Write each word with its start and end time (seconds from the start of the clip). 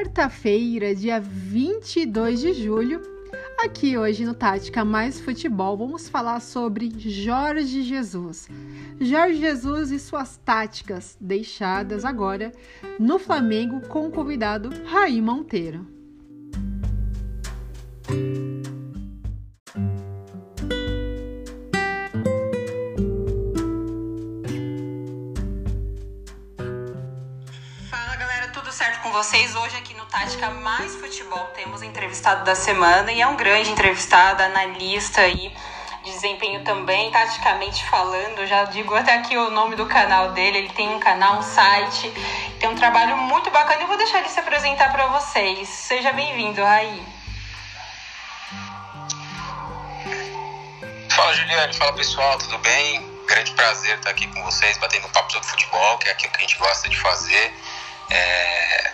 quarta-feira, 0.00 0.94
dia 0.94 1.20
22 1.20 2.40
de 2.40 2.54
julho. 2.54 3.02
Aqui 3.62 3.98
hoje 3.98 4.24
no 4.24 4.32
Tática 4.32 4.82
Mais 4.82 5.20
Futebol 5.20 5.76
vamos 5.76 6.08
falar 6.08 6.40
sobre 6.40 6.90
Jorge 6.98 7.82
Jesus. 7.82 8.48
Jorge 8.98 9.36
Jesus 9.36 9.90
e 9.90 9.98
suas 9.98 10.38
táticas 10.38 11.18
deixadas 11.20 12.06
agora 12.06 12.50
no 12.98 13.18
Flamengo 13.18 13.82
com 13.88 14.06
o 14.06 14.10
convidado 14.10 14.70
Raí 14.86 15.20
Monteiro. 15.20 15.99
Hoje 29.60 29.76
aqui 29.76 29.92
no 29.92 30.06
Tática 30.06 30.48
Mais 30.48 30.94
Futebol. 30.94 31.44
Temos 31.54 31.82
entrevistado 31.82 32.44
da 32.44 32.54
semana 32.54 33.12
e 33.12 33.20
é 33.20 33.26
um 33.26 33.36
grande 33.36 33.70
entrevistado, 33.70 34.42
analista 34.42 35.30
de 35.30 35.52
desempenho 36.02 36.64
também, 36.64 37.10
taticamente 37.10 37.84
falando. 37.90 38.46
Já 38.46 38.64
digo 38.64 38.94
até 38.94 39.14
aqui 39.14 39.36
o 39.36 39.50
nome 39.50 39.76
do 39.76 39.84
canal 39.84 40.32
dele. 40.32 40.58
Ele 40.58 40.68
tem 40.70 40.88
um 40.88 40.98
canal, 40.98 41.38
um 41.38 41.42
site, 41.42 42.10
tem 42.58 42.70
um 42.70 42.74
trabalho 42.74 43.18
muito 43.18 43.50
bacana. 43.50 43.82
Eu 43.82 43.86
vou 43.86 43.98
deixar 43.98 44.20
ele 44.20 44.30
se 44.30 44.40
apresentar 44.40 44.90
para 44.92 45.08
vocês. 45.08 45.68
Seja 45.68 46.10
bem-vindo, 46.12 46.64
Raí. 46.64 47.06
Fala, 51.10 51.34
Juliane. 51.34 51.74
Fala, 51.74 51.92
pessoal. 51.92 52.38
Tudo 52.38 52.58
bem? 52.60 53.06
Grande 53.26 53.52
prazer 53.52 53.98
estar 53.98 54.10
aqui 54.10 54.26
com 54.26 54.42
vocês, 54.42 54.78
batendo 54.78 55.06
papo 55.10 55.30
sobre 55.30 55.46
futebol, 55.46 55.98
que 55.98 56.08
é 56.08 56.12
aquilo 56.12 56.32
que 56.32 56.38
a 56.38 56.40
gente 56.40 56.56
gosta 56.56 56.88
de 56.88 56.98
fazer. 56.98 57.54
É, 58.10 58.92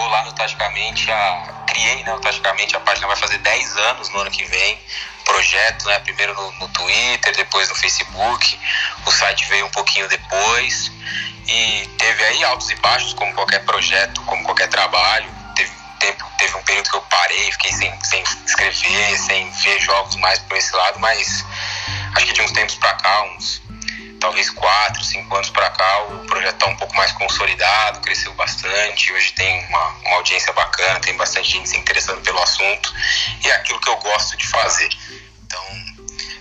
tô 0.00 0.08
lá 0.08 0.24
no 0.24 0.32
Taticamente, 0.32 1.10
a, 1.10 1.64
criei 1.66 2.02
né, 2.02 2.18
Taticamente, 2.22 2.74
a 2.74 2.80
página 2.80 3.06
vai 3.06 3.16
fazer 3.16 3.38
10 3.38 3.76
anos 3.76 4.08
no 4.10 4.20
ano 4.20 4.30
que 4.30 4.44
vem. 4.44 4.78
Projeto, 5.24 5.86
né, 5.86 5.98
primeiro 6.00 6.34
no, 6.34 6.52
no 6.52 6.68
Twitter, 6.68 7.36
depois 7.36 7.68
no 7.68 7.74
Facebook. 7.74 8.58
O 9.04 9.12
site 9.12 9.46
veio 9.48 9.66
um 9.66 9.70
pouquinho 9.70 10.08
depois. 10.08 10.90
E 11.46 11.88
teve 11.98 12.24
aí 12.24 12.44
altos 12.44 12.70
e 12.70 12.74
baixos, 12.76 13.12
como 13.12 13.32
qualquer 13.34 13.64
projeto, 13.64 14.22
como 14.22 14.42
qualquer 14.44 14.68
trabalho. 14.68 15.28
Teve, 15.54 15.70
tempo, 15.98 16.24
teve 16.38 16.56
um 16.56 16.62
período 16.62 16.90
que 16.90 16.96
eu 16.96 17.02
parei, 17.02 17.52
fiquei 17.52 17.72
sem, 17.72 18.04
sem 18.04 18.22
escrever, 18.46 19.18
sem 19.18 19.50
ver 19.50 19.80
jogos 19.80 20.16
mais 20.16 20.38
por 20.40 20.56
esse 20.56 20.74
lado, 20.74 20.98
mas 20.98 21.44
acho 22.14 22.26
que 22.26 22.32
de 22.32 22.42
uns 22.42 22.52
tempos 22.52 22.76
para 22.76 22.94
cá, 22.94 23.22
uns 23.24 23.59
talvez 24.20 24.50
quatro, 24.50 25.02
cinco 25.02 25.34
anos 25.34 25.50
para 25.50 25.70
cá, 25.70 26.02
o 26.04 26.18
projeto 26.26 26.54
está 26.54 26.66
um 26.66 26.76
pouco 26.76 26.94
mais 26.94 27.10
consolidado, 27.12 28.00
cresceu 28.00 28.32
bastante. 28.34 29.12
Hoje 29.12 29.32
tem 29.32 29.66
uma, 29.66 29.88
uma 29.88 30.16
audiência 30.16 30.52
bacana, 30.52 31.00
tem 31.00 31.16
bastante 31.16 31.50
gente 31.50 31.68
se 31.68 31.78
interessando 31.78 32.20
pelo 32.20 32.40
assunto 32.40 32.94
e 33.42 33.48
é 33.48 33.54
aquilo 33.54 33.80
que 33.80 33.88
eu 33.88 33.96
gosto 33.96 34.36
de 34.36 34.46
fazer. 34.46 34.90
Então, 35.44 35.62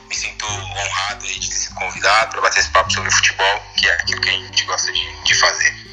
me 0.07 0.15
sinto 0.15 0.45
honrado 0.45 1.25
de 1.25 1.39
ter 1.39 1.55
sido 1.55 1.75
convidado 1.75 2.31
para 2.31 2.41
bater 2.41 2.59
esse 2.59 2.69
papo 2.69 2.91
sobre 2.91 3.09
futebol, 3.09 3.63
que 3.77 3.87
é 3.87 3.93
aquilo 3.93 4.21
que 4.21 4.29
a 4.29 4.33
gente 4.33 4.63
gosta 4.65 4.91
de, 4.91 5.23
de 5.23 5.33
fazer. 5.35 5.89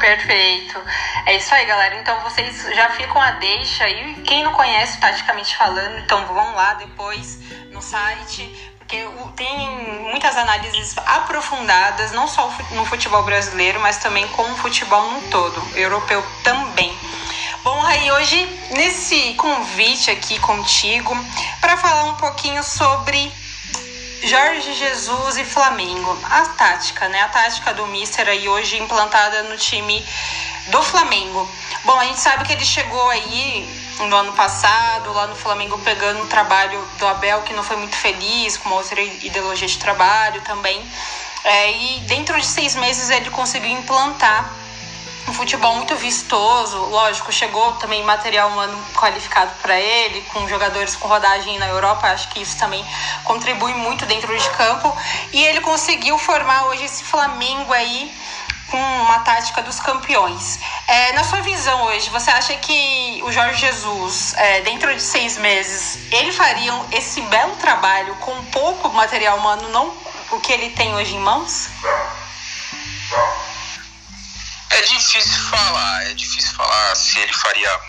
Perfeito. 0.00 0.80
É 1.26 1.36
isso 1.36 1.52
aí, 1.52 1.66
galera. 1.66 1.96
Então 2.00 2.20
vocês 2.22 2.62
já 2.74 2.90
ficam 2.90 3.20
a 3.20 3.32
deixa 3.32 3.84
aí. 3.84 4.22
Quem 4.24 4.44
não 4.44 4.52
conhece, 4.52 4.98
taticamente 4.98 5.56
falando, 5.56 5.98
então 5.98 6.24
vão 6.26 6.54
lá 6.54 6.74
depois 6.74 7.38
no 7.70 7.82
site 7.82 8.67
porque 8.88 9.06
tem 9.36 9.68
muitas 10.04 10.34
análises 10.34 10.96
aprofundadas, 11.04 12.10
não 12.12 12.26
só 12.26 12.50
no 12.70 12.86
futebol 12.86 13.22
brasileiro, 13.22 13.78
mas 13.80 13.98
também 13.98 14.26
com 14.28 14.42
o 14.50 14.56
futebol 14.56 15.12
no 15.12 15.20
todo, 15.28 15.62
europeu 15.76 16.24
também. 16.42 16.96
Bom, 17.62 17.78
Raí, 17.80 18.10
hoje 18.12 18.46
nesse 18.70 19.34
convite 19.34 20.10
aqui 20.10 20.38
contigo 20.38 21.14
para 21.60 21.76
falar 21.76 22.04
um 22.04 22.14
pouquinho 22.14 22.64
sobre 22.64 23.30
Jorge 24.22 24.72
Jesus 24.72 25.36
e 25.36 25.44
Flamengo, 25.44 26.18
a 26.24 26.46
tática, 26.46 27.08
né? 27.08 27.20
A 27.20 27.28
tática 27.28 27.74
do 27.74 27.86
Mister 27.88 28.26
aí 28.26 28.48
hoje 28.48 28.78
implantada 28.78 29.42
no 29.42 29.58
time 29.58 30.02
do 30.68 30.82
Flamengo. 30.82 31.46
Bom, 31.84 32.00
a 32.00 32.06
gente 32.06 32.20
sabe 32.20 32.44
que 32.44 32.54
ele 32.54 32.64
chegou 32.64 33.10
aí 33.10 33.77
no 34.06 34.16
ano 34.16 34.32
passado, 34.32 35.12
lá 35.12 35.26
no 35.26 35.34
Flamengo 35.34 35.78
pegando 35.78 36.22
o 36.22 36.26
trabalho 36.26 36.82
do 36.98 37.06
Abel, 37.06 37.42
que 37.42 37.52
não 37.52 37.62
foi 37.62 37.76
muito 37.76 37.96
feliz, 37.96 38.56
com 38.56 38.68
uma 38.68 38.76
outra 38.76 39.00
ideologia 39.00 39.66
de 39.66 39.78
trabalho 39.78 40.40
também. 40.42 40.84
É, 41.44 41.72
e 41.72 42.00
dentro 42.00 42.38
de 42.38 42.46
seis 42.46 42.74
meses 42.74 43.10
ele 43.10 43.30
conseguiu 43.30 43.70
implantar 43.70 44.52
um 45.28 45.32
futebol 45.32 45.74
muito 45.74 45.94
vistoso, 45.96 46.78
lógico, 46.86 47.30
chegou 47.30 47.72
também 47.72 48.02
material 48.02 48.48
humano 48.48 48.76
qualificado 48.94 49.52
para 49.60 49.78
ele, 49.78 50.22
com 50.32 50.48
jogadores 50.48 50.96
com 50.96 51.06
rodagem 51.06 51.58
na 51.58 51.68
Europa, 51.68 52.06
acho 52.08 52.28
que 52.30 52.40
isso 52.40 52.56
também 52.58 52.84
contribui 53.24 53.74
muito 53.74 54.06
dentro 54.06 54.36
de 54.36 54.50
campo, 54.50 54.96
e 55.32 55.44
ele 55.44 55.60
conseguiu 55.60 56.18
formar 56.18 56.66
hoje 56.66 56.84
esse 56.84 57.04
Flamengo 57.04 57.72
aí 57.72 58.10
com 58.70 58.76
uma 58.76 59.20
tática 59.20 59.62
dos 59.62 59.80
campeões. 59.80 60.58
É, 60.86 61.12
na 61.12 61.24
sua 61.24 61.40
visão 61.40 61.84
hoje, 61.84 62.10
você 62.10 62.30
acha 62.30 62.54
que 62.56 63.20
o 63.24 63.32
Jorge 63.32 63.60
Jesus, 63.60 64.34
é, 64.34 64.60
dentro 64.62 64.94
de 64.94 65.00
seis 65.00 65.36
meses, 65.38 65.98
ele 66.12 66.32
faria 66.32 66.72
esse 66.92 67.20
belo 67.22 67.56
trabalho 67.56 68.14
com 68.16 68.44
pouco 68.46 68.88
material 68.90 69.38
humano, 69.38 69.68
não 69.70 69.92
o 70.30 70.40
que 70.40 70.52
ele 70.52 70.70
tem 70.70 70.94
hoje 70.94 71.14
em 71.14 71.20
mãos? 71.20 71.68
É 74.70 74.82
difícil 74.82 75.50
falar, 75.50 76.06
é 76.10 76.14
difícil 76.14 76.52
falar 76.54 76.94
se 76.94 77.18
ele 77.18 77.32
faria 77.32 77.80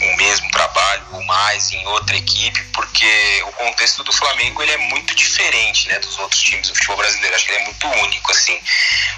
o 0.00 0.16
mesmo 0.16 0.50
trabalho 0.50 1.06
ou 1.12 1.22
mais 1.24 1.72
em 1.72 1.86
outra 1.86 2.16
equipe, 2.16 2.62
porque 2.72 3.42
o 3.46 3.52
contexto 3.52 4.02
do 4.02 4.12
Flamengo 4.12 4.62
ele 4.62 4.72
é 4.72 4.76
muito 4.76 5.14
diferente 5.14 5.88
né, 5.88 5.98
dos 5.98 6.18
outros 6.18 6.40
times 6.42 6.68
do 6.68 6.74
futebol 6.74 6.96
brasileiro. 6.96 7.34
Acho 7.34 7.46
que 7.46 7.52
ele 7.52 7.60
é 7.60 7.64
muito 7.64 7.88
único. 7.88 8.32
assim. 8.32 8.60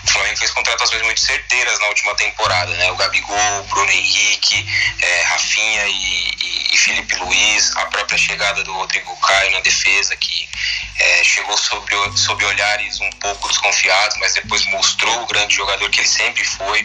O 0.04 0.10
Flamengo 0.10 0.36
fez 0.38 0.50
contratações 0.50 1.02
muito 1.02 1.20
certeiras 1.20 1.78
na 1.80 1.86
última 1.88 2.14
temporada. 2.14 2.72
Né? 2.72 2.90
O 2.92 2.96
Gabigol, 2.96 3.60
o 3.60 3.64
Bruno 3.64 3.90
Henrique, 3.90 4.66
é, 5.00 5.22
Rafinha 5.22 5.86
e, 5.86 6.30
e, 6.42 6.74
e, 6.74 6.78
Felipe 6.78 7.16
Luiz, 7.16 7.76
a 7.76 7.86
própria 7.86 8.18
chegada 8.18 8.62
do 8.62 8.72
Rodrigo 8.72 9.16
Caio 9.16 9.52
na 9.52 9.60
defesa, 9.60 10.16
que 10.16 10.48
é, 10.98 11.24
chegou 11.24 11.56
sob, 11.56 11.86
sob 12.16 12.44
olhares 12.44 13.00
um 13.00 13.10
pouco 13.12 13.48
desconfiados, 13.48 14.16
mas 14.18 14.34
depois 14.34 14.64
mostrou 14.66 15.22
o 15.22 15.26
grande 15.26 15.54
jogador 15.54 15.90
que 15.90 16.00
ele 16.00 16.08
sempre 16.08 16.44
foi. 16.44 16.84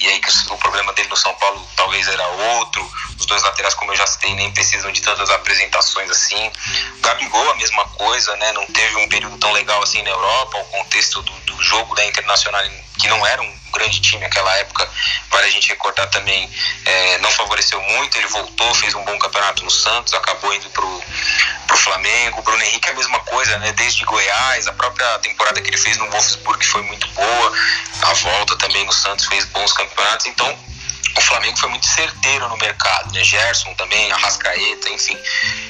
E 0.00 0.08
aí 0.08 0.20
que 0.20 0.28
o, 0.28 0.54
o 0.54 0.58
problema 0.58 0.92
dele 0.92 1.08
no 1.08 1.16
São 1.16 1.34
Paulo 1.34 1.68
talvez 1.76 2.06
era 2.06 2.26
outro. 2.26 2.90
Os 3.18 3.26
dois 3.26 3.37
laterais, 3.42 3.74
como 3.74 3.92
eu 3.92 3.96
já 3.96 4.06
citei, 4.06 4.34
nem 4.34 4.50
precisam 4.52 4.90
de 4.92 5.00
tantas 5.00 5.30
apresentações 5.30 6.10
assim. 6.10 6.50
Gabigol, 7.00 7.50
a 7.50 7.54
mesma 7.56 7.84
coisa, 7.84 8.36
né? 8.36 8.52
Não 8.52 8.66
teve 8.66 8.96
um 8.96 9.08
período 9.08 9.38
tão 9.38 9.52
legal 9.52 9.82
assim 9.82 10.02
na 10.02 10.10
Europa. 10.10 10.58
O 10.58 10.64
contexto 10.64 11.22
do, 11.22 11.32
do 11.32 11.62
jogo 11.62 11.94
da 11.94 12.04
Internacional, 12.04 12.62
que 12.98 13.08
não 13.08 13.26
era 13.26 13.42
um 13.42 13.58
grande 13.72 14.00
time 14.00 14.22
naquela 14.22 14.52
época, 14.56 14.88
vale 15.30 15.46
a 15.46 15.50
gente 15.50 15.68
recordar 15.68 16.08
também, 16.08 16.50
é, 16.84 17.18
não 17.18 17.30
favoreceu 17.30 17.80
muito. 17.82 18.16
Ele 18.16 18.26
voltou, 18.28 18.74
fez 18.74 18.94
um 18.94 19.04
bom 19.04 19.18
campeonato 19.18 19.64
no 19.64 19.70
Santos, 19.70 20.14
acabou 20.14 20.52
indo 20.54 20.68
pro, 20.70 21.02
pro 21.66 21.76
Flamengo. 21.76 22.40
O 22.40 22.42
Bruno 22.42 22.62
Henrique 22.62 22.88
é 22.88 22.92
a 22.92 22.94
mesma 22.94 23.20
coisa, 23.20 23.58
né? 23.58 23.72
Desde 23.72 24.04
Goiás, 24.04 24.66
a 24.66 24.72
própria 24.72 25.18
temporada 25.18 25.60
que 25.60 25.70
ele 25.70 25.78
fez 25.78 25.96
no 25.98 26.10
Wolfsburg 26.10 26.64
foi 26.64 26.82
muito 26.82 27.06
boa. 27.08 27.52
A 28.02 28.12
volta 28.14 28.56
também 28.56 28.84
no 28.84 28.92
Santos 28.92 29.26
fez 29.26 29.44
bons 29.46 29.72
campeonatos. 29.72 30.26
Então, 30.26 30.58
o 31.16 31.20
Flamengo 31.20 31.56
foi 31.58 31.68
muito 31.70 31.86
certeiro 31.86 32.48
no 32.48 32.56
mercado, 32.56 33.12
né? 33.12 33.24
Gerson 33.24 33.72
também, 33.74 34.10
Arrascaeta, 34.12 34.88
enfim. 34.90 35.18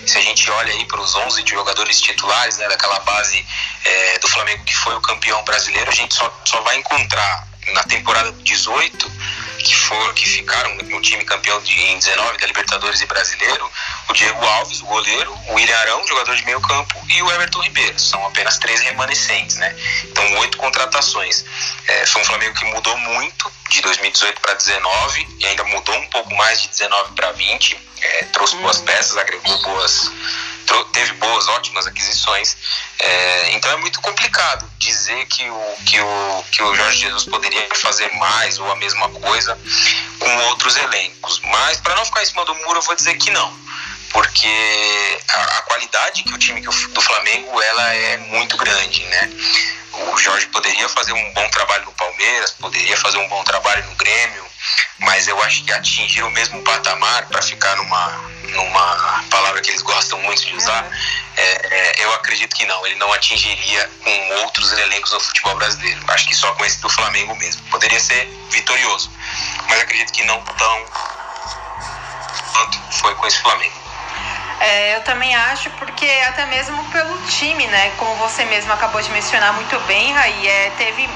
Se 0.06 0.18
a 0.18 0.20
gente 0.20 0.50
olha 0.50 0.72
aí 0.72 0.84
para 0.84 1.00
os 1.00 1.14
11 1.14 1.44
jogadores 1.46 2.00
titulares, 2.00 2.58
né, 2.58 2.68
daquela 2.68 3.00
base 3.00 3.44
é, 3.84 4.18
do 4.18 4.28
Flamengo 4.28 4.64
que 4.64 4.74
foi 4.74 4.94
o 4.94 5.00
campeão 5.00 5.42
brasileiro, 5.44 5.90
a 5.90 5.94
gente 5.94 6.14
só, 6.14 6.32
só 6.44 6.60
vai 6.62 6.76
encontrar 6.76 7.48
na 7.72 7.82
temporada 7.84 8.32
18 8.32 9.12
que 9.68 9.76
for 9.76 10.14
que 10.14 10.26
ficaram 10.26 10.74
no 10.76 11.00
time 11.02 11.22
campeão 11.24 11.60
de, 11.60 11.78
em 11.78 11.98
19 11.98 12.38
da 12.38 12.46
Libertadores 12.46 13.02
e 13.02 13.06
Brasileiro, 13.06 13.70
o 14.08 14.12
Diego 14.14 14.42
Alves, 14.42 14.80
o 14.80 14.86
goleiro, 14.86 15.30
o 15.48 15.54
William 15.54 15.76
Arão, 15.76 16.06
jogador 16.06 16.34
de 16.34 16.44
meio 16.46 16.60
campo, 16.62 16.94
e 17.10 17.22
o 17.22 17.30
Everton 17.32 17.60
Ribeiro. 17.60 17.98
São 17.98 18.24
apenas 18.26 18.56
três 18.56 18.80
remanescentes, 18.80 19.56
né? 19.56 19.76
Então, 20.04 20.38
oito 20.38 20.56
contratações. 20.56 21.44
É, 21.86 22.06
foi 22.06 22.22
um 22.22 22.24
Flamengo 22.24 22.54
que 22.54 22.64
mudou 22.64 22.96
muito 22.96 23.52
de 23.68 23.82
2018 23.82 24.40
para 24.40 24.54
19 24.54 25.28
e 25.38 25.46
ainda 25.46 25.64
mudou 25.64 25.94
um 25.94 26.06
pouco 26.06 26.34
mais 26.34 26.62
de 26.62 26.68
19 26.68 27.12
para 27.12 27.32
20. 27.32 27.78
É, 28.00 28.24
trouxe 28.32 28.56
boas 28.56 28.78
uhum. 28.78 28.84
peças, 28.86 29.18
agregou 29.18 29.58
boas 29.58 30.10
teve 30.92 31.12
boas, 31.14 31.46
ótimas 31.48 31.86
aquisições. 31.86 32.56
É, 32.98 33.52
então 33.52 33.70
é 33.70 33.76
muito 33.76 34.00
complicado 34.00 34.68
dizer 34.78 35.26
que 35.26 35.48
o, 35.48 35.76
que, 35.86 36.00
o, 36.00 36.44
que 36.50 36.62
o 36.62 36.74
Jorge 36.74 36.98
Jesus 36.98 37.24
poderia 37.24 37.68
fazer 37.74 38.10
mais 38.14 38.58
ou 38.58 38.70
a 38.70 38.76
mesma 38.76 39.08
coisa 39.10 39.58
com 40.18 40.36
outros 40.48 40.76
elencos. 40.76 41.40
Mas 41.44 41.80
para 41.80 41.94
não 41.94 42.04
ficar 42.04 42.22
em 42.22 42.26
cima 42.26 42.44
do 42.44 42.54
muro, 42.54 42.78
eu 42.78 42.82
vou 42.82 42.94
dizer 42.94 43.16
que 43.16 43.30
não. 43.30 43.52
Porque 44.10 44.48
a, 45.28 45.42
a 45.58 45.62
qualidade 45.62 46.22
que 46.22 46.34
o 46.34 46.38
time 46.38 46.60
do 46.60 47.02
Flamengo 47.02 47.62
ela 47.62 47.94
é 47.94 48.16
muito 48.16 48.56
grande, 48.56 49.04
né? 49.04 49.30
O 49.92 50.16
Jorge 50.18 50.46
poderia 50.46 50.88
fazer 50.88 51.12
um 51.12 51.32
bom 51.32 51.48
trabalho 51.50 51.84
no 51.84 51.92
Palmeiras, 51.92 52.52
poderia 52.52 52.96
fazer 52.96 53.18
um 53.18 53.28
bom 53.28 53.42
trabalho 53.44 53.84
no 53.84 53.94
Grêmio, 53.96 54.47
mas 54.98 55.28
eu 55.28 55.40
acho 55.42 55.64
que 55.64 55.72
atingir 55.72 56.22
o 56.22 56.30
mesmo 56.30 56.62
patamar, 56.62 57.26
para 57.26 57.40
ficar 57.42 57.76
numa, 57.76 58.06
numa 58.50 59.24
palavra 59.30 59.60
que 59.60 59.70
eles 59.70 59.82
gostam 59.82 60.20
muito 60.22 60.44
de 60.44 60.54
usar, 60.56 60.88
é, 61.36 61.42
é, 61.42 62.04
eu 62.04 62.12
acredito 62.14 62.54
que 62.56 62.66
não. 62.66 62.86
Ele 62.86 62.96
não 62.96 63.12
atingiria 63.12 63.90
com 64.02 64.34
outros 64.42 64.72
elencos 64.72 65.12
no 65.12 65.20
futebol 65.20 65.54
brasileiro. 65.56 66.00
Acho 66.08 66.26
que 66.26 66.34
só 66.34 66.52
com 66.52 66.64
esse 66.64 66.80
do 66.80 66.90
Flamengo 66.90 67.34
mesmo. 67.36 67.62
Poderia 67.70 68.00
ser 68.00 68.26
vitorioso, 68.50 69.10
mas 69.68 69.80
acredito 69.80 70.12
que 70.12 70.24
não 70.24 70.40
tão 70.42 70.86
quanto 72.52 72.78
foi 73.00 73.14
com 73.14 73.26
esse 73.26 73.40
Flamengo. 73.40 73.78
É, 74.60 74.96
eu 74.96 75.02
também 75.02 75.34
acho, 75.36 75.70
porque 75.70 76.08
até 76.26 76.44
mesmo 76.46 76.82
pelo 76.90 77.16
time, 77.26 77.64
né? 77.68 77.92
Como 77.96 78.16
você 78.16 78.44
mesmo 78.46 78.72
acabou 78.72 79.00
de 79.00 79.10
mencionar 79.10 79.52
muito 79.52 79.78
bem, 79.86 80.12
Raí, 80.12 80.48
é, 80.48 80.70
teve 80.76 81.08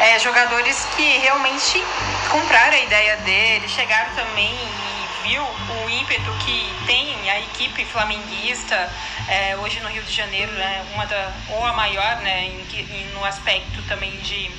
é, 0.00 0.18
jogadores 0.18 0.86
que 0.96 1.18
realmente 1.18 1.84
compraram 2.30 2.76
a 2.76 2.80
ideia 2.80 3.16
dele, 3.18 3.68
chegaram 3.68 4.14
também 4.14 4.54
e 4.54 5.28
viu 5.28 5.42
o 5.42 5.90
ímpeto 5.90 6.30
que 6.44 6.72
tem 6.86 7.30
a 7.30 7.40
equipe 7.40 7.84
flamenguista 7.84 8.90
é, 9.28 9.56
hoje 9.56 9.80
no 9.80 9.88
Rio 9.88 10.02
de 10.02 10.12
Janeiro, 10.12 10.52
né? 10.52 10.86
Uma 10.94 11.06
da, 11.06 11.32
ou 11.50 11.64
a 11.64 11.72
maior, 11.72 12.16
né? 12.22 12.46
Em, 12.46 13.10
no 13.14 13.24
aspecto 13.24 13.82
também 13.88 14.16
de 14.18 14.50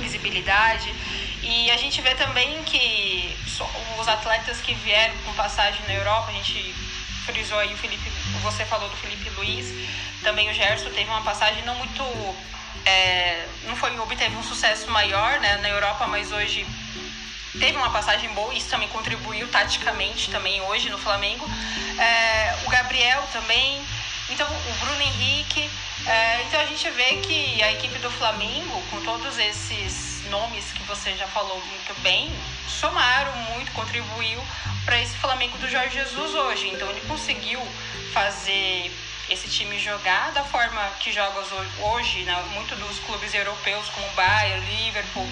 visibilidade. 0.00 0.92
E 1.42 1.70
a 1.70 1.76
gente 1.76 2.02
vê 2.02 2.14
também 2.16 2.62
que 2.64 3.36
os 3.98 4.08
atletas 4.08 4.60
que 4.60 4.74
vieram 4.74 5.14
com 5.24 5.32
passagem 5.34 5.80
na 5.86 5.94
Europa, 5.94 6.30
a 6.30 6.34
gente 6.34 6.74
frisou 7.24 7.58
aí 7.58 7.72
o 7.72 7.76
Felipe, 7.76 8.10
você 8.42 8.64
falou 8.64 8.88
do 8.88 8.96
Felipe 8.96 9.30
Luiz, 9.30 9.72
também 10.22 10.50
o 10.50 10.54
Gerson 10.54 10.90
teve 10.90 11.08
uma 11.08 11.22
passagem 11.22 11.62
não 11.64 11.76
muito. 11.76 12.02
É, 12.84 13.46
não 13.64 13.76
foi 13.76 13.96
obteve 13.98 14.34
um 14.36 14.42
sucesso 14.42 14.90
maior 14.90 15.38
né, 15.40 15.58
na 15.58 15.68
Europa, 15.68 16.06
mas 16.06 16.32
hoje 16.32 16.66
teve 17.52 17.76
uma 17.76 17.90
passagem 17.90 18.28
boa, 18.30 18.52
isso 18.54 18.68
também 18.68 18.88
contribuiu 18.88 19.48
taticamente 19.48 20.30
também 20.30 20.60
hoje 20.62 20.90
no 20.90 20.98
Flamengo. 20.98 21.48
É, 21.98 22.56
o 22.66 22.70
Gabriel 22.70 23.22
também, 23.32 23.82
então 24.30 24.46
o 24.46 24.84
Bruno 24.84 25.00
Henrique. 25.00 25.70
É, 26.06 26.42
então 26.42 26.60
a 26.60 26.66
gente 26.66 26.88
vê 26.90 27.16
que 27.16 27.62
a 27.62 27.72
equipe 27.72 27.98
do 27.98 28.10
Flamengo, 28.10 28.82
com 28.90 29.00
todos 29.02 29.38
esses 29.38 30.24
nomes 30.30 30.72
que 30.72 30.82
você 30.84 31.14
já 31.14 31.26
falou 31.26 31.60
muito 31.66 32.00
bem, 32.02 32.32
somaram 32.68 33.34
muito, 33.52 33.72
contribuiu 33.72 34.40
para 34.84 34.98
esse 35.00 35.16
Flamengo 35.16 35.58
do 35.58 35.68
Jorge 35.68 35.94
Jesus 35.94 36.34
hoje. 36.34 36.68
Então 36.68 36.88
ele 36.90 37.00
conseguiu 37.02 37.60
fazer 38.12 38.90
esse 39.28 39.48
time 39.48 39.78
jogar 39.78 40.32
da 40.32 40.44
forma 40.44 40.80
que 41.00 41.12
joga 41.12 41.40
hoje, 41.80 42.22
né? 42.22 42.34
muito 42.54 42.74
dos 42.76 42.98
clubes 43.00 43.34
europeus 43.34 43.88
como 43.90 44.06
o 44.06 44.10
Bayern, 44.12 44.84
Liverpool, 44.84 45.28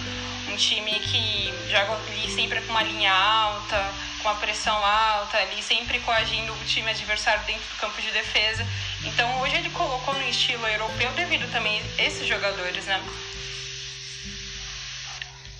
um 0.49 0.57
time 0.57 0.93
que 1.01 1.53
joga 1.71 1.95
ali 1.95 2.31
sempre 2.35 2.61
com 2.63 2.71
uma 2.71 2.83
linha 2.83 3.13
alta, 3.13 3.93
com 4.23 4.29
uma 4.29 4.39
pressão 4.39 4.77
alta, 4.85 5.39
ali 5.39 5.63
sempre 5.63 5.99
coagindo 6.01 6.53
o 6.53 6.65
time 6.65 6.91
adversário 6.91 7.45
dentro 7.45 7.65
do 7.69 7.81
campo 7.81 8.01
de 8.01 8.11
defesa. 8.11 8.67
Então 9.05 9.41
hoje 9.41 9.57
ele 9.57 9.71
colocou 9.71 10.15
no 10.15 10.29
estilo 10.29 10.67
europeu 10.67 11.11
devido 11.13 11.51
também 11.51 11.83
a 11.99 12.03
esses 12.03 12.27
jogadores, 12.27 12.85
né? 12.85 13.03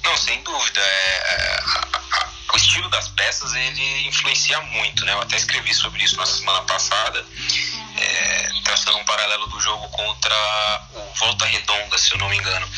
Não, 0.05 0.17
sem 0.17 0.41
dúvida. 0.43 0.81
É, 0.81 1.17
é, 1.29 1.61
o 2.53 2.57
estilo 2.57 2.89
das 2.89 3.09
peças 3.09 3.55
ele 3.55 4.09
influencia 4.09 4.61
muito, 4.61 5.05
né? 5.05 5.13
Eu 5.13 5.21
até 5.21 5.37
escrevi 5.37 5.75
sobre 5.75 6.03
isso 6.05 6.17
na 6.17 6.27
semana 6.27 6.63
passada, 6.63 7.27
é, 7.99 8.51
traçando 8.65 8.99
um 8.99 9.05
paralelo 9.05 9.47
do 9.49 9.61
jogo 9.61 9.89
contra 9.89 10.87
o 10.95 11.19
Volta 11.19 11.47
Redonda, 11.47 11.99
se 11.99 12.13
eu 12.13 12.19
não 12.19 12.29
me 12.29 12.37
engano, 12.37 12.69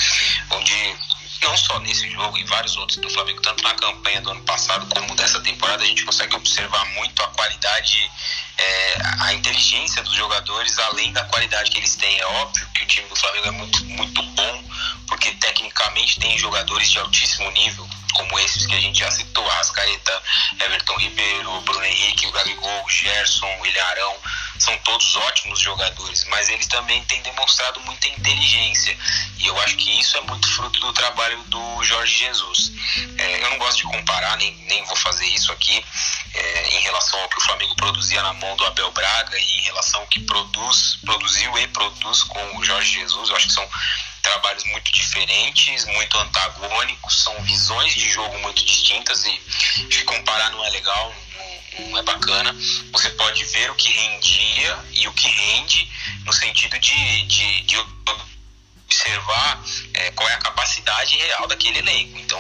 onde 0.51 0.97
não 1.43 1.57
só 1.57 1.79
nesse 1.81 2.11
jogo, 2.11 2.37
em 2.37 2.45
vários 2.45 2.77
outros 2.77 2.99
do 2.99 3.09
Flamengo, 3.11 3.41
tanto 3.41 3.63
na 3.63 3.75
campanha 3.75 4.21
do 4.21 4.31
ano 4.31 4.43
passado 4.43 4.87
como 4.87 5.15
dessa 5.15 5.41
temporada, 5.41 5.83
a 5.83 5.87
gente 5.87 6.05
consegue 6.05 6.35
observar 6.35 6.85
muito 6.95 7.23
a 7.23 7.29
qualidade, 7.29 8.11
é, 8.57 8.99
a 9.21 9.33
inteligência 9.35 10.03
dos 10.03 10.15
jogadores, 10.15 10.79
além 10.79 11.13
da 11.13 11.25
qualidade 11.25 11.71
que 11.71 11.79
eles 11.79 11.97
têm. 11.97 12.19
É 12.19 12.27
óbvio 12.27 12.67
que 12.75 12.85
o 12.85 12.87
time 12.87 13.09
do 13.09 13.17
Flamengo 13.17 13.49
é 13.49 13.51
muito, 13.53 13.85
muito 13.85 14.23
bom, 14.23 14.58
porque 15.09 15.33
tecnicamente 15.33 16.21
tem 16.21 16.39
jogadores 16.39 16.91
de 16.91 16.99
altíssimo 16.99 17.51
nível, 17.51 17.89
como 18.15 18.39
esses 18.41 18.67
que 18.67 18.75
a 18.75 18.81
gente 18.81 18.99
já 18.99 19.11
citou, 19.11 19.49
Arrascaeta, 19.49 20.23
Everton 20.61 20.97
Ribeiro, 20.97 21.61
Bruno 21.63 21.85
Henrique, 21.85 22.27
o 22.27 22.33
Gabigol, 22.33 22.89
Gerson, 22.89 23.49
William 23.61 23.85
Arão, 23.85 24.17
são 24.59 24.77
todos 24.79 25.17
ótimos 25.17 25.61
jogadores, 25.61 26.25
mas 26.25 26.49
eles 26.49 26.67
também 26.67 27.03
têm 27.05 27.23
demonstrado 27.23 27.81
muita 27.81 28.09
inteligência. 28.09 28.97
E 29.39 29.47
eu 29.47 29.59
acho 29.61 29.77
que 29.77 30.01
isso 30.01 30.17
é 30.19 30.21
muito 30.23 30.49
fruto 30.49 30.81
do 30.81 30.93
trabalho 30.93 31.41
do 31.45 31.85
Jorge 31.85 32.19
Jesus. 32.19 32.73
É, 33.19 33.45
eu 33.45 33.51
não 33.51 33.59
gosto 33.59 33.79
de 33.79 33.97
comparar, 33.97 34.37
nem, 34.37 34.53
nem 34.67 34.85
vou 34.85 34.97
fazer 34.97 35.27
isso 35.27 35.53
aqui, 35.53 35.85
é, 36.35 36.69
em 36.77 36.81
relação 36.81 37.21
ao 37.21 37.29
que 37.29 37.39
o 37.39 37.43
Flamengo 37.43 37.77
produzia 37.77 38.23
na 38.23 38.33
mão 38.33 38.57
do 38.57 38.67
Abel 38.67 38.91
Braga 38.91 39.39
e 39.39 39.59
em 39.59 39.63
relação 39.63 40.01
ao 40.01 40.07
que 40.09 40.21
produz, 40.21 40.99
produziu 41.05 41.57
e 41.59 41.69
produz 41.69 42.25
com 42.25 42.59
o 42.59 42.65
Jorge 42.65 42.95
Jesus. 42.95 43.29
Eu 43.29 43.37
acho 43.37 43.47
que 43.47 43.53
são 43.53 43.69
trabalhos 44.29 44.65
muito 44.65 44.93
diferentes, 44.93 45.87
muito 45.87 46.19
antagônicos, 46.19 47.23
são 47.23 47.35
visões 47.43 47.95
de 47.95 48.11
jogo 48.11 48.39
muito 48.41 48.63
distintas 48.63 49.25
e 49.25 49.41
se 49.91 50.05
comparar 50.05 50.51
não 50.51 50.65
é 50.65 50.71
legal, 50.71 51.15
não 51.79 51.99
é 51.99 52.03
bacana. 52.03 52.55
Você 52.93 53.09
pode 53.11 53.43
ver 53.45 53.71
o 53.71 53.75
que 53.75 53.91
rendia 53.91 54.79
e 54.93 55.09
o 55.09 55.13
que 55.15 55.29
rende 55.29 55.91
no 56.27 56.33
sentido 56.33 56.79
de, 56.79 57.23
de, 57.23 57.61
de 57.63 57.77
observar 58.87 59.63
é, 59.95 60.11
qual 60.11 60.29
é 60.29 60.35
a 60.35 60.39
capacidade 60.39 61.17
real 61.17 61.47
daquele 61.47 61.79
elenco. 61.79 62.19
Então, 62.19 62.39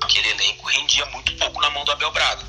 aquele 0.00 0.28
elenco 0.30 0.66
rendia 0.68 1.04
muito 1.06 1.34
pouco 1.36 1.60
na 1.60 1.68
mão 1.68 1.84
do 1.84 1.92
Abel 1.92 2.12
Braga. 2.12 2.46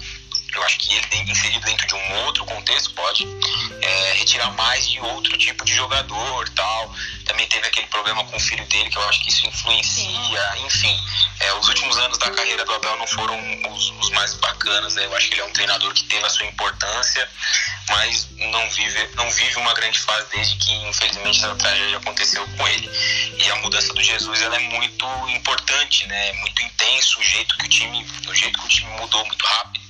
Eu 0.58 0.64
acho 0.64 0.80
que 0.80 0.92
ele, 0.92 1.32
inserido 1.32 1.64
dentro 1.66 1.86
de 1.86 1.94
um 1.94 2.26
outro 2.26 2.44
contexto, 2.46 2.90
pode 2.96 3.28
é, 3.80 4.14
retirar 4.14 4.50
mais 4.54 4.90
de 4.90 5.00
outro 5.00 5.38
tipo 5.38 5.64
de 5.64 5.74
jogador 5.74 6.50
tal. 6.50 6.94
Também 7.26 7.48
teve 7.48 7.68
aquele 7.68 7.86
problema 7.88 8.24
com 8.26 8.36
o 8.36 8.40
filho 8.40 8.66
dele, 8.66 8.90
que 8.90 8.98
eu 8.98 9.08
acho 9.08 9.24
que 9.24 9.30
isso 9.30 9.46
influencia. 9.46 10.54
Enfim, 10.66 11.00
é, 11.42 11.54
os 11.54 11.68
últimos 11.68 11.96
anos 12.00 12.18
da 12.18 12.32
carreira 12.32 12.66
do 12.66 12.74
Abel 12.74 12.98
não 12.98 13.06
foram 13.06 13.38
os, 13.72 13.92
os 13.92 14.10
mais 14.10 14.34
bacanas. 14.36 14.96
Né? 14.96 15.06
Eu 15.06 15.16
acho 15.16 15.28
que 15.28 15.36
ele 15.36 15.42
é 15.42 15.46
um 15.46 15.54
treinador 15.54 15.94
que 15.94 16.04
teve 16.06 16.26
a 16.26 16.30
sua 16.30 16.48
importância, 16.48 17.30
mas 17.90 18.28
não 18.36 18.68
vive, 18.72 19.10
não 19.16 19.30
vive 19.30 19.58
uma 19.58 19.76
grande 19.76 20.00
fase 20.00 20.28
desde 20.34 20.56
que, 20.56 20.74
infelizmente, 20.88 21.38
essa 21.38 21.56
tragédia 21.56 21.98
aconteceu 21.98 22.48
com 22.58 22.68
ele. 22.68 22.90
E 23.38 23.52
a 23.52 23.56
mudança 23.58 23.94
do 23.94 24.02
Jesus 24.02 24.42
ela 24.42 24.56
é 24.56 24.60
muito 24.60 25.06
importante, 25.30 26.08
né? 26.08 26.30
É 26.30 26.34
muito 26.34 26.64
intenso 26.64 27.20
o 27.20 27.24
jeito 27.24 27.56
que 27.58 27.66
o 27.66 27.70
time, 27.70 28.08
o 28.28 28.34
jeito 28.34 28.58
que 28.58 28.66
o 28.66 28.70
time 28.70 28.90
mudou 29.00 29.24
muito 29.28 29.46
rápido. 29.46 29.86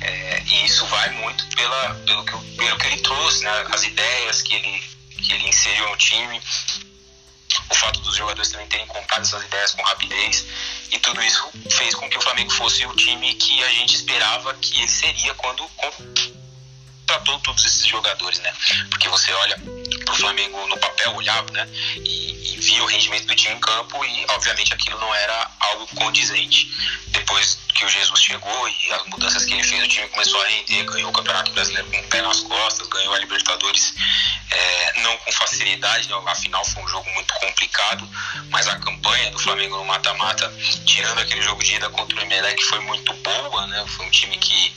É, 0.00 0.42
e 0.46 0.64
isso 0.64 0.86
vai 0.86 1.10
muito 1.10 1.46
pela, 1.54 1.94
pelo, 2.06 2.24
que, 2.24 2.56
pelo 2.56 2.78
que 2.78 2.86
ele 2.86 3.00
trouxe, 3.02 3.44
né? 3.44 3.66
as 3.70 3.82
ideias 3.84 4.42
que 4.42 4.54
ele, 4.54 4.82
que 5.22 5.32
ele 5.34 5.48
inseriu 5.48 5.88
no 5.88 5.96
time, 5.96 6.40
o 7.70 7.74
fato 7.74 8.00
dos 8.00 8.16
jogadores 8.16 8.50
também 8.50 8.66
terem 8.68 8.86
comprado 8.86 9.22
essas 9.22 9.44
ideias 9.44 9.72
com 9.72 9.82
rapidez, 9.82 10.46
e 10.90 10.98
tudo 10.98 11.22
isso 11.22 11.50
fez 11.70 11.94
com 11.94 12.08
que 12.08 12.18
o 12.18 12.20
Flamengo 12.20 12.50
fosse 12.52 12.86
o 12.86 12.94
time 12.96 13.34
que 13.34 13.62
a 13.62 13.72
gente 13.72 13.94
esperava 13.94 14.54
que 14.54 14.78
ele 14.78 14.88
seria 14.88 15.34
quando 15.34 15.68
contratou 17.10 17.38
todos 17.40 17.64
esses 17.64 17.86
jogadores, 17.86 18.38
né? 18.38 18.52
Porque 18.88 19.08
você 19.08 19.32
olha 19.32 19.58
pro 20.04 20.14
Flamengo 20.14 20.66
no 20.68 20.78
papel, 20.78 21.14
olhava, 21.14 21.50
né? 21.52 21.68
E, 21.96 22.54
e 22.54 22.60
via 22.60 22.82
o 22.84 22.86
rendimento 22.86 23.26
do 23.26 23.34
time 23.34 23.56
em 23.56 23.60
campo 23.60 24.04
e, 24.04 24.26
obviamente, 24.30 24.72
aquilo 24.72 24.98
não 25.00 25.12
era 25.14 25.50
algo 25.58 25.86
condizente. 25.96 26.68
Depois 27.08 27.58
que 27.74 27.84
o 27.84 27.88
Jesus 27.88 28.20
chegou 28.20 28.68
e 28.68 28.92
as 28.92 29.04
mudanças 29.06 29.44
que 29.44 29.54
ele 29.54 29.62
fez, 29.64 29.82
o 29.82 29.88
time 29.88 30.08
começou 30.08 30.40
a 30.40 30.46
render, 30.46 30.84
ganhou 30.84 31.10
o 31.10 31.12
Campeonato 31.12 31.50
Brasileiro 31.52 31.90
com 31.90 31.98
o 31.98 32.08
pé 32.08 32.22
nas 32.22 32.40
costas, 32.40 32.86
ganhou 32.88 33.14
a 33.14 33.18
Libertadores 33.18 33.94
é, 34.50 35.00
não 35.00 35.16
com 35.18 35.32
facilidade, 35.32 36.08
né? 36.08 36.14
afinal 36.26 36.64
foi 36.64 36.82
um 36.82 36.88
jogo 36.88 37.10
muito 37.10 37.32
complicado, 37.34 38.08
mas 38.50 38.68
a 38.68 38.78
campanha 38.78 39.30
do 39.30 39.38
Flamengo 39.38 39.76
no 39.76 39.84
mata-mata, 39.84 40.52
tirando 40.84 41.18
aquele 41.18 41.42
jogo 41.42 41.62
de 41.62 41.74
ida 41.74 41.88
contra 41.90 42.18
o 42.18 42.22
Emelec, 42.22 42.62
foi 42.64 42.80
muito 42.80 43.12
boa, 43.14 43.66
né? 43.66 43.84
Foi 43.88 44.06
um 44.06 44.10
time 44.10 44.36
que 44.36 44.72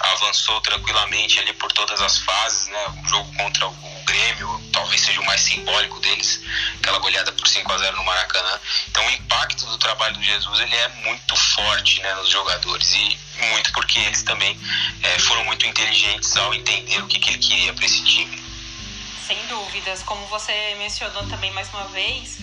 avançou 0.00 0.60
tranquilamente 0.60 1.38
ali 1.38 1.52
por 1.54 1.70
todas 1.72 2.00
as 2.00 2.18
fases, 2.18 2.68
né? 2.68 2.86
O 3.04 3.08
jogo 3.08 3.32
contra 3.36 3.66
o 3.68 4.02
Grêmio 4.04 4.60
talvez 4.72 5.00
seja 5.02 5.20
o 5.20 5.26
mais 5.26 5.40
simbólico 5.40 6.00
deles, 6.00 6.40
aquela 6.78 6.98
goleada 6.98 7.32
por 7.32 7.46
5 7.46 7.70
a 7.72 7.78
0 7.78 7.96
no 7.96 8.04
Maracanã. 8.04 8.60
Então 8.88 9.06
o 9.06 9.10
impacto 9.10 9.66
do 9.66 9.78
trabalho 9.78 10.14
do 10.14 10.22
Jesus 10.22 10.60
ele 10.60 10.74
é 10.74 10.88
muito 11.04 11.36
forte, 11.36 12.00
né, 12.00 12.14
nos 12.14 12.28
jogadores 12.28 12.92
e 12.94 13.18
muito 13.48 13.72
porque 13.72 13.98
eles 13.98 14.22
também 14.22 14.58
é, 15.02 15.18
foram 15.18 15.44
muito 15.44 15.66
inteligentes 15.66 16.36
ao 16.36 16.54
entender 16.54 17.02
o 17.02 17.06
que, 17.06 17.18
que 17.18 17.30
ele 17.30 17.38
queria 17.38 17.72
para 17.72 17.84
esse 17.84 18.02
time. 18.04 18.42
Sem 19.26 19.46
dúvidas, 19.46 20.02
como 20.02 20.26
você 20.26 20.74
mencionou 20.78 21.26
também 21.28 21.52
mais 21.52 21.68
uma 21.68 21.84
vez, 21.84 22.38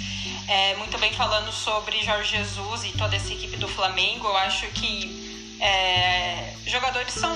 é, 0.47 0.75
muito 0.75 0.97
bem 0.97 1.13
falando 1.13 1.51
sobre 1.51 2.01
Jorge 2.03 2.37
Jesus 2.37 2.85
e 2.85 2.91
toda 2.93 3.15
essa 3.15 3.33
equipe 3.33 3.57
do 3.57 3.67
Flamengo, 3.67 4.27
eu 4.27 4.37
acho 4.37 4.67
que 4.67 5.26
é, 5.59 6.53
jogadores 6.65 7.13
são, 7.13 7.35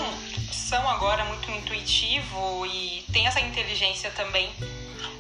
são 0.52 0.88
agora 0.90 1.24
muito 1.26 1.50
intuitivo 1.52 2.66
e 2.66 3.04
tem 3.12 3.28
essa 3.28 3.42
inteligência 3.42 4.12
também 4.12 4.50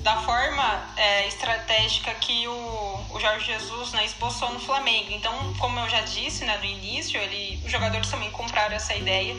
da 0.02 0.18
forma 0.22 0.94
é, 0.98 1.28
estratégica 1.28 2.14
que 2.16 2.48
o, 2.48 3.06
o 3.12 3.20
Jorge 3.20 3.46
Jesus 3.46 3.92
né, 3.94 4.04
esboçou 4.06 4.52
no 4.52 4.60
Flamengo. 4.60 5.12
Então, 5.12 5.54
como 5.60 5.80
eu 5.80 5.90
já 5.90 6.02
disse 6.02 6.44
né, 6.44 6.58
no 6.58 6.66
início, 6.66 7.20
ele, 7.20 7.60
os 7.64 7.72
jogadores 7.72 8.10
também 8.10 8.32
compraram 8.32 8.76
essa 8.76 8.96
ideia 8.96 9.36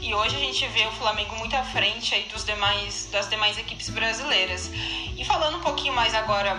e 0.00 0.14
hoje 0.14 0.36
a 0.36 0.38
gente 0.38 0.66
vê 0.68 0.86
o 0.86 0.92
Flamengo 0.92 1.36
muito 1.36 1.54
à 1.56 1.62
frente 1.62 2.14
aí 2.14 2.24
dos 2.32 2.44
demais, 2.44 3.08
das 3.12 3.28
demais 3.28 3.58
equipes 3.58 3.90
brasileiras. 3.90 4.70
E 5.16 5.24
falando 5.24 5.58
um 5.58 5.60
pouquinho 5.60 5.92
mais 5.92 6.14
agora, 6.14 6.56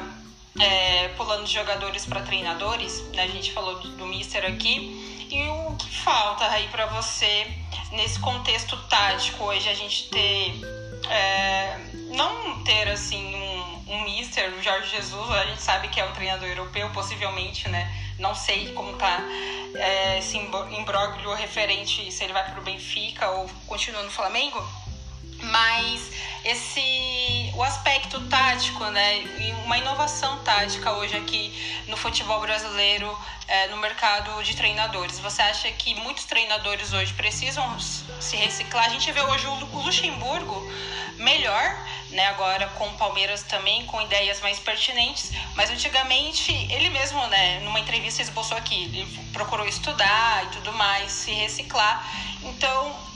é, 0.60 1.08
pulando 1.10 1.46
de 1.46 1.54
jogadores 1.54 2.06
para 2.06 2.22
treinadores, 2.22 3.02
né, 3.14 3.24
a 3.24 3.28
gente 3.28 3.52
falou 3.52 3.80
do, 3.80 3.90
do 3.98 4.06
Mister 4.06 4.46
aqui, 4.46 5.19
e 5.32 5.48
o 5.48 5.76
que 5.76 5.90
falta 6.02 6.46
aí 6.50 6.68
para 6.70 6.86
você 6.88 7.48
nesse 7.92 8.20
contexto 8.20 8.76
tático 8.88 9.44
hoje 9.44 9.70
a 9.70 9.74
gente 9.74 10.10
ter 10.10 10.62
é, 11.10 11.78
não 12.10 12.64
ter 12.64 12.88
assim 12.90 13.36
um, 13.36 13.94
um 13.94 14.04
mister, 14.04 14.52
o 14.54 14.62
Jorge 14.62 14.90
Jesus, 14.96 15.32
a 15.32 15.46
gente 15.46 15.62
sabe 15.62 15.88
que 15.88 16.00
é 16.00 16.06
um 16.06 16.12
treinador 16.12 16.48
europeu, 16.48 16.90
possivelmente, 16.92 17.68
né? 17.70 17.92
Não 18.20 18.36
sei 18.36 18.74
como 18.74 18.94
tá 18.94 19.20
é, 19.76 20.20
esse 20.20 20.38
imbróglio 20.38 21.34
referente 21.34 22.12
se 22.12 22.24
ele 22.24 22.34
vai 22.34 22.44
para 22.50 22.60
o 22.60 22.64
Benfica 22.64 23.30
ou 23.30 23.50
continua 23.66 24.04
no 24.04 24.12
Flamengo, 24.12 24.64
mas 25.42 26.12
esse 26.44 27.52
o 27.54 27.64
aspecto 27.64 28.22
tático, 28.28 28.86
né, 28.86 29.18
e 29.18 29.52
uma 29.66 29.78
inovação 29.78 30.40
tática 30.40 30.94
hoje 30.94 31.18
aqui 31.18 31.84
no 31.88 31.98
futebol 31.98 32.40
brasileiro, 32.40 33.18
é, 33.48 33.68
no 33.68 33.78
mercado 33.78 34.42
de 34.44 34.56
treinadores. 34.56 35.20
Você 35.20 35.42
acha 35.42 35.70
que 35.72 35.94
muitos 35.96 36.24
treinadores 36.24 36.94
hoje 36.94 37.14
precisam 37.14 37.78
se 37.80 38.38
reciclar? 38.38 38.86
A 38.86 38.90
gente 38.90 39.12
vê 39.12 39.22
hoje 39.22 39.46
o 39.48 39.80
Luxemburgo 39.80 40.72
melhor, 41.18 41.86
né, 42.12 42.28
agora 42.28 42.68
com 42.70 42.88
o 42.88 42.94
Palmeiras 42.94 43.44
também 43.44 43.86
com 43.86 44.02
ideias 44.02 44.40
mais 44.40 44.58
pertinentes, 44.60 45.32
mas 45.56 45.70
antigamente 45.70 46.54
ele 46.72 46.90
mesmo, 46.90 47.26
né, 47.28 47.60
numa 47.60 47.80
entrevista 47.80 48.22
esboçou 48.22 48.58
aqui, 48.58 48.86
ele 48.86 49.06
procurou 49.34 49.68
estudar 49.68 50.46
e 50.46 50.48
tudo 50.48 50.72
mais, 50.74 51.12
se 51.12 51.32
reciclar. 51.32 52.08
Então, 52.42 53.09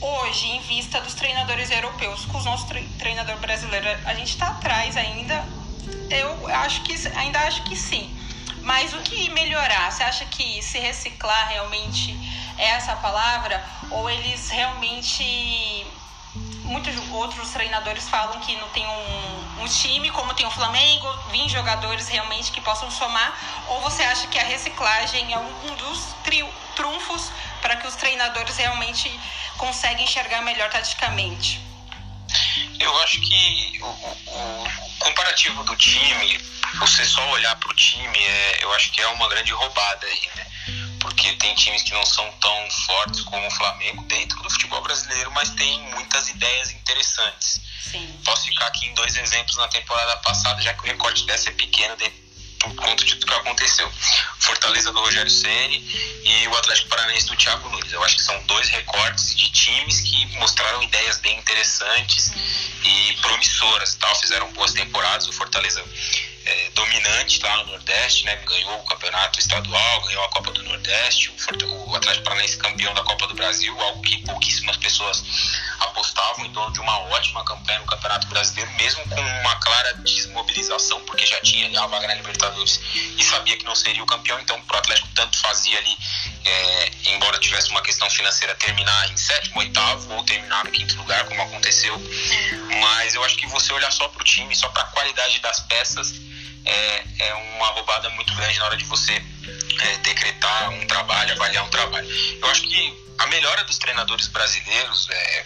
hoje, 0.00 0.46
em 0.48 0.60
vista 0.60 1.00
dos 1.00 1.14
treinadores 1.14 1.70
europeus, 1.70 2.24
com 2.26 2.38
os 2.38 2.44
nossos 2.44 2.68
treinador 2.98 3.36
brasileiro, 3.38 3.86
a 4.04 4.14
gente 4.14 4.30
está 4.30 4.48
atrás 4.48 4.96
ainda. 4.96 5.44
Eu 6.10 6.46
acho 6.48 6.82
que 6.82 6.94
ainda 7.16 7.38
acho 7.40 7.62
que 7.64 7.76
sim. 7.76 8.14
Mas 8.62 8.92
o 8.92 8.98
que 8.98 9.30
melhorar? 9.30 9.90
Você 9.90 10.02
acha 10.02 10.24
que 10.26 10.62
se 10.62 10.78
reciclar 10.78 11.48
realmente 11.48 12.14
é 12.58 12.70
essa 12.70 12.94
palavra? 12.96 13.64
Ou 13.90 14.08
eles 14.10 14.50
realmente. 14.50 15.86
Muitos 16.64 16.94
outros 17.12 17.50
treinadores 17.50 18.06
falam 18.10 18.38
que 18.40 18.54
não 18.56 18.68
tem 18.68 18.86
um, 18.86 19.62
um 19.62 19.66
time 19.66 20.10
como 20.10 20.34
tem 20.34 20.46
o 20.46 20.50
Flamengo, 20.50 21.08
20 21.30 21.50
jogadores 21.50 22.08
realmente 22.08 22.52
que 22.52 22.60
possam 22.60 22.90
somar? 22.90 23.32
Ou 23.68 23.80
você 23.80 24.02
acha 24.02 24.26
que 24.26 24.38
a 24.38 24.44
reciclagem 24.44 25.32
é 25.32 25.38
um, 25.38 25.72
um 25.72 25.74
dos 25.76 26.14
tri, 26.22 26.44
trunfos 26.76 27.32
para 27.60 27.76
que 27.76 27.86
os 27.86 27.96
treinadores 27.96 28.56
realmente 28.56 29.10
conseguem 29.56 30.04
enxergar 30.04 30.42
melhor 30.42 30.70
taticamente? 30.70 31.60
Eu 32.80 32.96
acho 33.02 33.20
que 33.20 33.78
o, 33.82 33.86
o, 33.86 34.64
o 34.64 34.98
comparativo 34.98 35.64
do 35.64 35.76
time, 35.76 36.38
você 36.78 37.04
só 37.04 37.26
olhar 37.30 37.56
para 37.56 37.70
o 37.70 37.74
time, 37.74 38.18
é, 38.18 38.58
eu 38.62 38.72
acho 38.74 38.92
que 38.92 39.00
é 39.00 39.08
uma 39.08 39.28
grande 39.28 39.52
roubada 39.52 40.06
aí, 40.06 40.28
né? 40.36 40.46
Porque 41.00 41.32
tem 41.34 41.54
times 41.54 41.82
que 41.82 41.92
não 41.92 42.04
são 42.04 42.30
tão 42.40 42.70
fortes 42.86 43.22
como 43.22 43.46
o 43.46 43.50
Flamengo 43.50 44.02
dentro 44.04 44.40
do 44.42 44.50
futebol 44.50 44.82
brasileiro, 44.82 45.30
mas 45.32 45.50
tem 45.50 45.80
muitas 45.90 46.28
ideias 46.28 46.70
interessantes. 46.70 47.60
Sim. 47.90 48.20
Posso 48.24 48.46
ficar 48.46 48.66
aqui 48.66 48.86
em 48.86 48.94
dois 48.94 49.16
exemplos 49.16 49.56
na 49.56 49.68
temporada 49.68 50.16
passada, 50.18 50.60
já 50.60 50.74
que 50.74 50.80
o 50.80 50.86
recorte 50.86 51.24
dessa 51.24 51.48
é 51.48 51.52
pequeno, 51.52 51.96
por 52.58 52.74
conta 52.74 53.04
de 53.04 53.16
tudo 53.16 53.32
que 53.32 53.38
aconteceu. 53.38 53.90
Fortaleza 54.40 54.92
do 54.92 55.00
Rogério 55.00 55.30
Ceni 55.30 55.84
e 56.24 56.48
o 56.48 56.56
Atlético 56.56 56.88
Paranaense 56.88 57.26
do 57.26 57.36
Thiago 57.36 57.68
Nunes. 57.68 57.92
Eu 57.92 58.02
acho 58.04 58.16
que 58.16 58.22
são 58.22 58.40
dois 58.44 58.68
recortes 58.68 59.34
de 59.34 59.50
times 59.50 60.00
que 60.00 60.26
mostraram 60.38 60.82
ideias 60.82 61.18
bem 61.18 61.38
interessantes 61.38 62.32
e 62.84 63.12
promissoras, 63.20 63.94
tal, 63.94 64.14
fizeram 64.16 64.52
boas 64.52 64.72
temporadas. 64.72 65.28
O 65.28 65.32
Fortaleza 65.32 65.84
é, 66.48 66.70
dominante 66.70 67.40
lá 67.42 67.58
no 67.58 67.72
Nordeste, 67.72 68.24
né? 68.24 68.36
Ganhou 68.36 68.80
o 68.80 68.84
campeonato 68.84 69.38
estadual, 69.38 70.00
ganhou 70.02 70.24
a 70.24 70.28
Copa 70.30 70.50
do 70.52 70.62
Nordeste, 70.62 71.30
o, 71.30 71.90
o 71.90 71.94
Atlético 71.94 72.24
Paranaense 72.24 72.56
campeão 72.56 72.94
da 72.94 73.02
Copa 73.02 73.26
do 73.26 73.34
Brasil, 73.34 73.78
algo 73.78 74.00
que 74.02 74.22
pouquíssimas 74.24 74.76
pessoas 74.78 75.22
apostavam 75.80 76.46
em 76.46 76.52
torno 76.52 76.72
de 76.72 76.80
uma 76.80 76.98
ótima 77.10 77.44
campanha 77.44 77.80
no 77.80 77.86
Campeonato 77.86 78.26
Brasileiro, 78.28 78.70
mesmo 78.72 79.06
com 79.08 79.20
uma 79.20 79.56
clara 79.56 79.94
desmobilização, 79.94 81.00
porque 81.04 81.26
já 81.26 81.40
tinha 81.42 81.66
ali 81.66 81.76
a 81.76 81.86
vaga 81.86 82.08
na 82.08 82.14
Libertadores 82.14 82.80
e 82.94 83.22
sabia 83.22 83.56
que 83.56 83.64
não 83.64 83.74
seria 83.74 84.02
o 84.02 84.06
campeão, 84.06 84.40
então 84.40 84.60
pro 84.62 84.78
Atlético 84.78 85.08
tanto 85.14 85.38
fazia 85.38 85.78
ali, 85.78 85.96
é, 86.44 86.90
embora 87.06 87.38
tivesse 87.38 87.70
uma 87.70 87.82
questão 87.82 88.08
financeira, 88.08 88.54
terminar 88.54 89.10
em 89.10 89.16
sétimo, 89.16 89.58
oitavo 89.60 90.14
ou 90.14 90.24
terminar 90.24 90.64
no 90.64 90.70
quinto 90.70 90.96
lugar, 90.96 91.24
como 91.26 91.42
aconteceu. 91.42 91.94
Mas 92.80 93.14
eu 93.14 93.22
acho 93.24 93.36
que 93.36 93.46
você 93.48 93.72
olhar 93.72 93.90
só 93.92 94.08
pro 94.08 94.24
time, 94.24 94.56
só 94.56 94.68
para 94.70 94.82
a 94.82 94.86
qualidade 94.86 95.40
das 95.40 95.60
peças, 95.60 96.14
é, 96.68 97.04
é 97.20 97.34
uma 97.34 97.68
roubada 97.68 98.08
muito 98.10 98.34
grande 98.34 98.58
na 98.58 98.66
hora 98.66 98.76
de 98.76 98.84
você 98.84 99.12
é, 99.12 99.96
decretar 99.98 100.70
um 100.70 100.86
trabalho, 100.86 101.32
avaliar 101.32 101.64
um 101.64 101.70
trabalho. 101.70 102.08
Eu 102.40 102.48
acho 102.48 102.62
que 102.62 102.94
a 103.18 103.26
melhora 103.26 103.64
dos 103.64 103.78
treinadores 103.78 104.28
brasileiros 104.28 105.08
é 105.10 105.44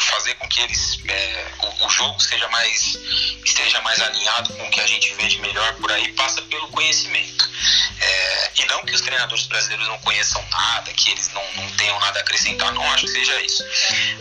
fazer 0.00 0.34
com 0.34 0.48
que 0.48 0.60
eles 0.60 0.98
é, 1.06 1.46
o, 1.62 1.86
o, 1.86 1.88
jogo 1.88 2.20
seja 2.20 2.48
mais 2.48 2.98
esteja 3.44 3.80
mais 3.82 4.00
alinhado 4.00 4.52
com 4.54 4.66
o 4.66 4.70
que 4.70 4.80
a 4.80 4.86
gente 4.86 5.14
vê 5.14 5.26
de 5.26 5.38
melhor 5.38 5.74
por 5.74 5.90
aí 5.92 6.12
passa 6.12 6.42
pelo 6.42 6.68
conhecimento. 6.68 7.48
É, 8.00 8.50
e 8.56 8.64
não 8.66 8.84
que 8.84 8.94
os 8.94 9.00
treinadores 9.00 9.46
brasileiros 9.46 9.86
não 9.88 9.98
conheçam 9.98 10.44
nada 10.50 10.92
que 10.92 11.10
eles 11.10 11.32
não, 11.32 11.42
não 11.54 11.70
tenham 11.76 11.98
nada 12.00 12.18
a 12.18 12.22
acrescentar 12.22 12.72
não 12.72 12.82
acho 12.92 13.06
que 13.06 13.12
seja 13.12 13.40
isso. 13.40 13.64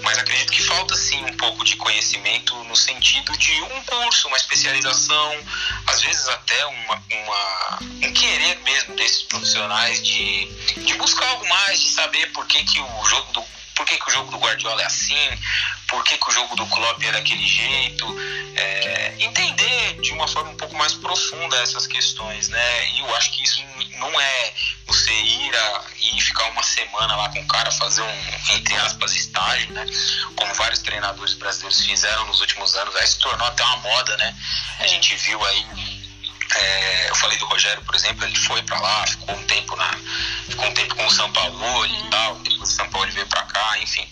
Mas 0.02 0.18
acredito 0.18 0.52
que 0.52 0.62
falta 0.64 0.96
sim 0.96 1.24
um 1.26 1.38
pouco 1.38 1.64
de 1.64 1.76
conhecimento 1.76 2.56
no 2.64 2.76
sentido 2.76 3.36
de 3.38 3.62
um 3.62 3.84
curso 3.84 4.28
uma 4.28 4.38
especialização 4.38 5.38
às 5.88 6.02
vezes 6.02 6.28
até 6.28 6.66
uma, 6.66 7.04
uma 7.12 7.80
um 8.04 8.14
querer 8.14 8.60
mesmo 8.60 8.96
desses 8.96 9.24
profissionais 9.24 10.02
de, 10.02 10.46
de 10.86 10.94
buscar 10.96 11.28
algo 11.30 11.48
mais 11.48 11.80
de 11.80 11.90
saber 11.90 12.32
por 12.32 12.46
que, 12.48 12.64
que 12.64 12.80
o 12.80 13.06
jogo 13.06 13.32
do 13.34 13.44
por 13.76 13.86
que, 13.86 13.98
que 13.98 14.10
o 14.10 14.12
jogo 14.12 14.32
do 14.32 14.38
Guardiola 14.38 14.82
é 14.82 14.86
assim, 14.86 15.40
por 15.88 16.04
que, 16.04 16.18
que 16.18 16.30
o 16.30 16.32
jogo 16.32 16.56
do 16.56 16.66
Klopp 16.68 17.02
é 17.04 17.12
daquele 17.12 17.46
jeito, 17.46 18.06
é, 18.56 19.16
entender 19.20 20.00
de 20.02 20.12
uma 20.12 20.28
forma 20.28 20.52
um 20.52 20.58
pouco 20.58 20.76
mais 20.76 20.94
profunda 20.94 21.58
essas 21.58 21.88
questões, 21.88 22.50
né? 22.50 22.90
E 22.92 23.00
eu 23.00 23.16
acho 23.16 23.32
que 23.32 23.44
isso 23.44 23.64
não 23.98 24.22
é 24.22 24.54
você 24.86 25.12
ir, 25.12 25.56
a, 25.56 25.84
ir 26.00 26.22
ficar 26.22 26.46
uma 26.46 26.64
semana 26.64 27.16
lá 27.16 27.30
com 27.30 27.40
o 27.40 27.48
cara, 27.48 27.72
fazer 27.72 28.02
um, 28.02 28.56
entre 28.56 28.76
aspas, 28.78 29.16
estágio, 29.16 29.72
né? 29.72 29.86
Como 30.36 30.54
vários 30.56 30.80
treinadores 30.82 31.34
brasileiros 31.36 31.82
fizeram 31.82 32.26
nos 32.26 32.42
últimos 32.42 32.76
anos, 32.76 32.96
aí 32.96 33.08
se 33.08 33.20
tornou 33.20 33.48
até 33.48 33.64
uma 33.64 33.78
moda, 33.78 34.18
né? 34.18 34.36
A 34.80 34.88
gente 34.88 35.16
viu 35.16 35.44
aí 35.46 35.66
é, 36.56 37.10
eu 37.10 37.16
falei 37.16 37.38
do 37.38 37.46
Rogério, 37.46 37.84
por 37.84 37.96
exemplo, 37.96 38.26
ele 38.26 38.36
foi 38.36 38.62
para 38.64 38.80
lá, 38.80 39.08
ficou 39.08 39.36
um 39.36 39.44
tempo 39.44 39.76
na, 39.76 39.98
ficou 40.48 40.66
um 40.66 40.74
tempo 40.74 40.96
com 40.96 41.06
o 41.06 41.12
São 41.12 41.32
Paulo 41.32 41.86
e 41.86 42.10
tal, 42.10 42.36
depois 42.40 42.70
o 42.70 42.74
São 42.74 42.90
Paulo 42.90 43.12
veio 43.12 43.28
para 43.28 43.44
cá, 43.44 43.80
enfim. 43.80 44.08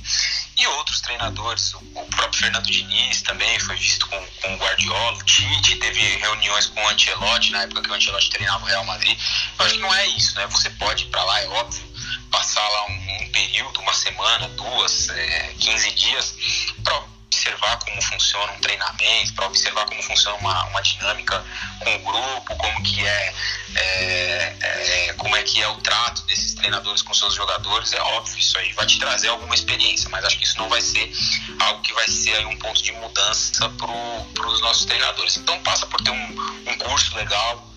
E 0.58 0.68
outros 0.68 1.02
treinadores, 1.02 1.74
o 1.74 2.06
próprio 2.16 2.40
Fernando 2.40 2.66
Diniz 2.66 3.22
também 3.22 3.60
foi 3.60 3.76
visto 3.76 4.08
com, 4.08 4.28
com 4.42 4.54
o 4.54 4.58
Guardiola, 4.58 5.18
o 5.18 5.24
Tite 5.24 5.76
teve 5.78 6.18
reuniões 6.18 6.68
com 6.68 6.84
o 6.84 6.88
Ancelotti, 6.90 7.52
na 7.52 7.64
época 7.64 7.82
que 7.82 7.90
o 7.90 7.94
Ancelotti 7.94 8.30
treinava 8.30 8.64
o 8.64 8.68
Real 8.68 8.84
Madrid. 8.86 9.18
Eu 9.58 9.66
acho 9.66 9.76
que 9.76 9.82
não 9.82 9.94
é 9.94 10.08
isso, 10.08 10.36
né? 10.36 10.46
Você 10.48 10.70
pode 10.72 11.06
ir 11.06 11.08
para 11.08 11.24
lá, 11.24 11.42
é 11.42 11.48
óbvio, 11.48 11.84
passar 12.30 12.68
lá 12.68 12.86
um, 12.86 13.24
um 13.24 13.30
período, 13.32 13.80
uma 13.80 13.94
semana, 13.94 14.48
duas, 14.50 15.10
é, 15.10 15.54
15 15.60 15.92
dias, 15.92 16.36
para 16.84 17.02
observar 17.42 17.78
como 17.80 18.02
funciona 18.02 18.54
um 18.54 18.60
treinamento, 18.60 19.34
para 19.34 19.48
observar 19.48 19.86
como 19.86 20.02
funciona 20.04 20.38
uma, 20.38 20.64
uma 20.66 20.82
dinâmica 20.82 21.44
com 21.80 21.96
o 21.96 22.00
grupo, 22.00 22.56
como 22.56 22.84
que 22.84 23.06
é, 23.06 23.34
é, 23.76 24.56
é, 24.62 25.14
como 25.14 25.36
é 25.36 25.42
que 25.42 25.62
é 25.62 25.68
o 25.68 25.76
trato 25.78 26.22
desses 26.24 26.54
treinadores 26.54 27.02
com 27.02 27.14
seus 27.14 27.34
jogadores, 27.34 27.94
é 27.94 28.02
óbvio, 28.02 28.38
isso 28.38 28.58
aí 28.60 28.72
vai 28.74 28.86
te 28.86 29.00
trazer 29.00 29.30
alguma 29.30 29.56
experiência, 29.56 30.08
mas 30.10 30.24
acho 30.24 30.38
que 30.38 30.44
isso 30.44 30.58
não 30.58 30.70
vai 30.70 30.82
ser 30.82 31.12
algo 31.60 31.82
que 31.82 31.94
vai 31.94 32.08
ser 32.08 32.36
aí 32.36 32.46
um 32.46 32.58
ponto 32.58 32.82
de 32.82 32.92
mudança 32.92 33.68
para 33.70 34.48
os 34.48 34.62
nossos 34.62 34.86
treinadores. 34.86 35.38
Então 35.38 35.60
passa 35.64 35.88
por 35.88 36.00
ter 36.02 36.12
um, 36.12 36.62
um 36.68 36.78
curso 36.78 37.16
legal, 37.16 37.68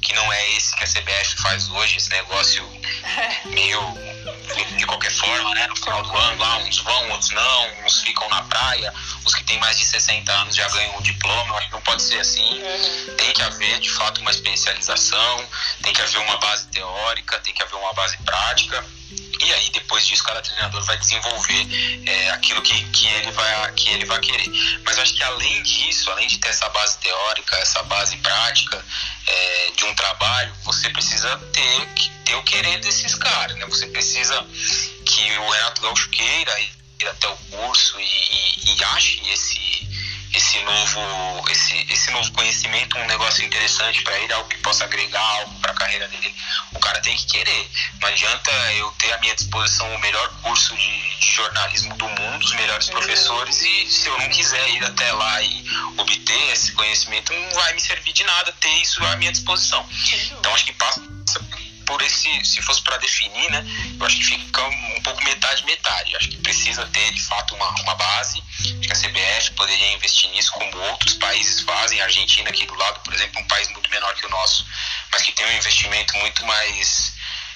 que 0.00 0.12
não 0.14 0.32
é 0.32 0.56
esse 0.56 0.74
que 0.76 0.82
a 0.82 0.86
CBF 0.86 1.36
faz 1.42 1.68
hoje, 1.70 1.98
esse 1.98 2.10
negócio 2.10 2.68
meio 3.46 4.11
de 4.76 4.86
qualquer 4.86 5.10
forma, 5.10 5.54
né? 5.54 5.66
No 5.66 5.76
final 5.76 6.02
do 6.02 6.16
ano, 6.16 6.38
lá 6.38 6.58
uns 6.58 6.78
vão, 6.78 7.10
outros 7.10 7.30
não, 7.30 7.84
uns 7.84 8.00
ficam 8.02 8.28
na 8.28 8.42
praia, 8.42 8.92
os 9.24 9.34
que 9.34 9.44
têm 9.44 9.58
mais 9.58 9.78
de 9.78 9.84
60 9.84 10.32
anos 10.32 10.54
já 10.54 10.68
ganham 10.68 10.96
o 10.98 11.02
diploma. 11.02 11.48
Eu 11.48 11.56
acho 11.58 11.66
que 11.68 11.72
não 11.72 11.80
pode 11.82 12.02
ser 12.02 12.20
assim. 12.20 12.62
Uhum. 12.62 13.16
Tem 13.16 13.32
que 13.32 13.42
haver, 13.42 13.80
de 13.80 13.90
fato, 13.90 14.20
uma 14.20 14.30
especialização, 14.30 15.48
tem 15.82 15.92
que 15.92 16.02
haver 16.02 16.18
uma 16.18 16.38
base 16.38 16.66
teórica, 16.68 17.38
tem 17.40 17.54
que 17.54 17.62
haver 17.62 17.76
uma 17.76 17.92
base 17.92 18.16
prática. 18.18 18.84
E 19.44 19.52
aí, 19.54 19.70
depois 19.70 20.06
disso, 20.06 20.22
cada 20.22 20.40
treinador 20.40 20.84
vai 20.84 20.96
desenvolver 20.96 21.66
é, 22.06 22.30
aquilo 22.30 22.62
que, 22.62 22.84
que, 22.90 23.06
ele 23.08 23.32
vai, 23.32 23.72
que 23.72 23.90
ele 23.90 24.04
vai 24.04 24.20
querer. 24.20 24.48
Mas 24.84 24.98
acho 24.98 25.14
que 25.14 25.22
além 25.22 25.62
disso, 25.64 26.10
além 26.12 26.28
de 26.28 26.38
ter 26.38 26.50
essa 26.50 26.68
base 26.68 26.96
teórica, 26.98 27.56
essa 27.56 27.82
base 27.82 28.16
prática, 28.18 28.84
trabalho, 30.22 30.52
você 30.64 30.90
precisa 30.90 31.36
ter, 31.52 31.88
ter 32.24 32.34
o 32.34 32.42
querer 32.42 32.80
desses 32.80 33.14
caras, 33.14 33.56
né? 33.56 33.66
Você 33.66 33.86
precisa 33.86 34.44
que 35.04 35.38
o 35.38 35.50
Renato 35.50 35.80
Gaúcho 35.80 36.10
queira 36.10 36.60
ir 36.60 37.08
até 37.08 37.28
o 37.28 37.36
curso 37.36 37.98
e, 38.00 38.04
e, 38.04 38.76
e 38.76 38.84
ache 38.84 39.22
esse 39.30 39.88
esse 40.34 40.58
novo 40.62 41.44
esse, 41.50 41.86
esse 41.90 42.10
novo 42.10 42.32
conhecimento 42.32 42.96
um 42.98 43.06
negócio 43.06 43.44
interessante 43.44 44.02
para 44.02 44.18
ele 44.18 44.32
algo 44.32 44.48
que 44.48 44.58
possa 44.58 44.84
agregar 44.84 45.20
algo 45.20 45.54
para 45.60 45.72
a 45.72 45.74
carreira 45.74 46.08
dele 46.08 46.34
o 46.72 46.78
cara 46.78 47.00
tem 47.00 47.16
que 47.16 47.26
querer. 47.26 47.70
Não 48.00 48.08
adianta 48.08 48.50
eu 48.74 48.90
ter 48.92 49.12
à 49.12 49.18
minha 49.18 49.34
disposição 49.34 49.94
o 49.94 49.98
melhor 50.00 50.28
curso 50.42 50.76
de, 50.76 51.16
de 51.18 51.32
jornalismo 51.32 51.94
do 51.96 52.08
mundo 52.08 52.44
os 52.44 52.52
melhores 52.54 52.88
professores 52.88 53.60
e 53.62 53.86
se 53.90 54.08
eu 54.08 54.18
não 54.18 54.28
quiser 54.28 54.68
ir 54.70 54.84
até 54.84 55.12
lá 55.12 55.42
e 55.42 55.64
obter 55.98 56.52
esse 56.52 56.72
conhecimento 56.72 57.32
não 57.32 57.50
vai 57.50 57.72
me 57.74 57.80
servir 57.80 58.12
de 58.12 58.24
nada 58.24 58.52
ter 58.60 58.72
isso 58.80 59.04
à 59.04 59.16
minha 59.16 59.32
disposição. 59.32 59.86
Então 60.38 60.54
acho 60.54 60.64
que 60.64 60.72
passa 60.72 61.00
por 61.86 62.00
esse, 62.02 62.44
se 62.44 62.62
fosse 62.62 62.82
para 62.82 62.96
definir, 62.98 63.50
né, 63.50 63.64
eu 63.98 64.06
acho 64.06 64.16
que 64.18 64.24
fica 64.24 64.62
um 64.64 65.02
pouco 65.02 65.22
metade 65.24 65.64
metade. 65.64 66.16
Acho 66.16 66.28
que 66.28 66.36
precisa 66.38 66.86
ter 66.86 67.12
de 67.12 67.20
fato 67.22 67.54
uma, 67.54 67.68
uma 67.82 67.94
base. 67.94 68.42
Acho 68.60 68.80
que 68.80 68.92
a 68.92 68.96
CBF 68.96 69.50
poderia 69.52 69.92
investir 69.94 70.30
nisso, 70.30 70.52
como 70.52 70.76
outros 70.90 71.14
países 71.14 71.60
fazem. 71.60 72.00
A 72.00 72.04
Argentina 72.04 72.48
aqui 72.50 72.66
do 72.66 72.74
lado, 72.74 73.00
por 73.00 73.12
exemplo, 73.12 73.40
um 73.40 73.46
país 73.46 73.68
muito 73.70 73.90
menor 73.90 74.14
que 74.14 74.26
o 74.26 74.30
nosso, 74.30 74.66
mas 75.10 75.22
que 75.22 75.32
tem 75.32 75.46
um 75.46 75.52
investimento 75.52 76.16
muito 76.18 76.44
mais 76.46 77.12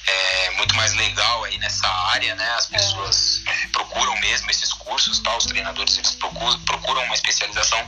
é, 0.07 0.51
muito 0.53 0.75
mais 0.77 0.95
legal 0.95 1.45
aí 1.45 1.59
nessa 1.59 1.89
área, 1.89 2.35
né? 2.37 2.49
As 2.57 2.67
pessoas 2.67 3.43
é. 3.47 3.67
procuram 3.69 4.17
mesmo 4.21 4.51
esses 4.51 4.73
cursos, 4.73 5.19
tá? 5.19 5.37
Os 5.37 5.47
treinadores 5.47 5.99
eles 5.99 6.13
procuram, 6.13 6.59
procuram 6.61 7.03
uma 7.05 7.15
especialização 7.15 7.85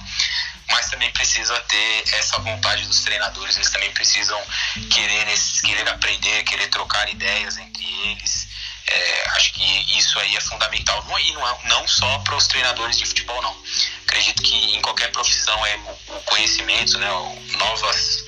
mas 0.70 0.90
também 0.90 1.10
precisa 1.12 1.58
ter 1.60 2.04
essa 2.12 2.38
vontade 2.38 2.84
dos 2.86 3.02
treinadores, 3.02 3.56
eles 3.56 3.70
também 3.70 3.90
precisam 3.92 4.40
querer, 4.90 5.26
querer 5.64 5.88
aprender, 5.88 6.44
querer 6.44 6.68
trocar 6.68 7.08
ideias 7.08 7.56
entre 7.56 7.84
eles. 8.10 8.48
É, 8.86 9.30
acho 9.36 9.52
que 9.52 9.98
isso 9.98 10.18
aí 10.18 10.34
é 10.34 10.40
fundamental, 10.40 11.04
não, 11.04 11.18
e 11.18 11.32
não, 11.32 11.46
é, 11.46 11.58
não 11.64 11.86
só 11.86 12.18
para 12.20 12.36
os 12.36 12.46
treinadores 12.46 12.96
de 12.96 13.06
futebol, 13.06 13.40
não. 13.42 13.54
Acredito 14.06 14.42
que 14.42 14.76
em 14.76 14.80
qualquer 14.80 15.10
profissão 15.12 15.66
é 15.66 15.76
o, 15.76 16.14
o 16.16 16.22
conhecimento, 16.22 16.98
né, 16.98 17.08
novas, 17.58 18.24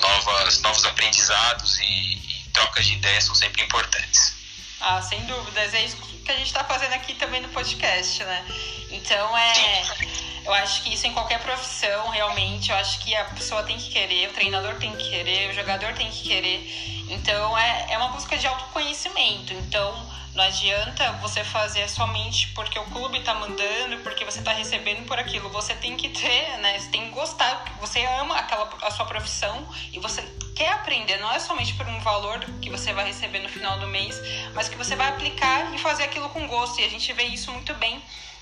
novas, 0.00 0.60
novos 0.62 0.84
aprendizados 0.84 1.78
e, 1.78 1.84
e 1.84 2.50
trocas 2.52 2.86
de 2.86 2.94
ideias 2.94 3.24
são 3.24 3.34
sempre 3.34 3.62
importantes. 3.62 4.34
Ah, 4.80 5.00
sem 5.02 5.24
dúvidas. 5.26 5.74
É 5.74 5.84
isso 5.84 5.96
que 5.96 6.32
a 6.32 6.36
gente 6.36 6.46
está 6.46 6.64
fazendo 6.64 6.94
aqui 6.94 7.14
também 7.14 7.40
no 7.40 7.48
podcast, 7.50 8.24
né? 8.24 8.44
Então 8.90 9.36
é. 9.36 9.54
Sim 9.54 10.29
eu 10.44 10.52
acho 10.54 10.82
que 10.82 10.94
isso 10.94 11.06
em 11.06 11.12
qualquer 11.12 11.40
profissão, 11.40 12.08
realmente, 12.08 12.70
eu 12.70 12.76
acho 12.76 13.00
que 13.00 13.14
a 13.14 13.24
pessoa 13.26 13.62
tem 13.62 13.76
que 13.76 13.90
querer, 13.90 14.28
o 14.28 14.32
treinador 14.32 14.74
tem 14.76 14.94
que 14.96 15.10
querer, 15.10 15.50
o 15.50 15.54
jogador 15.54 15.92
tem 15.94 16.10
que 16.10 16.22
querer. 16.22 17.04
Então 17.08 17.58
é, 17.58 17.86
é 17.90 17.98
uma 17.98 18.08
busca 18.08 18.36
de 18.38 18.46
autoconhecimento. 18.46 19.52
Então 19.52 19.94
não 20.34 20.44
adianta 20.44 21.12
você 21.14 21.42
fazer 21.42 21.88
somente 21.88 22.48
porque 22.54 22.78
o 22.78 22.84
clube 22.84 23.18
está 23.18 23.34
mandando, 23.34 23.98
porque 23.98 24.24
você 24.24 24.38
está 24.38 24.52
recebendo 24.52 25.04
por 25.06 25.18
aquilo. 25.18 25.50
Você 25.50 25.74
tem 25.74 25.96
que 25.96 26.08
ter, 26.08 26.56
né? 26.58 26.78
Você 26.78 26.88
tem 26.88 27.06
que 27.06 27.10
gostar, 27.10 27.64
você 27.80 28.04
ama 28.20 28.36
aquela 28.36 28.70
a 28.82 28.90
sua 28.90 29.04
profissão 29.06 29.68
e 29.92 29.98
você 29.98 30.22
quer 30.54 30.72
aprender. 30.72 31.18
Não 31.18 31.32
é 31.32 31.38
somente 31.38 31.74
por 31.74 31.86
um 31.86 32.00
valor 32.00 32.38
que 32.62 32.70
você 32.70 32.92
vai 32.92 33.06
receber 33.06 33.40
no 33.40 33.48
final 33.48 33.78
do 33.78 33.88
mês, 33.88 34.20
mas 34.54 34.68
que 34.68 34.76
você 34.76 34.94
vai 34.94 35.08
aplicar 35.08 35.74
e 35.74 35.78
fazer 35.78 36.04
aquilo 36.04 36.28
com 36.30 36.46
gosto. 36.46 36.80
E 36.80 36.84
a 36.84 36.88
gente 36.88 37.12
vê 37.12 37.24
isso 37.24 37.50
muito 37.50 37.74
bem 37.74 38.00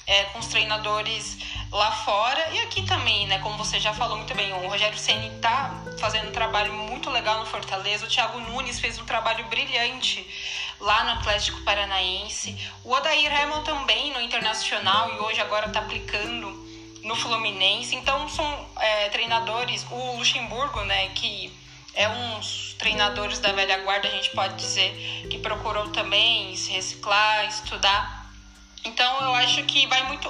é, 0.08 0.24
com 0.24 0.38
os 0.38 0.46
treinadores 0.46 1.36
lá 1.70 1.92
fora 1.92 2.48
e 2.52 2.60
aqui 2.60 2.82
também, 2.86 3.26
né? 3.26 3.38
Como 3.40 3.58
você 3.58 3.78
já 3.78 3.92
falou 3.92 4.16
muito 4.16 4.34
bem, 4.34 4.50
o 4.54 4.66
Rogério 4.66 4.98
Ceni 4.98 5.30
tá 5.38 5.70
fazendo 6.00 6.30
um 6.30 6.32
trabalho 6.32 6.72
muito 6.72 7.10
legal 7.10 7.38
no 7.40 7.46
Fortaleza. 7.46 8.06
O 8.06 8.08
Thiago 8.08 8.40
Nunes 8.40 8.80
fez 8.80 8.98
um 8.98 9.04
trabalho 9.04 9.44
brilhante 9.44 10.26
lá 10.80 11.04
no 11.04 11.10
Atlético 11.20 11.60
Paranaense. 11.60 12.56
O 12.82 12.90
Odair 12.90 13.30
Herman 13.30 13.62
também 13.64 14.10
no 14.14 14.20
Internacional 14.22 15.14
e 15.14 15.18
hoje 15.18 15.42
agora 15.42 15.66
está 15.66 15.80
aplicando 15.80 16.48
no 17.02 17.14
Fluminense. 17.14 17.94
Então 17.94 18.26
são 18.30 18.66
é, 18.78 19.10
treinadores, 19.10 19.86
o 19.90 20.16
Luxemburgo, 20.16 20.80
né? 20.84 21.08
Que 21.08 21.52
é 21.92 22.08
um 22.08 22.38
dos 22.38 22.74
treinadores 22.78 23.40
da 23.40 23.52
velha 23.52 23.76
guarda, 23.78 24.08
a 24.08 24.10
gente 24.10 24.30
pode 24.30 24.54
dizer, 24.54 25.26
que 25.28 25.36
procurou 25.38 25.90
também 25.90 26.56
se 26.56 26.72
reciclar, 26.72 27.44
estudar 27.46 28.17
então 28.84 29.20
eu 29.22 29.34
acho 29.34 29.62
que 29.64 29.86
vai 29.86 30.02
muito 30.04 30.28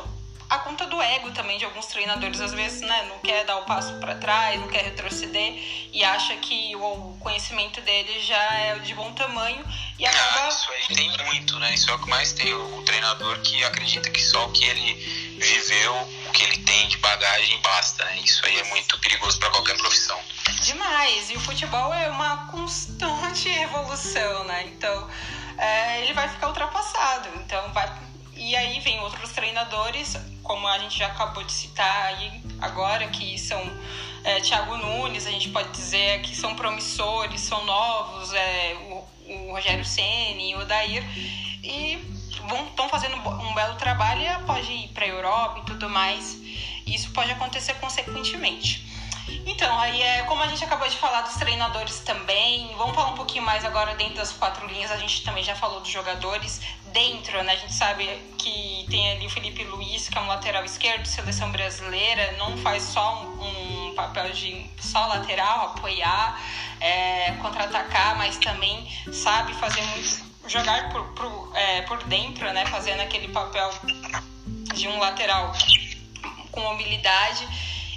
a 0.50 0.58
conta 0.60 0.86
do 0.86 1.00
ego 1.00 1.30
também 1.32 1.58
de 1.58 1.64
alguns 1.64 1.86
treinadores 1.86 2.40
às 2.40 2.54
vezes 2.54 2.80
né, 2.80 3.02
não 3.08 3.18
quer 3.18 3.44
dar 3.44 3.58
o 3.58 3.64
passo 3.64 3.92
para 4.00 4.14
trás, 4.14 4.58
não 4.58 4.68
quer 4.68 4.82
retroceder 4.82 5.54
e 5.92 6.02
acha 6.02 6.34
que 6.36 6.74
o 6.74 7.16
conhecimento 7.20 7.80
dele 7.82 8.20
já 8.20 8.42
é 8.54 8.78
de 8.78 8.94
bom 8.94 9.12
tamanho 9.12 9.62
e 9.98 10.06
ah, 10.06 10.10
acaba. 10.10 10.46
Ah, 10.46 10.48
isso 10.48 10.70
aí 10.72 10.96
tem 10.96 11.26
muito, 11.26 11.58
né? 11.58 11.74
Isso 11.74 11.90
é 11.90 11.94
o 11.94 11.98
que 11.98 12.08
mais 12.08 12.32
tem. 12.32 12.54
O, 12.54 12.78
o 12.78 12.82
treinador 12.82 13.38
que 13.40 13.62
acredita 13.64 14.10
que 14.10 14.22
só 14.22 14.46
o 14.46 14.52
que 14.52 14.64
ele 14.64 14.94
viveu, 15.38 15.94
o 16.26 16.32
que 16.32 16.42
ele 16.44 16.58
tem 16.58 16.88
de 16.88 16.96
bagagem 16.98 17.60
basta. 17.60 18.04
Né? 18.04 18.20
Isso 18.24 18.44
aí 18.46 18.58
é 18.58 18.64
muito 18.64 18.98
perigoso 19.00 19.38
para 19.38 19.50
qualquer 19.50 19.76
profissão. 19.76 20.18
Demais. 20.62 21.30
E 21.30 21.36
o 21.36 21.40
futebol 21.40 21.92
é 21.92 22.08
uma 22.08 22.46
constante 22.46 23.48
evolução, 23.60 24.44
né? 24.44 24.64
Então 24.68 25.10
é, 25.58 26.02
ele 26.02 26.14
vai 26.14 26.28
ficar 26.28 26.48
ultrapassado. 26.48 27.28
Então 27.36 27.72
vai 27.72 28.07
e 28.38 28.56
aí 28.56 28.80
vem 28.80 29.00
outros 29.00 29.32
treinadores, 29.32 30.16
como 30.42 30.66
a 30.66 30.78
gente 30.78 30.98
já 30.98 31.08
acabou 31.08 31.42
de 31.42 31.52
citar 31.52 32.06
aí 32.06 32.40
agora, 32.60 33.06
que 33.08 33.36
são 33.38 33.60
é, 34.24 34.40
Thiago 34.40 34.76
Nunes, 34.76 35.26
a 35.26 35.30
gente 35.30 35.48
pode 35.48 35.70
dizer 35.70 36.22
que 36.22 36.36
são 36.36 36.54
promissores, 36.54 37.40
são 37.40 37.64
novos, 37.64 38.32
é, 38.32 38.74
o, 38.74 39.04
o 39.26 39.52
Rogério 39.52 39.84
Ceni, 39.84 40.54
o 40.54 40.60
Odair, 40.60 41.04
e 41.62 41.98
estão 42.70 42.88
fazendo 42.88 43.16
um 43.16 43.54
belo 43.54 43.74
trabalho 43.74 44.22
e 44.22 44.44
pode 44.44 44.72
ir 44.72 44.88
para 44.88 45.04
a 45.04 45.08
Europa 45.08 45.60
e 45.60 45.64
tudo 45.66 45.90
mais. 45.90 46.38
Isso 46.86 47.10
pode 47.10 47.30
acontecer 47.32 47.74
consequentemente. 47.74 48.86
Então, 49.46 49.78
aí 49.78 50.00
é 50.00 50.22
como 50.22 50.42
a 50.42 50.46
gente 50.46 50.64
acabou 50.64 50.88
de 50.88 50.96
falar 50.96 51.22
dos 51.22 51.34
treinadores 51.34 52.00
também, 52.00 52.74
vamos 52.78 52.94
falar 52.94 53.10
um 53.10 53.14
pouquinho 53.14 53.44
mais 53.44 53.64
agora 53.64 53.94
dentro 53.94 54.14
das 54.14 54.32
quatro 54.32 54.66
linhas. 54.66 54.90
A 54.90 54.96
gente 54.96 55.22
também 55.22 55.44
já 55.44 55.54
falou 55.54 55.80
dos 55.80 55.90
jogadores 55.90 56.62
dentro, 56.92 57.42
né? 57.42 57.52
A 57.52 57.56
gente 57.56 57.74
sabe 57.74 58.06
que 58.38 58.86
tem 58.90 59.12
ali 59.12 59.26
o 59.26 59.30
Felipe 59.30 59.64
Luiz, 59.64 60.08
que 60.08 60.16
é 60.16 60.20
um 60.20 60.26
lateral 60.26 60.64
esquerdo, 60.64 61.06
seleção 61.06 61.50
brasileira, 61.50 62.32
não 62.38 62.56
faz 62.58 62.82
só 62.82 63.22
um, 63.22 63.88
um 63.88 63.94
papel 63.94 64.30
de 64.32 64.68
só 64.80 65.06
lateral, 65.06 65.66
apoiar, 65.66 66.40
é, 66.80 67.32
contra-atacar, 67.42 68.16
mas 68.16 68.36
também 68.38 68.88
sabe 69.12 69.52
fazer 69.54 69.82
muito, 69.82 70.24
jogar 70.46 70.90
por, 70.90 71.04
por, 71.14 71.52
é, 71.56 71.82
por 71.82 72.02
dentro, 72.04 72.52
né? 72.52 72.66
Fazendo 72.66 73.00
aquele 73.00 73.28
papel 73.28 73.70
de 74.74 74.88
um 74.88 74.98
lateral 74.98 75.52
com 76.50 76.60
mobilidade 76.60 77.46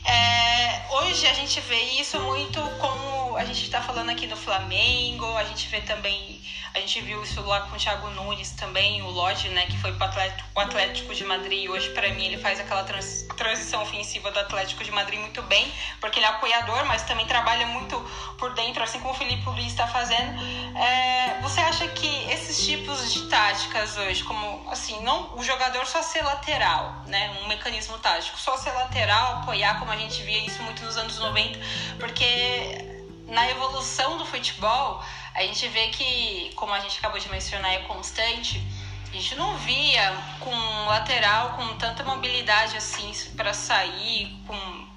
é, 0.05 0.81
hoje 0.89 1.27
a 1.27 1.33
gente 1.33 1.59
vê 1.61 1.79
isso 1.99 2.19
muito 2.21 2.59
como 2.79 3.10
a 3.37 3.43
gente 3.45 3.63
está 3.63 3.81
falando 3.81 4.09
aqui 4.09 4.27
no 4.27 4.35
Flamengo, 4.35 5.25
a 5.37 5.43
gente 5.43 5.67
vê 5.67 5.81
também, 5.81 6.41
a 6.73 6.79
gente 6.79 7.01
viu 7.01 7.21
isso 7.23 7.41
lá 7.41 7.61
com 7.61 7.75
o 7.75 7.79
Thiago 7.79 8.09
Nunes 8.11 8.51
também, 8.51 9.01
o 9.01 9.09
Lodge, 9.09 9.49
né, 9.49 9.65
que 9.65 9.77
foi 9.77 9.93
para 9.93 10.07
Atlético, 10.07 10.49
o 10.55 10.59
Atlético 10.59 11.15
de 11.15 11.23
Madrid. 11.23 11.69
Hoje, 11.69 11.89
para 11.89 12.09
mim, 12.09 12.25
ele 12.25 12.37
faz 12.37 12.59
aquela 12.59 12.83
trans, 12.83 13.25
transição 13.37 13.81
ofensiva 13.81 14.31
do 14.31 14.39
Atlético 14.39 14.83
de 14.83 14.91
Madrid 14.91 15.19
muito 15.19 15.41
bem, 15.43 15.71
porque 15.99 16.19
ele 16.19 16.25
é 16.25 16.29
apoiador, 16.29 16.85
mas 16.85 17.03
também 17.03 17.25
trabalha 17.25 17.65
muito 17.67 17.99
por 18.37 18.53
dentro, 18.53 18.83
assim 18.83 18.99
como 18.99 19.13
o 19.13 19.17
Felipe 19.17 19.43
Luiz 19.45 19.67
está 19.67 19.87
fazendo. 19.87 20.39
É, 20.77 21.39
você 21.41 21.59
acha 21.61 21.87
que 21.89 22.31
esses 22.31 22.65
tipos 22.65 23.13
de 23.13 23.27
táticas 23.27 23.97
hoje, 23.97 24.23
como 24.23 24.69
assim, 24.69 25.01
não 25.03 25.35
o 25.35 25.43
jogador 25.43 25.85
só 25.85 26.01
ser 26.01 26.21
lateral, 26.23 27.03
né, 27.07 27.37
um 27.43 27.47
mecanismo 27.47 27.97
tático, 27.99 28.37
só 28.37 28.57
ser 28.57 28.71
lateral, 28.71 29.37
apoiar 29.37 29.79
como 29.79 29.91
a 29.91 29.97
gente 29.97 30.21
via 30.23 30.45
isso 30.45 30.61
muito 30.63 30.83
nos 30.83 30.97
anos 30.97 31.17
90, 31.19 31.59
porque 31.99 33.00
na 33.31 33.49
evolução 33.49 34.17
do 34.17 34.25
futebol, 34.25 35.01
a 35.33 35.41
gente 35.43 35.65
vê 35.69 35.87
que, 35.87 36.51
como 36.55 36.73
a 36.73 36.79
gente 36.81 36.99
acabou 36.99 37.17
de 37.17 37.29
mencionar, 37.29 37.73
é 37.73 37.79
constante. 37.79 38.61
A 39.09 39.13
gente 39.13 39.35
não 39.35 39.57
via 39.57 40.17
com 40.39 40.53
lateral 40.85 41.53
com 41.55 41.77
tanta 41.77 42.03
mobilidade 42.03 42.75
assim 42.75 43.11
para 43.35 43.53
sair 43.53 44.37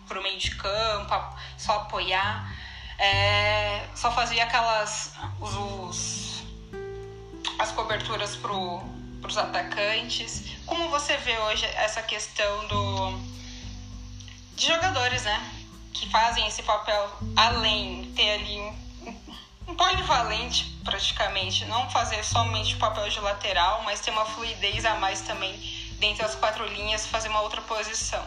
para 0.06 0.18
o 0.18 0.22
meio 0.22 0.38
de 0.38 0.50
campo, 0.56 1.14
só 1.56 1.74
apoiar. 1.74 2.52
É, 2.98 3.86
só 3.94 4.10
fazia 4.10 4.44
aquelas. 4.44 5.14
Os, 5.40 5.54
os 5.54 6.44
as 7.56 7.70
coberturas 7.70 8.34
para 8.34 8.52
os 8.52 9.38
atacantes. 9.38 10.56
Como 10.66 10.88
você 10.88 11.16
vê 11.18 11.38
hoje 11.38 11.66
essa 11.66 12.02
questão 12.02 12.66
do 12.66 13.34
de 14.56 14.66
jogadores, 14.66 15.22
né? 15.22 15.63
Que 15.94 16.10
fazem 16.10 16.46
esse 16.46 16.62
papel 16.62 17.18
além, 17.36 18.12
ter 18.14 18.30
ali 18.32 18.58
um, 18.58 19.22
um 19.68 19.74
polivalente 19.74 20.64
praticamente, 20.84 21.64
não 21.64 21.88
fazer 21.90 22.22
somente 22.22 22.74
o 22.74 22.78
papel 22.78 23.08
de 23.08 23.18
lateral, 23.20 23.82
mas 23.84 24.00
ter 24.00 24.10
uma 24.10 24.26
fluidez 24.26 24.84
a 24.84 24.96
mais 24.96 25.22
também 25.22 25.52
dentro 25.98 26.22
das 26.22 26.34
quatro 26.34 26.66
linhas, 26.66 27.06
fazer 27.06 27.28
uma 27.28 27.40
outra 27.40 27.62
posição. 27.62 28.26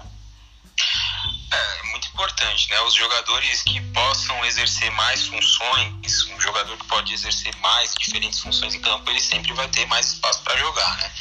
É, 1.49 1.83
muito 1.83 2.07
importante, 2.09 2.69
né? 2.69 2.81
Os 2.81 2.93
jogadores 2.93 3.63
que 3.63 3.79
possam 3.91 4.43
exercer 4.45 4.91
mais 4.91 5.27
funções, 5.27 6.25
um 6.27 6.41
jogador 6.41 6.77
que 6.77 6.85
pode 6.87 7.13
exercer 7.13 7.55
mais 7.57 7.93
diferentes 7.97 8.39
funções 8.39 8.75
em 8.75 8.81
campo, 8.81 9.09
ele 9.09 9.21
sempre 9.21 9.53
vai 9.53 9.67
ter 9.69 9.85
mais 9.85 10.13
espaço 10.13 10.41
para 10.43 10.57
jogar, 10.57 10.97
né? 10.97 11.11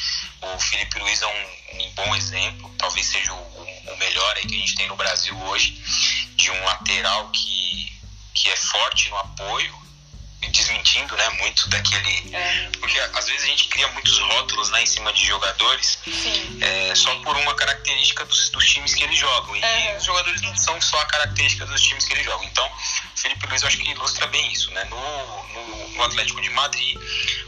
O 0.42 0.58
Felipe 0.58 0.98
Luiz 0.98 1.22
é 1.22 1.26
um, 1.26 1.82
um 1.82 1.90
bom 1.94 2.14
exemplo, 2.16 2.74
talvez 2.76 3.06
seja 3.06 3.32
o, 3.32 3.55
o, 3.92 3.96
melhor 3.96 4.36
aí 4.36 4.46
que 4.46 4.54
a 4.54 4.58
gente 4.58 4.74
tem 4.74 4.88
no 4.88 4.96
Brasil 4.96 5.36
hoje, 5.44 5.80
de 6.36 6.50
um 6.50 6.64
lateral 6.64 7.28
que, 7.30 7.92
que 8.34 8.50
é 8.50 8.56
forte 8.56 9.10
no 9.10 9.16
apoio, 9.16 9.86
desmentindo 10.50 11.16
né, 11.16 11.28
muito 11.40 11.68
daquele. 11.68 12.34
É. 12.34 12.70
Porque 12.78 12.98
às 12.98 13.26
vezes 13.26 13.42
a 13.42 13.46
gente 13.46 13.68
cria 13.68 13.88
muitos 13.88 14.18
rótulos 14.18 14.70
né, 14.70 14.82
em 14.82 14.86
cima 14.86 15.12
de 15.12 15.26
jogadores 15.26 15.98
é, 16.60 16.94
só 16.94 17.14
por 17.16 17.36
uma 17.36 17.54
característica 17.54 18.24
dos, 18.24 18.50
dos, 18.50 18.64
times 18.64 18.94
que 18.94 19.04
eles 19.04 19.18
jogam. 19.18 19.56
E 19.56 19.62
é. 19.62 19.96
os 19.96 20.04
jogadores 20.04 20.40
não 20.42 20.56
são 20.56 20.80
só 20.80 20.98
a 21.00 21.06
característica 21.06 21.66
dos 21.66 21.80
times 21.80 22.04
que 22.04 22.14
eles 22.14 22.24
jogam. 22.24 22.44
Então, 22.44 22.66
o 22.66 23.18
Felipe 23.18 23.46
Luiz 23.46 23.62
eu 23.62 23.68
acho 23.68 23.78
que 23.78 23.90
ilustra 23.90 24.26
bem 24.28 24.52
isso. 24.52 24.70
Né? 24.72 24.84
No, 24.84 25.48
no, 25.52 25.88
no 25.90 26.04
Atlético 26.04 26.40
de 26.40 26.50
Madrid, 26.50 26.96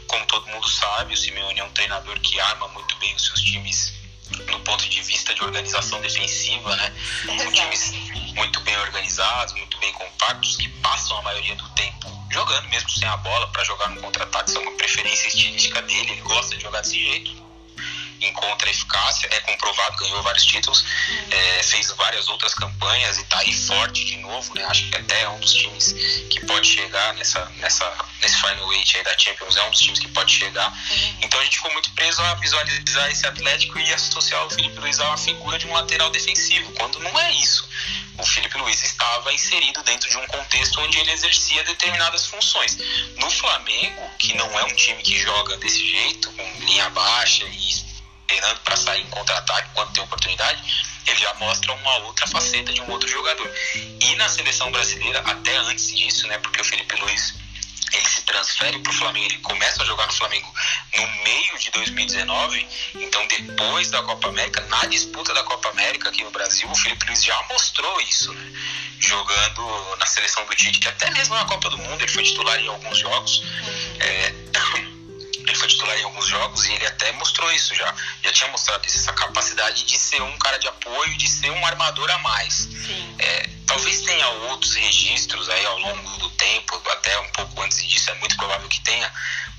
como 0.07 0.25
todo 0.25 0.47
mundo 0.47 0.67
sabe, 0.67 1.13
o 1.13 1.17
Simeone 1.17 1.59
é 1.59 1.63
um 1.63 1.71
treinador 1.71 2.19
que 2.19 2.39
arma 2.39 2.67
muito 2.69 2.95
bem 2.97 3.15
os 3.15 3.25
seus 3.25 3.41
times 3.41 3.98
no 4.51 4.59
ponto 4.61 4.87
de 4.89 5.01
vista 5.01 5.33
de 5.33 5.43
organização 5.43 5.99
defensiva, 6.01 6.75
né? 6.75 6.93
São 7.37 7.51
times 7.51 7.93
muito 8.35 8.59
bem 8.61 8.77
organizados, 8.77 9.53
muito 9.55 9.77
bem 9.79 9.91
compactos, 9.93 10.55
que 10.57 10.67
passam 10.67 11.17
a 11.17 11.21
maioria 11.23 11.55
do 11.55 11.67
tempo 11.69 12.19
jogando 12.31 12.69
mesmo 12.69 12.89
sem 12.89 13.07
a 13.07 13.17
bola 13.17 13.47
para 13.47 13.63
jogar 13.63 13.89
no 13.89 14.01
contra-ataque. 14.01 14.49
Isso 14.49 14.59
é 14.59 14.61
uma 14.61 14.71
preferência 14.73 15.27
estilística 15.27 15.81
dele, 15.81 16.11
ele 16.11 16.21
gosta 16.21 16.55
de 16.55 16.61
jogar 16.61 16.81
desse 16.81 16.99
jeito. 16.99 17.48
Encontra 18.21 18.69
eficácia, 18.69 19.27
é 19.31 19.39
comprovado, 19.41 19.97
ganhou 19.97 20.21
vários 20.23 20.45
títulos, 20.45 20.81
uhum. 20.81 21.27
é, 21.31 21.63
fez 21.63 21.91
várias 21.91 22.27
outras 22.27 22.53
campanhas 22.53 23.17
e 23.17 23.21
está 23.21 23.39
aí 23.39 23.53
forte 23.53 24.05
de 24.05 24.17
novo, 24.17 24.53
né? 24.55 24.65
Acho 24.65 24.89
que 24.89 24.97
até 24.97 25.21
é 25.21 25.29
um 25.29 25.39
dos 25.39 25.53
times 25.53 25.93
que 26.29 26.45
pode 26.45 26.67
chegar 26.67 27.13
nessa, 27.13 27.45
nessa, 27.57 28.05
nesse 28.21 28.35
final 28.39 28.73
eight 28.73 28.97
aí 28.97 29.03
da 29.03 29.17
Champions, 29.17 29.55
é 29.55 29.63
um 29.63 29.71
dos 29.71 29.79
times 29.79 29.99
que 29.99 30.07
pode 30.09 30.33
chegar. 30.33 30.69
Uhum. 30.69 31.17
Então 31.21 31.39
a 31.39 31.43
gente 31.43 31.57
ficou 31.57 31.71
muito 31.73 31.91
preso 31.91 32.21
a 32.21 32.33
visualizar 32.35 33.09
esse 33.09 33.25
Atlético 33.25 33.79
e 33.79 33.93
associar 33.93 34.45
o 34.45 34.49
Felipe 34.49 34.79
Luiz 34.79 34.99
a 34.99 35.07
uma 35.07 35.17
figura 35.17 35.57
de 35.57 35.67
um 35.67 35.73
lateral 35.73 36.09
defensivo, 36.09 36.71
quando 36.73 36.99
não 36.99 37.19
é 37.19 37.31
isso 37.33 37.67
o 38.21 38.25
Felipe 38.25 38.57
Luiz 38.57 38.83
estava 38.83 39.31
inserido 39.33 39.81
dentro 39.83 40.09
de 40.09 40.17
um 40.17 40.27
contexto 40.27 40.81
onde 40.81 40.99
ele 40.99 41.11
exercia 41.11 41.63
determinadas 41.63 42.25
funções. 42.27 42.77
No 43.17 43.29
Flamengo, 43.29 44.09
que 44.17 44.33
não 44.35 44.59
é 44.59 44.63
um 44.65 44.75
time 44.75 45.01
que 45.01 45.17
joga 45.17 45.57
desse 45.57 45.85
jeito, 45.85 46.31
com 46.33 46.65
linha 46.65 46.89
baixa 46.89 47.45
e 47.45 47.88
esperando 48.29 48.59
para 48.59 48.77
sair 48.77 49.01
em 49.01 49.09
contra-ataque 49.09 49.69
quando 49.73 49.91
tem 49.93 50.03
oportunidade, 50.03 50.61
ele 51.07 51.19
já 51.19 51.33
mostra 51.35 51.73
uma 51.73 51.97
outra 51.97 52.27
faceta 52.27 52.71
de 52.71 52.81
um 52.81 52.91
outro 52.91 53.09
jogador. 53.09 53.51
E 53.99 54.15
na 54.15 54.29
seleção 54.29 54.71
brasileira, 54.71 55.19
até 55.25 55.57
antes 55.57 55.95
disso, 55.95 56.27
né, 56.27 56.37
porque 56.37 56.61
o 56.61 56.63
Felipe 56.63 56.95
Luiz 56.97 57.33
ele 57.91 58.07
se 58.07 58.21
transfere 58.21 58.77
para 58.79 58.91
o 58.91 58.95
Flamengo, 58.95 59.25
ele 59.25 59.39
começa 59.39 59.81
a 59.81 59.85
jogar 59.85 60.05
no 60.05 60.13
Flamengo 60.13 60.53
no 60.95 61.07
meio 61.23 61.57
de 61.57 61.71
2019, 61.71 62.67
então 62.99 63.25
depois 63.25 63.89
da 63.89 64.03
Copa 64.03 64.27
América, 64.27 64.61
na 64.67 64.85
disputa 64.85 65.33
da 65.33 65.41
Copa 65.41 65.69
América 65.69 66.09
aqui 66.09 66.23
no 66.23 66.29
Brasil, 66.29 66.69
o 66.69 66.75
Felipe 66.75 67.07
Luiz 67.07 67.23
já 67.23 67.41
mostrou 67.49 67.99
isso, 68.01 68.31
né? 68.31 68.53
jogando 68.99 69.95
na 69.97 70.05
seleção 70.05 70.45
do 70.45 70.53
Tite, 70.53 70.87
até 70.87 71.09
mesmo 71.09 71.33
na 71.33 71.45
Copa 71.45 71.67
do 71.71 71.79
Mundo, 71.79 71.99
ele 71.99 72.11
foi 72.11 72.21
titular 72.21 72.59
em 72.59 72.67
alguns 72.67 72.99
jogos. 72.99 73.41
É, 73.99 74.33
ele 75.49 75.57
foi 75.57 75.67
titular 75.67 75.97
em 75.97 76.03
alguns 76.03 76.27
jogos 76.27 76.65
e 76.65 76.73
ele 76.73 76.85
até 76.85 77.11
mostrou 77.13 77.51
isso 77.51 77.73
já. 77.75 77.93
Já 78.23 78.31
tinha 78.31 78.51
mostrado 78.51 78.85
isso, 78.85 78.97
essa 78.97 79.13
capacidade 79.13 79.83
de 79.83 79.97
ser 79.97 80.21
um 80.21 80.37
cara 80.37 80.57
de 80.57 80.67
apoio, 80.67 81.17
de 81.17 81.27
ser 81.27 81.51
um 81.51 81.65
armador 81.65 82.09
a 82.09 82.17
mais. 82.19 82.69
É, 83.17 83.49
talvez 83.65 84.01
tenha 84.01 84.27
outros 84.49 84.75
registros 84.75 85.49
aí 85.49 85.65
ao 85.65 85.79
longo 85.79 86.17
do 86.17 86.29
tempo, 86.31 86.81
até 86.91 87.19
um 87.19 87.29
pouco 87.29 87.61
antes 87.61 87.85
disso, 87.85 88.09
é 88.09 88.13
muito 88.15 88.35
provável 88.37 88.67
que 88.67 88.79
tenha, 88.81 89.11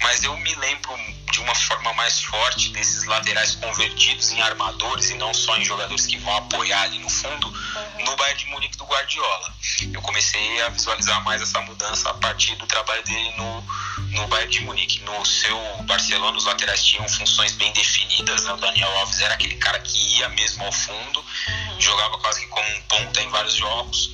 mas 0.02 0.24
eu 0.24 0.36
me 0.36 0.54
lembro 0.54 0.96
de 1.30 1.40
uma 1.40 1.54
forma 1.54 1.92
mais 1.92 2.22
forte 2.22 2.70
desses 2.70 3.04
laterais 3.04 3.54
convertidos 3.54 4.30
em 4.30 4.40
armadores 4.40 5.10
e 5.10 5.14
não 5.14 5.32
só 5.32 5.56
em 5.56 5.64
jogadores 5.64 6.06
que 6.06 6.16
vão 6.18 6.36
apoiar 6.36 6.82
ali 6.82 6.98
no 6.98 7.08
fundo, 7.08 7.46
uhum. 7.48 8.04
no 8.04 8.16
Bayern 8.16 8.38
de 8.38 8.46
Munique 8.46 8.76
do 8.76 8.84
Guardiola. 8.84 9.54
Eu 9.92 10.02
comecei 10.02 10.62
a 10.62 10.68
visualizar 10.70 11.22
mais 11.22 11.40
essa 11.42 11.60
mudança 11.60 12.10
a 12.10 12.14
partir 12.14 12.56
do 12.56 12.66
trabalho 12.66 13.02
dele 13.04 13.34
no, 13.36 13.64
no 14.10 14.26
Bayern 14.28 14.50
de 14.50 14.60
Munique. 14.60 15.00
No 15.02 15.24
seu 15.24 15.58
Barcelona, 15.84 16.36
os 16.36 16.44
laterais 16.44 16.84
tinham 16.84 17.08
funções 17.08 17.52
bem 17.52 17.72
definidas, 17.72 18.44
né? 18.44 18.52
o 18.52 18.56
Daniel 18.56 18.90
Alves 18.98 19.20
era 19.20 19.34
aquele 19.34 19.56
cara 19.56 19.78
que 19.80 20.18
ia 20.18 20.28
mesmo 20.30 20.64
ao 20.64 20.72
fundo, 20.72 21.20
uhum. 21.20 21.80
jogava 21.80 22.18
quase 22.18 22.40
que 22.40 22.46
como 22.48 22.68
um 22.68 22.82
ponta 22.82 23.20
em 23.22 23.28
vários 23.28 23.54
jogos 23.54 24.10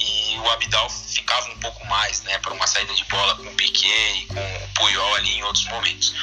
e 0.00 0.38
o 0.38 0.50
Abidal 0.50 0.88
ficava 0.88 1.50
um 1.50 1.58
pouco 1.58 1.86
mais, 1.86 2.22
né, 2.22 2.38
para 2.38 2.54
uma 2.54 2.66
saída 2.66 2.94
de 2.94 3.04
bola 3.04 3.34
com 3.36 3.42
o 3.42 3.54
Piquet 3.54 4.22
e 4.22 4.26
com 4.26 4.40
o 4.40 4.68
Puyol 4.74 5.14
ali 5.16 5.36
em 5.36 5.42
outros 5.42 5.66
momentos. 5.66 6.14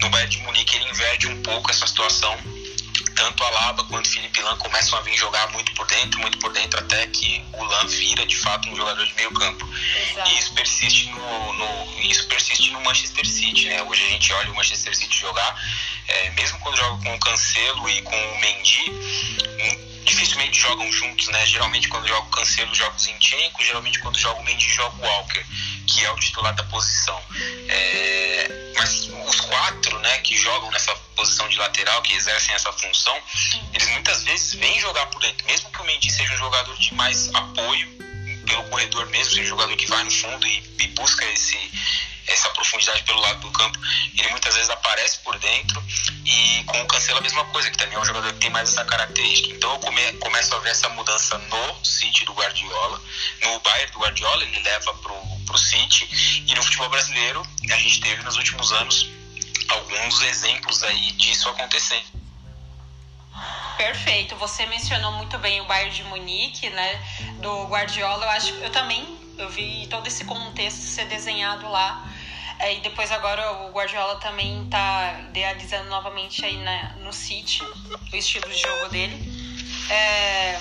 No 0.00 0.08
Bayern 0.10 0.30
de 0.30 0.42
Munique 0.42 0.76
ele 0.76 0.88
inverte 0.88 1.26
um 1.26 1.42
pouco 1.42 1.70
essa 1.70 1.86
situação, 1.86 2.36
tanto 3.14 3.44
a 3.44 3.50
Laba 3.50 3.84
quanto 3.84 4.06
o 4.06 4.10
Felipe 4.10 4.40
Lan 4.42 4.56
começam 4.56 4.98
a 4.98 5.02
vir 5.02 5.14
jogar 5.16 5.50
muito 5.52 5.72
por 5.74 5.86
dentro, 5.86 6.20
muito 6.20 6.38
por 6.38 6.52
dentro, 6.52 6.78
até 6.80 7.06
que 7.06 7.44
o 7.52 7.64
Lan 7.64 7.86
vira 7.86 8.26
de 8.26 8.36
fato 8.36 8.68
um 8.68 8.76
jogador 8.76 9.06
de 9.06 9.14
meio 9.14 9.32
campo. 9.32 9.68
Exato. 10.10 10.30
E 10.30 10.38
isso 10.38 10.54
persiste 10.54 11.08
no, 11.10 11.52
no, 11.52 12.00
isso 12.02 12.26
persiste 12.28 12.70
no 12.72 12.80
Manchester 12.82 13.26
City, 13.26 13.68
né? 13.68 13.82
Hoje 13.82 14.04
a 14.04 14.08
gente 14.10 14.32
olha 14.32 14.50
o 14.50 14.56
Manchester 14.56 14.94
City 14.94 15.16
jogar, 15.18 15.62
é, 16.08 16.30
mesmo 16.30 16.58
quando 16.60 16.76
joga 16.76 17.02
com 17.02 17.14
o 17.14 17.20
Cancelo 17.20 17.88
e 17.88 18.02
com 18.02 18.16
o 18.16 18.40
Mendy, 18.40 19.93
dificilmente 20.04 20.60
jogam 20.60 20.90
juntos, 20.92 21.28
né? 21.28 21.46
Geralmente 21.46 21.88
quando 21.88 22.06
joga 22.06 22.26
o 22.26 22.30
Cancelo 22.30 22.74
joga 22.74 22.96
o 22.96 22.98
Zinchenko, 22.98 23.64
geralmente 23.64 23.98
quando 23.98 24.18
joga 24.18 24.40
o 24.40 24.44
Mendy 24.44 24.68
joga 24.68 24.96
o 24.96 25.00
Walker, 25.00 25.44
que 25.86 26.04
é 26.04 26.10
o 26.10 26.16
titular 26.16 26.54
da 26.54 26.64
posição. 26.64 27.20
É... 27.68 28.72
Mas 28.76 29.08
os 29.26 29.40
quatro, 29.40 29.98
né, 30.00 30.18
que 30.18 30.36
jogam 30.36 30.70
nessa 30.70 30.94
posição 31.16 31.48
de 31.48 31.58
lateral, 31.58 32.02
que 32.02 32.14
exercem 32.14 32.54
essa 32.54 32.72
função, 32.72 33.16
eles 33.72 33.88
muitas 33.90 34.22
vezes 34.24 34.54
vêm 34.54 34.78
jogar 34.80 35.06
por 35.06 35.20
dentro, 35.20 35.46
mesmo 35.46 35.70
que 35.70 35.80
o 35.80 35.84
Mendy 35.84 36.10
seja 36.10 36.34
um 36.34 36.38
jogador 36.38 36.76
de 36.76 36.92
mais 36.94 37.34
apoio 37.34 38.03
pelo 38.44 38.64
corredor 38.64 39.06
mesmo, 39.06 39.34
seja 39.34 39.48
jogador 39.48 39.76
que 39.76 39.86
vai 39.86 40.04
no 40.04 40.10
fundo 40.10 40.46
e, 40.46 40.62
e 40.80 40.86
busca 40.88 41.24
esse 41.32 41.58
essa 42.26 42.48
profundidade 42.50 43.02
pelo 43.02 43.20
lado 43.20 43.40
do 43.40 43.50
campo, 43.50 43.78
ele 44.16 44.28
muitas 44.30 44.54
vezes 44.54 44.70
aparece 44.70 45.18
por 45.18 45.38
dentro 45.38 45.82
e 46.24 46.64
com 46.64 46.80
o 46.80 46.86
Cancelo 46.86 47.18
a 47.18 47.22
mesma 47.22 47.44
coisa, 47.46 47.70
que 47.70 47.76
também 47.76 47.96
é 47.96 48.00
um 48.00 48.04
jogador 48.04 48.32
que 48.32 48.40
tem 48.40 48.50
mais 48.50 48.70
essa 48.70 48.84
característica. 48.84 49.54
Então 49.54 49.72
eu 49.72 49.78
come, 49.78 50.12
começo 50.14 50.54
a 50.54 50.58
ver 50.60 50.70
essa 50.70 50.88
mudança 50.90 51.36
no 51.38 51.84
City 51.84 52.24
do 52.24 52.32
Guardiola, 52.32 53.02
no 53.42 53.60
Bayern 53.60 53.92
do 53.92 53.98
Guardiola, 53.98 54.42
ele 54.42 54.58
leva 54.60 54.94
pro, 54.94 55.14
pro 55.46 55.58
City 55.58 56.08
e 56.46 56.54
no 56.54 56.62
futebol 56.62 56.88
brasileiro 56.88 57.42
a 57.70 57.76
gente 57.76 58.00
teve 58.00 58.22
nos 58.22 58.36
últimos 58.36 58.72
anos 58.72 59.08
alguns 59.68 60.22
exemplos 60.22 60.82
aí 60.82 61.12
disso 61.12 61.48
acontecendo. 61.50 62.13
Perfeito. 63.76 64.36
Você 64.36 64.66
mencionou 64.66 65.12
muito 65.12 65.38
bem 65.38 65.60
o 65.60 65.64
Bayern 65.66 65.94
de 65.94 66.04
Munique, 66.04 66.70
né, 66.70 67.00
do 67.40 67.64
Guardiola. 67.66 68.24
Eu 68.24 68.30
acho, 68.30 68.54
eu 68.54 68.70
também 68.70 69.18
eu 69.36 69.48
vi 69.48 69.86
todo 69.88 70.06
esse 70.06 70.24
contexto 70.24 70.78
ser 70.78 71.06
desenhado 71.06 71.68
lá. 71.68 72.06
É, 72.58 72.74
e 72.74 72.80
depois 72.80 73.10
agora 73.10 73.64
o 73.64 73.72
Guardiola 73.72 74.16
também 74.16 74.64
está 74.64 75.20
idealizando 75.28 75.88
novamente 75.90 76.44
aí 76.44 76.56
né, 76.58 76.94
no 77.00 77.12
City 77.12 77.62
o 77.64 78.16
estilo 78.16 78.48
de 78.48 78.58
jogo 78.58 78.88
dele. 78.90 79.16
É, 79.90 80.54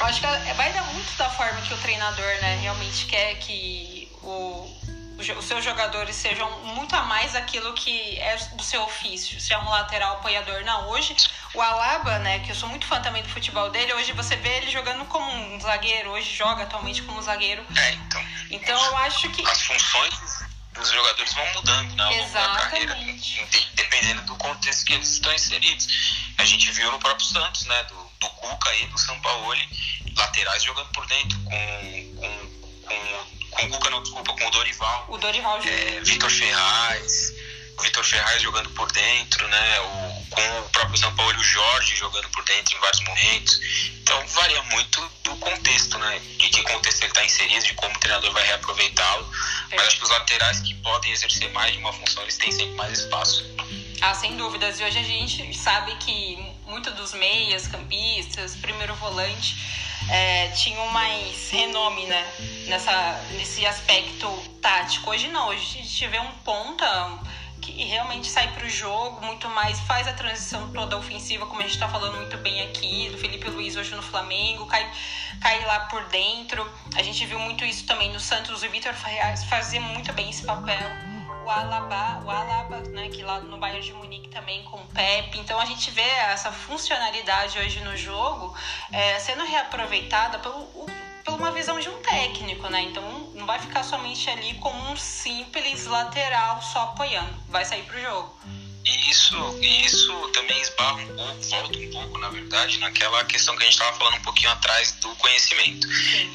eu 0.00 0.06
acho 0.06 0.20
que 0.20 0.26
vai 0.54 0.72
dar 0.72 0.84
muito 0.92 1.16
da 1.16 1.28
forma 1.30 1.60
que 1.62 1.74
o 1.74 1.78
treinador 1.78 2.26
né, 2.40 2.58
realmente 2.62 3.06
quer 3.06 3.34
que 3.36 4.08
o, 4.22 4.70
os 5.18 5.44
seus 5.44 5.64
jogadores 5.64 6.16
sejam 6.16 6.50
muito 6.74 6.94
a 6.94 7.02
mais 7.02 7.34
aquilo 7.36 7.72
que 7.74 8.18
é 8.18 8.36
do 8.54 8.62
seu 8.62 8.82
ofício. 8.82 9.40
Se 9.40 9.52
é 9.52 9.58
um 9.58 9.68
lateral 9.68 10.14
apoiador, 10.14 10.62
não. 10.64 10.88
Hoje, 10.88 11.14
o 11.54 11.60
Alaba, 11.60 12.18
né, 12.18 12.40
que 12.40 12.50
eu 12.50 12.54
sou 12.54 12.68
muito 12.68 12.86
fã 12.86 13.00
também 13.00 13.22
do 13.22 13.28
futebol 13.28 13.70
dele, 13.70 13.92
hoje 13.94 14.12
você 14.12 14.36
vê 14.36 14.56
ele 14.56 14.70
jogando 14.70 15.04
como 15.06 15.30
um 15.30 15.60
zagueiro, 15.60 16.10
hoje 16.10 16.34
joga 16.34 16.64
atualmente 16.64 17.02
como 17.02 17.22
zagueiro. 17.22 17.64
É, 17.76 17.92
então. 17.92 18.24
Então 18.50 18.84
eu 18.84 18.96
acho 18.98 19.30
que. 19.30 19.46
As 19.46 19.62
funções 19.62 20.44
dos 20.74 20.90
jogadores 20.90 21.32
vão 21.32 21.52
mudando 21.54 21.94
né, 21.94 22.30
da 22.32 22.48
carreira, 22.48 22.96
dependendo 23.74 24.22
do 24.22 24.34
contexto 24.36 24.84
que 24.84 24.94
eles 24.94 25.08
estão 25.08 25.32
inseridos. 25.32 25.86
A 26.36 26.44
gente 26.44 26.70
viu 26.72 26.90
no 26.90 26.98
próprio 26.98 27.24
Santos, 27.24 27.64
né, 27.66 27.82
do, 27.84 28.10
do 28.18 28.28
Cuca 28.30 28.74
e 28.74 28.86
do 28.88 28.98
Sampaoli, 28.98 29.68
laterais 30.16 30.62
jogando 30.64 30.88
por 30.88 31.06
dentro, 31.06 31.38
com, 31.44 32.14
com, 32.16 32.48
com 32.82 33.43
com 33.54 33.66
o 33.66 33.70
Cuca, 33.70 33.90
não, 33.90 34.02
desculpa, 34.02 34.32
com 34.34 34.46
o 34.46 34.50
Dorival. 34.50 35.06
O 35.08 35.18
Dorival 35.18 35.60
é, 35.64 36.00
Vitor 36.00 36.30
Ferraz, 36.30 37.32
o 37.78 37.82
Vitor 37.82 38.04
Ferraz 38.04 38.42
jogando 38.42 38.70
por 38.70 38.90
dentro, 38.92 39.48
né? 39.48 39.80
O, 39.80 40.26
com 40.30 40.60
o 40.60 40.68
próprio 40.70 40.98
São 40.98 41.14
Paulo 41.14 41.32
e 41.32 41.36
o 41.36 41.44
Jorge 41.44 41.96
jogando 41.96 42.28
por 42.30 42.44
dentro 42.44 42.76
em 42.76 42.80
vários 42.80 43.00
momentos. 43.00 43.60
Então 44.02 44.26
varia 44.28 44.62
muito 44.64 45.10
do 45.22 45.36
contexto, 45.36 45.98
né? 45.98 46.20
De 46.38 46.48
que 46.48 46.62
contexto 46.62 47.02
ele 47.02 47.08
está 47.08 47.24
inserido, 47.24 47.64
de 47.64 47.74
como 47.74 47.94
o 47.94 47.98
treinador 47.98 48.32
vai 48.32 48.46
reaproveitá-lo. 48.46 49.30
É. 49.70 49.76
Mas 49.76 49.86
acho 49.86 49.96
que 49.98 50.04
os 50.04 50.10
laterais 50.10 50.60
que 50.60 50.74
podem 50.74 51.12
exercer 51.12 51.50
mais 51.52 51.72
de 51.72 51.78
uma 51.78 51.92
função, 51.92 52.22
eles 52.22 52.36
têm 52.36 52.52
sempre 52.52 52.74
mais 52.74 52.98
espaço. 52.98 53.44
Ah, 54.00 54.14
sem 54.14 54.36
dúvidas. 54.36 54.80
E 54.80 54.84
hoje 54.84 54.98
a 54.98 55.02
gente 55.02 55.56
sabe 55.56 55.94
que 55.96 56.36
muito 56.66 56.90
dos 56.92 57.12
meias, 57.14 57.66
campistas, 57.66 58.56
primeiro 58.56 58.94
volante 58.96 59.56
é, 60.10 60.48
tinham 60.48 60.86
mais 60.88 61.50
renome, 61.50 62.06
né? 62.06 62.26
Nessa, 62.68 63.20
nesse 63.32 63.66
aspecto 63.66 64.28
tático. 64.60 65.10
Hoje 65.10 65.28
não, 65.28 65.48
hoje 65.48 65.78
a 65.78 65.82
gente 65.82 66.06
vê 66.08 66.18
um 66.18 66.32
ponta 66.44 67.20
que 67.60 67.72
realmente 67.84 68.26
sai 68.28 68.52
para 68.52 68.66
o 68.66 68.68
jogo 68.68 69.24
muito 69.24 69.48
mais, 69.48 69.80
faz 69.80 70.06
a 70.06 70.12
transição 70.12 70.70
toda 70.70 70.98
ofensiva, 70.98 71.46
como 71.46 71.60
a 71.60 71.62
gente 71.62 71.72
está 71.72 71.88
falando 71.88 72.16
muito 72.16 72.36
bem 72.38 72.60
aqui, 72.62 73.08
do 73.10 73.16
Felipe 73.16 73.48
Luiz 73.48 73.74
hoje 73.74 73.94
no 73.94 74.02
Flamengo, 74.02 74.66
cai, 74.66 74.86
cai 75.40 75.64
lá 75.64 75.80
por 75.80 76.04
dentro. 76.08 76.70
A 76.94 77.02
gente 77.02 77.24
viu 77.24 77.38
muito 77.38 77.64
isso 77.64 77.86
também 77.86 78.12
no 78.12 78.20
Santos, 78.20 78.62
o 78.62 78.68
Vitor 78.68 78.92
fazia 79.48 79.80
muito 79.80 80.12
bem 80.12 80.28
esse 80.28 80.44
papel. 80.44 81.13
O 81.44 81.50
Alaba, 81.50 82.22
o 82.24 82.30
Alaba, 82.30 82.80
né, 82.88 83.10
que 83.10 83.22
lá 83.22 83.38
no 83.40 83.58
Bayern 83.58 83.84
de 83.84 83.92
Munique 83.92 84.28
também 84.28 84.62
com 84.64 84.78
o 84.78 84.86
Pepe. 84.86 85.38
Então 85.38 85.60
a 85.60 85.66
gente 85.66 85.90
vê 85.90 86.00
essa 86.00 86.50
funcionalidade 86.50 87.58
hoje 87.58 87.80
no 87.80 87.94
jogo 87.96 88.56
é, 88.90 89.18
sendo 89.18 89.44
reaproveitada 89.44 90.38
pelo 90.38 90.64
por 91.24 91.34
uma 91.34 91.50
visão 91.52 91.80
de 91.80 91.88
um 91.88 92.02
técnico, 92.02 92.68
né? 92.68 92.82
Então 92.82 93.02
não 93.34 93.46
vai 93.46 93.58
ficar 93.58 93.82
somente 93.82 94.28
ali 94.28 94.54
como 94.54 94.90
um 94.90 94.96
simples 94.96 95.86
lateral 95.86 96.60
só 96.60 96.82
apoiando, 96.84 97.34
vai 97.48 97.64
sair 97.64 97.82
pro 97.84 98.00
jogo. 98.00 98.34
E 98.84 99.10
isso, 99.10 99.58
isso 99.62 100.28
também 100.34 100.60
esbarra 100.60 100.96
um 100.96 101.16
pouco, 101.16 101.42
volta 101.42 101.78
um 101.78 101.90
pouco, 101.90 102.18
na 102.18 102.28
verdade, 102.28 102.78
naquela 102.78 103.24
questão 103.24 103.56
que 103.56 103.62
a 103.62 103.64
gente 103.64 103.74
estava 103.74 103.96
falando 103.96 104.16
um 104.16 104.22
pouquinho 104.22 104.50
atrás 104.50 104.92
do 105.00 105.08
conhecimento. 105.16 105.86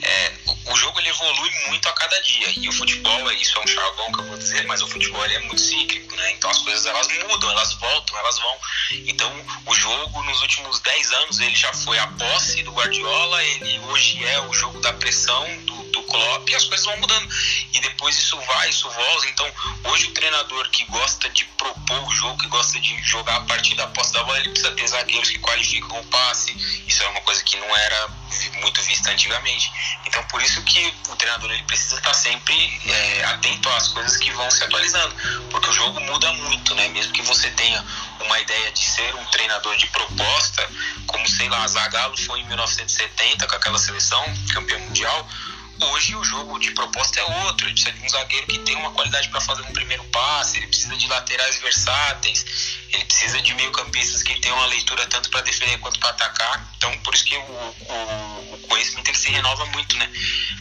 É, 0.02 0.34
o, 0.48 0.74
o, 0.74 0.76
jogo 0.76 1.00
ele 1.00 1.10
evolui 1.10 1.52
muito 1.68 1.88
a 1.88 1.94
cada 1.94 2.20
dia. 2.22 2.50
E 2.58 2.68
o 2.68 2.72
futebol, 2.72 3.32
isso 3.34 3.58
é 3.60 3.62
um 3.62 3.68
chargão 3.68 4.12
que 4.12 4.20
eu 4.20 4.26
vou 4.26 4.38
dizer, 4.38 4.66
mas 4.66 4.82
o 4.82 4.88
futebol 4.88 5.24
ele 5.26 5.36
é 5.36 5.40
muito 5.42 5.62
cíclico, 5.62 6.16
né? 6.16 6.32
Então 6.32 6.50
as 6.50 6.58
coisas 6.60 6.86
elas 6.88 7.08
mudam, 7.08 7.52
elas 7.52 7.74
voltam, 7.74 8.18
elas 8.18 8.40
vão. 8.40 8.58
Então 9.06 9.32
o 9.68 9.76
jogo 9.76 10.24
nos 10.24 10.42
últimos 10.42 10.80
10 10.80 11.12
anos 11.12 11.40
ele 11.40 11.56
já 11.56 11.72
foi 11.74 12.00
a 12.00 12.08
posse 12.08 12.64
do 12.64 12.72
Guardiola, 12.72 13.44
ele 13.44 13.80
hoje 13.80 14.26
é 14.26 14.42
o 14.42 14.52
jogo 14.54 14.80
da 14.82 14.92
pressão 14.94 15.46
do 15.66 15.79
do 15.90 16.02
Klopp 16.04 16.50
e 16.50 16.56
as 16.56 16.66
coisas 16.66 16.86
vão 16.86 16.98
mudando. 16.98 17.30
E 17.74 17.80
depois 17.80 18.18
isso 18.18 18.40
vai, 18.42 18.70
isso 18.70 18.90
volta. 18.90 19.28
Então, 19.28 19.52
hoje 19.86 20.08
o 20.08 20.14
treinador 20.14 20.70
que 20.70 20.84
gosta 20.86 21.30
de 21.30 21.46
propor 21.46 22.08
o 22.08 22.12
jogo, 22.12 22.38
que 22.38 22.48
gosta 22.48 22.80
de 22.80 23.02
jogar 23.04 23.38
a 23.38 23.42
partir 23.42 23.76
da 23.76 23.88
posse 23.88 24.14
da 24.14 24.24
bola, 24.24 24.40
ele 24.40 24.50
precisa 24.50 24.72
ter 24.72 24.88
zagueiros 24.88 25.30
que 25.30 25.40
qualificam 25.40 26.00
o 26.00 26.06
passe. 26.06 26.52
Isso 26.88 27.04
é 27.04 27.08
uma 27.10 27.22
coisa 27.22 27.44
que 27.44 27.58
não 27.58 27.76
era 27.76 28.10
muito 28.62 28.82
vista 28.84 29.12
antigamente. 29.12 29.72
Então, 30.06 30.24
por 30.26 30.42
isso 30.42 30.62
que 30.64 30.94
o 31.10 31.16
treinador 31.16 31.52
ele 31.52 31.64
precisa 31.64 31.98
estar 31.98 32.14
sempre 32.14 32.82
é, 32.86 33.24
atento 33.26 33.70
às 33.70 33.88
coisas 33.90 34.18
que 34.18 34.32
vão 34.32 34.50
se 34.52 34.64
atualizando, 34.64 35.16
porque 35.50 35.70
o 35.70 35.74
jogo 35.74 36.00
muda 36.02 36.32
muito, 36.34 36.76
né? 36.76 36.88
Mesmo 36.90 37.14
que 37.14 37.22
você 37.22 37.50
tenha 37.52 37.84
uma 38.22 38.40
ideia 38.40 38.72
de 38.72 38.86
ser 38.86 39.16
um 39.16 39.26
treinador 39.26 39.76
de 39.78 39.88
proposta, 39.88 40.70
como 41.08 41.28
sei 41.28 41.50
lá, 41.50 41.68
Zagallo 41.68 42.18
foi 42.18 42.40
em 42.40 42.46
1970 42.48 43.48
com 43.48 43.56
aquela 43.56 43.78
seleção 43.78 44.24
campeão 44.54 44.80
mundial 44.80 45.28
Hoje 45.82 46.16
o 46.16 46.24
jogo 46.24 46.60
de 46.60 46.72
proposta 46.72 47.20
é 47.20 47.24
outro. 47.46 47.68
Ele 47.68 47.74
precisa 47.74 47.92
de 47.94 48.06
um 48.06 48.10
zagueiro 48.10 48.48
que 48.48 48.60
tem 48.60 48.76
uma 48.76 48.92
qualidade 48.92 49.30
para 49.30 49.40
fazer 49.40 49.62
um 49.62 49.72
primeiro 49.72 50.04
passe, 50.06 50.58
ele 50.58 50.68
precisa 50.68 50.96
de 50.96 51.08
laterais 51.08 51.58
versáteis, 51.60 52.78
ele 52.92 53.06
precisa 53.06 53.42
de 53.42 53.54
meio-campistas 53.54 54.24
que 54.24 54.40
tenham 54.40 54.58
uma 54.58 54.66
leitura 54.68 55.06
tanto 55.08 55.30
para 55.30 55.42
defender 55.42 55.78
quanto 55.80 56.00
para 56.00 56.10
atacar. 56.10 56.70
Então, 56.78 56.98
por 57.00 57.14
isso 57.14 57.26
que 57.26 57.38
o, 57.38 57.42
o, 57.42 58.54
o 58.54 58.68
conhecimento 58.68 59.10
ele 59.10 59.18
se 59.18 59.32
renova 59.32 59.66
muito, 59.68 59.98
né? 59.98 60.12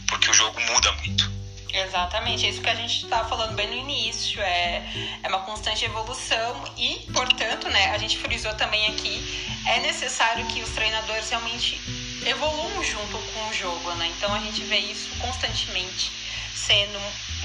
Porque 0.07 0.29
o 0.29 0.33
jogo 0.33 0.59
muda 0.61 0.91
muito. 0.93 1.39
Exatamente, 1.71 2.47
é 2.47 2.49
isso 2.49 2.61
que 2.61 2.69
a 2.69 2.75
gente 2.75 3.03
estava 3.03 3.29
falando 3.29 3.53
bem 3.53 3.67
no 3.67 3.75
início, 3.75 4.41
é, 4.41 4.83
é 5.21 5.27
uma 5.27 5.41
constante 5.41 5.85
evolução 5.85 6.65
e, 6.75 7.05
portanto, 7.13 7.69
né, 7.69 7.91
a 7.91 7.97
gente 7.99 8.17
frisou 8.17 8.53
também 8.55 8.87
aqui, 8.87 9.23
é 9.67 9.79
necessário 9.79 10.47
que 10.47 10.63
os 10.63 10.69
treinadores 10.71 11.29
realmente 11.29 11.79
evoluam 12.25 12.83
junto 12.83 13.17
com 13.17 13.47
o 13.47 13.53
jogo, 13.53 13.91
né? 13.95 14.11
Então 14.17 14.33
a 14.33 14.39
gente 14.39 14.63
vê 14.63 14.77
isso 14.77 15.09
constantemente 15.19 16.11
sendo 16.55 16.99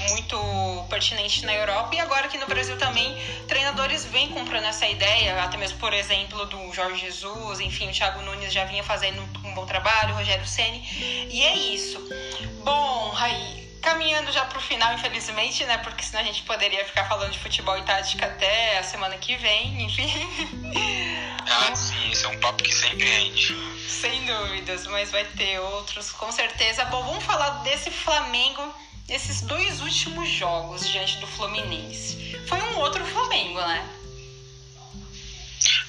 muito 0.09 0.85
pertinente 0.89 1.45
na 1.45 1.53
Europa 1.53 1.95
e 1.95 1.99
agora 1.99 2.25
aqui 2.25 2.37
no 2.37 2.45
Brasil 2.45 2.77
também 2.77 3.15
treinadores 3.47 4.05
vêm 4.05 4.29
comprando 4.29 4.65
essa 4.65 4.87
ideia, 4.87 5.41
até 5.41 5.57
mesmo 5.57 5.79
por 5.79 5.93
exemplo 5.93 6.45
do 6.45 6.73
Jorge 6.73 6.99
Jesus, 6.99 7.59
enfim, 7.59 7.89
o 7.89 7.91
Thiago 7.91 8.21
Nunes 8.21 8.53
já 8.53 8.65
vinha 8.65 8.83
fazendo 8.83 9.21
um 9.43 9.53
bom 9.53 9.65
trabalho, 9.65 10.13
o 10.13 10.17
Rogério 10.17 10.45
Ceni 10.45 11.27
e 11.31 11.41
é 11.43 11.55
isso. 11.55 11.99
Bom, 12.63 13.13
aí 13.17 13.64
caminhando 13.85 14.31
já 14.31 14.43
para 14.45 14.57
o 14.57 14.61
final, 14.61 14.91
infelizmente, 14.95 15.63
né? 15.65 15.77
Porque 15.77 16.03
senão 16.03 16.19
a 16.19 16.23
gente 16.23 16.41
poderia 16.41 16.83
ficar 16.83 17.05
falando 17.05 17.31
de 17.31 17.37
futebol 17.37 17.77
e 17.77 17.83
tática 17.83 18.25
até 18.25 18.79
a 18.79 18.83
semana 18.83 19.15
que 19.17 19.37
vem, 19.37 19.83
enfim. 19.83 20.11
Ah, 21.47 21.75
sim, 21.75 22.09
isso 22.09 22.25
é 22.25 22.29
um 22.29 22.39
papo 22.39 22.63
que 22.63 22.73
sempre 22.73 23.05
rende. 23.05 23.55
Sem 23.87 24.25
dúvidas, 24.25 24.87
mas 24.87 25.11
vai 25.11 25.23
ter 25.23 25.59
outros, 25.59 26.11
com 26.11 26.31
certeza. 26.31 26.83
Bom, 26.85 27.03
vamos 27.03 27.23
falar 27.23 27.61
desse 27.61 27.91
Flamengo, 27.91 28.75
nesses 29.07 29.41
dois 29.41 29.79
últimos 29.79 30.27
jogos 30.27 30.89
diante 30.89 31.17
do 31.17 31.27
Fluminense. 31.27 32.35
Foi 32.47 32.59
um 32.59 32.79
outro 32.79 33.05
Flamengo, 33.05 33.61
né? 33.61 33.87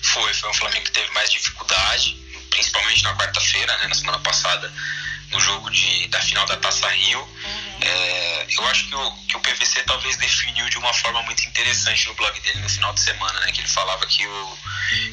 Foi, 0.02 0.34
foi 0.34 0.50
um 0.50 0.54
Flamengo 0.54 0.84
que 0.84 0.92
teve 0.92 1.10
mais 1.12 1.30
dificuldade, 1.30 2.14
principalmente 2.50 3.02
na 3.02 3.16
quarta-feira, 3.16 3.78
né? 3.78 3.88
Na 3.88 3.94
semana 3.94 4.18
passada, 4.18 4.70
no 5.30 5.40
jogo 5.40 5.70
de, 5.70 6.06
da 6.08 6.20
final 6.20 6.44
da 6.44 6.58
Taça 6.58 6.86
Rio. 6.88 7.20
Uhum 7.20 7.65
é, 7.80 8.46
eu 8.48 8.66
acho 8.68 8.88
que 8.88 8.94
o, 8.94 9.12
que 9.28 9.36
o 9.36 9.40
PVC 9.40 9.82
talvez 9.82 10.16
definiu 10.16 10.68
de 10.70 10.78
uma 10.78 10.92
forma 10.94 11.22
muito 11.22 11.46
interessante 11.46 12.06
no 12.06 12.14
blog 12.14 12.38
dele 12.40 12.60
no 12.60 12.68
final 12.68 12.92
de 12.92 13.00
semana, 13.00 13.40
né? 13.40 13.52
Que 13.52 13.60
ele 13.60 13.68
falava 13.68 14.06
que 14.06 14.26
o, 14.26 14.58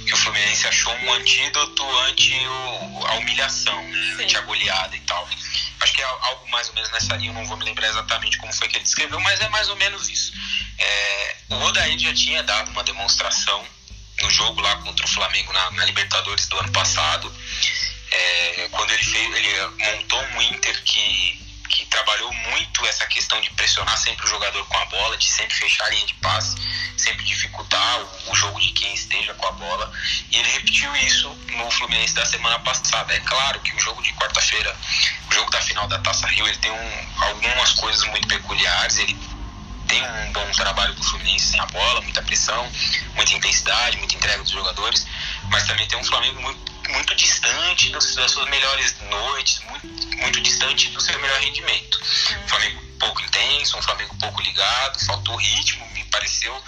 que 0.06 0.14
o 0.14 0.18
Fluminense 0.18 0.68
achou 0.68 0.94
um 0.94 1.14
antídoto 1.14 1.84
ante 2.02 2.34
o, 2.34 3.06
a 3.06 3.14
humilhação, 3.16 3.82
né? 3.84 4.24
Ante 4.24 4.38
a 4.38 4.42
goleada 4.42 4.96
e 4.96 5.00
tal. 5.02 5.28
Acho 5.82 5.94
que 5.94 6.02
é 6.02 6.06
algo 6.06 6.50
mais 6.50 6.70
ou 6.70 6.76
menos 6.76 6.90
nessa 6.92 7.16
linha, 7.18 7.32
eu 7.32 7.34
não 7.34 7.46
vou 7.46 7.58
me 7.58 7.66
lembrar 7.66 7.88
exatamente 7.88 8.38
como 8.38 8.54
foi 8.54 8.70
que 8.70 8.78
ele 8.78 8.84
descreveu, 8.84 9.20
mas 9.20 9.40
é 9.42 9.50
mais 9.50 9.68
ou 9.68 9.76
menos 9.76 10.08
isso. 10.08 10.32
É, 10.78 11.36
o 11.50 11.56
Odair 11.56 12.00
já 12.00 12.14
tinha 12.14 12.42
dado 12.44 12.72
uma 12.72 12.84
demonstração 12.84 13.66
no 14.22 14.30
jogo 14.30 14.62
lá 14.62 14.78
contra 14.78 15.06
o 15.06 15.10
Flamengo 15.10 15.52
na, 15.52 15.72
na 15.72 15.86
Libertadores 15.86 16.48
do 16.48 16.58
ano 16.58 16.72
passado. 16.72 17.34
É, 18.12 18.70
quando 18.72 18.92
ele 18.92 19.04
fez, 19.04 19.36
ele 19.36 19.68
montou 19.78 20.22
um 20.22 20.42
Inter 20.44 20.84
que 20.84 21.44
que 21.74 21.86
trabalhou 21.88 22.32
muito 22.32 22.86
essa 22.86 23.06
questão 23.08 23.42
de 23.42 23.50
pressionar 23.52 23.98
sempre 23.98 24.26
o 24.26 24.30
jogador 24.30 24.64
com 24.68 24.78
a 24.78 24.86
bola, 24.86 25.18
de 25.18 25.28
sempre 25.30 25.56
fechar 25.56 25.86
a 25.86 25.90
linha 25.90 26.06
de 26.06 26.14
passe, 26.16 26.56
sempre 26.96 27.26
dificultar 27.26 28.00
o, 28.00 28.32
o 28.32 28.36
jogo 28.36 28.60
de 28.60 28.72
quem 28.74 28.94
esteja 28.94 29.34
com 29.34 29.48
a 29.48 29.52
bola. 29.54 29.92
E 30.30 30.38
ele 30.38 30.52
repetiu 30.52 30.96
isso 30.98 31.30
no 31.58 31.72
Fluminense 31.72 32.14
da 32.14 32.26
semana 32.28 32.60
passada. 32.60 33.12
É 33.14 33.20
claro 33.22 33.60
que 33.62 33.76
o 33.76 33.80
jogo 33.80 34.04
de 34.04 34.14
quarta-feira, 34.14 34.76
o 35.30 35.34
jogo 35.34 35.50
da 35.50 35.62
final 35.62 35.88
da 35.88 35.98
Taça 35.98 36.28
Rio, 36.28 36.48
ele 36.48 36.58
tem 36.58 36.72
um, 36.72 37.24
algumas 37.24 37.72
coisas 37.74 38.04
muito 38.10 38.28
peculiares. 38.28 38.98
Ele 39.00 39.18
tem 39.88 40.04
um 40.04 40.32
bom 40.32 40.52
trabalho 40.52 40.94
do 40.94 41.04
Fluminense 41.04 41.48
sem 41.48 41.60
a 41.60 41.66
bola, 41.66 42.02
muita 42.02 42.22
pressão, 42.22 42.72
muita 43.16 43.34
intensidade, 43.34 43.98
muita 43.98 44.16
entrega 44.16 44.44
dos 44.44 44.52
jogadores, 44.52 45.08
mas 45.50 45.66
também 45.66 45.88
tem 45.88 45.98
um 45.98 46.04
Flamengo 46.04 46.40
muito 46.42 46.73
muito 46.90 47.16
distante 47.16 47.92
das 47.92 48.04
suas 48.04 48.50
melhores 48.50 48.96
noites, 49.10 49.62
muito, 49.70 50.18
muito 50.18 50.42
distante 50.42 50.90
do 50.90 51.02
seu 51.02 51.20
melhor 51.20 51.40
rendimento. 51.40 52.00
Um 52.44 52.48
Flamengo 52.48 52.82
pouco 53.00 53.22
intenso, 53.22 53.78
um 53.78 53.82
Flamengo 53.82 54.16
pouco 54.20 54.42
ligado, 54.42 55.00
faltou 55.06 55.36
ritmo, 55.36 55.88
me 55.92 56.04
pareceu. 56.06 56.64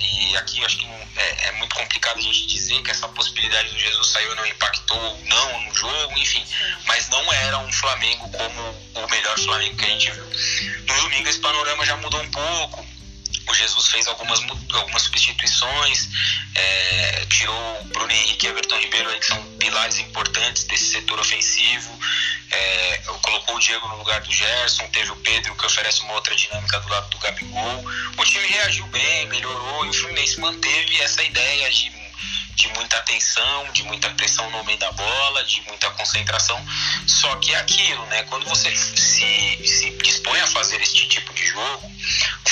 E 0.00 0.36
aqui 0.36 0.64
acho 0.64 0.78
que 0.78 0.86
é, 1.16 1.48
é, 1.48 1.52
muito 1.52 1.74
complicado 1.74 2.18
a 2.18 2.22
gente 2.22 2.46
dizer 2.46 2.82
que 2.82 2.90
essa 2.90 3.08
possibilidade 3.08 3.70
do 3.70 3.78
Jesus 3.78 4.08
saiu 4.08 4.34
não 4.34 4.46
impactou 4.46 5.20
não 5.24 5.62
no 5.62 5.74
jogo, 5.74 6.18
enfim. 6.18 6.44
Mas 6.86 7.08
não 7.08 7.32
era 7.32 7.58
um 7.58 7.72
Flamengo 7.72 8.28
como 8.30 8.60
o 8.94 9.10
melhor 9.10 9.38
Flamengo 9.38 9.76
que 9.76 9.84
a 9.84 9.88
gente 9.88 10.10
viu. 10.10 10.24
No 10.86 11.02
domingo 11.02 11.28
esse 11.28 11.38
panorama 11.38 11.84
já 11.84 11.96
mudou 11.96 12.20
um 12.20 12.30
pouco 12.30 12.93
o 13.46 13.54
Jesus 13.54 13.88
fez 13.88 14.06
algumas, 14.06 14.40
algumas 14.72 15.02
substituições, 15.02 16.08
é, 16.54 17.26
tirou 17.26 17.80
o 17.80 17.84
Bruno 17.84 18.10
Henrique 18.10 18.46
e 18.46 18.50
Everton 18.50 18.78
Ribeiro, 18.78 19.08
aí, 19.10 19.18
que 19.18 19.26
são 19.26 19.42
pilares 19.58 19.98
importantes 19.98 20.64
desse 20.64 20.92
setor 20.92 21.18
ofensivo, 21.20 21.98
é, 22.50 22.98
colocou 23.22 23.56
o 23.56 23.60
Diego 23.60 23.86
no 23.88 23.96
lugar 23.98 24.20
do 24.20 24.32
Gerson, 24.32 24.86
teve 24.88 25.10
o 25.10 25.16
Pedro 25.16 25.54
que 25.56 25.66
oferece 25.66 26.02
uma 26.02 26.14
outra 26.14 26.34
dinâmica 26.34 26.78
do 26.80 26.88
lado 26.88 27.08
do 27.08 27.18
Gabigol. 27.18 27.84
O 28.16 28.24
time 28.24 28.46
reagiu 28.46 28.86
bem, 28.86 29.26
melhorou 29.26 29.84
e 29.86 29.88
o 29.88 29.92
Fluminense 29.92 30.40
manteve 30.40 31.00
essa 31.00 31.22
ideia 31.22 31.70
de 31.70 32.03
de 32.54 32.68
muita 32.68 32.96
atenção, 32.96 33.72
de 33.72 33.82
muita 33.84 34.08
pressão 34.10 34.48
no 34.50 34.64
meio 34.64 34.78
da 34.78 34.90
bola, 34.92 35.44
de 35.44 35.60
muita 35.62 35.90
concentração. 35.90 36.64
Só 37.06 37.36
que 37.36 37.54
é 37.54 37.58
aquilo, 37.58 38.04
né? 38.06 38.22
Quando 38.24 38.46
você 38.46 38.74
se, 38.76 39.66
se 39.66 39.90
dispõe 40.02 40.40
a 40.40 40.46
fazer 40.46 40.80
este 40.80 41.08
tipo 41.08 41.32
de 41.34 41.46
jogo, 41.46 41.92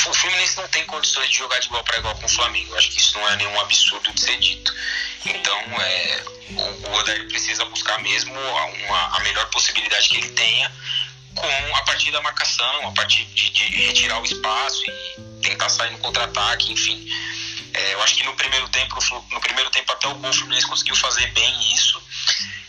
o 0.06 0.14
Fluminense 0.14 0.56
não 0.56 0.68
tem 0.68 0.84
condições 0.86 1.30
de 1.30 1.36
jogar 1.38 1.58
de 1.60 1.66
igual 1.66 1.84
para 1.84 1.98
igual 1.98 2.14
com 2.16 2.26
o 2.26 2.28
Flamengo. 2.28 2.72
Eu 2.72 2.78
acho 2.78 2.90
que 2.90 2.98
isso 2.98 3.18
não 3.18 3.28
é 3.28 3.36
nenhum 3.36 3.60
absurdo 3.60 4.12
de 4.12 4.20
ser 4.20 4.38
dito. 4.38 4.74
Então, 5.24 5.58
é, 5.80 6.24
o, 6.50 6.92
Odair 6.96 7.28
precisa 7.28 7.64
buscar 7.66 7.98
mesmo 8.00 8.34
uma, 8.34 9.16
a 9.16 9.20
melhor 9.20 9.48
possibilidade 9.50 10.08
que 10.08 10.16
ele 10.16 10.30
tenha 10.30 10.72
com 11.34 11.76
a 11.76 11.82
partir 11.82 12.10
da 12.10 12.20
marcação, 12.20 12.88
a 12.88 12.92
partir 12.92 13.24
de, 13.26 13.50
de 13.50 13.64
retirar 13.86 14.20
o 14.20 14.24
espaço 14.24 14.82
e 14.86 15.20
tentar 15.42 15.68
sair 15.68 15.90
no 15.92 15.98
contra-ataque, 15.98 16.72
enfim. 16.72 17.06
É, 17.74 17.94
eu 17.94 18.02
acho 18.02 18.16
que 18.16 18.24
no 18.24 18.34
primeiro 18.34 18.68
tempo, 18.68 18.98
no 19.30 19.40
primeiro 19.40 19.70
tempo 19.70 19.92
até 19.92 20.08
o 20.08 20.14
gol, 20.14 20.30
o 20.30 20.32
Fluminense 20.32 20.66
conseguiu 20.66 20.96
fazer 20.96 21.26
bem 21.28 21.74
isso. 21.74 22.02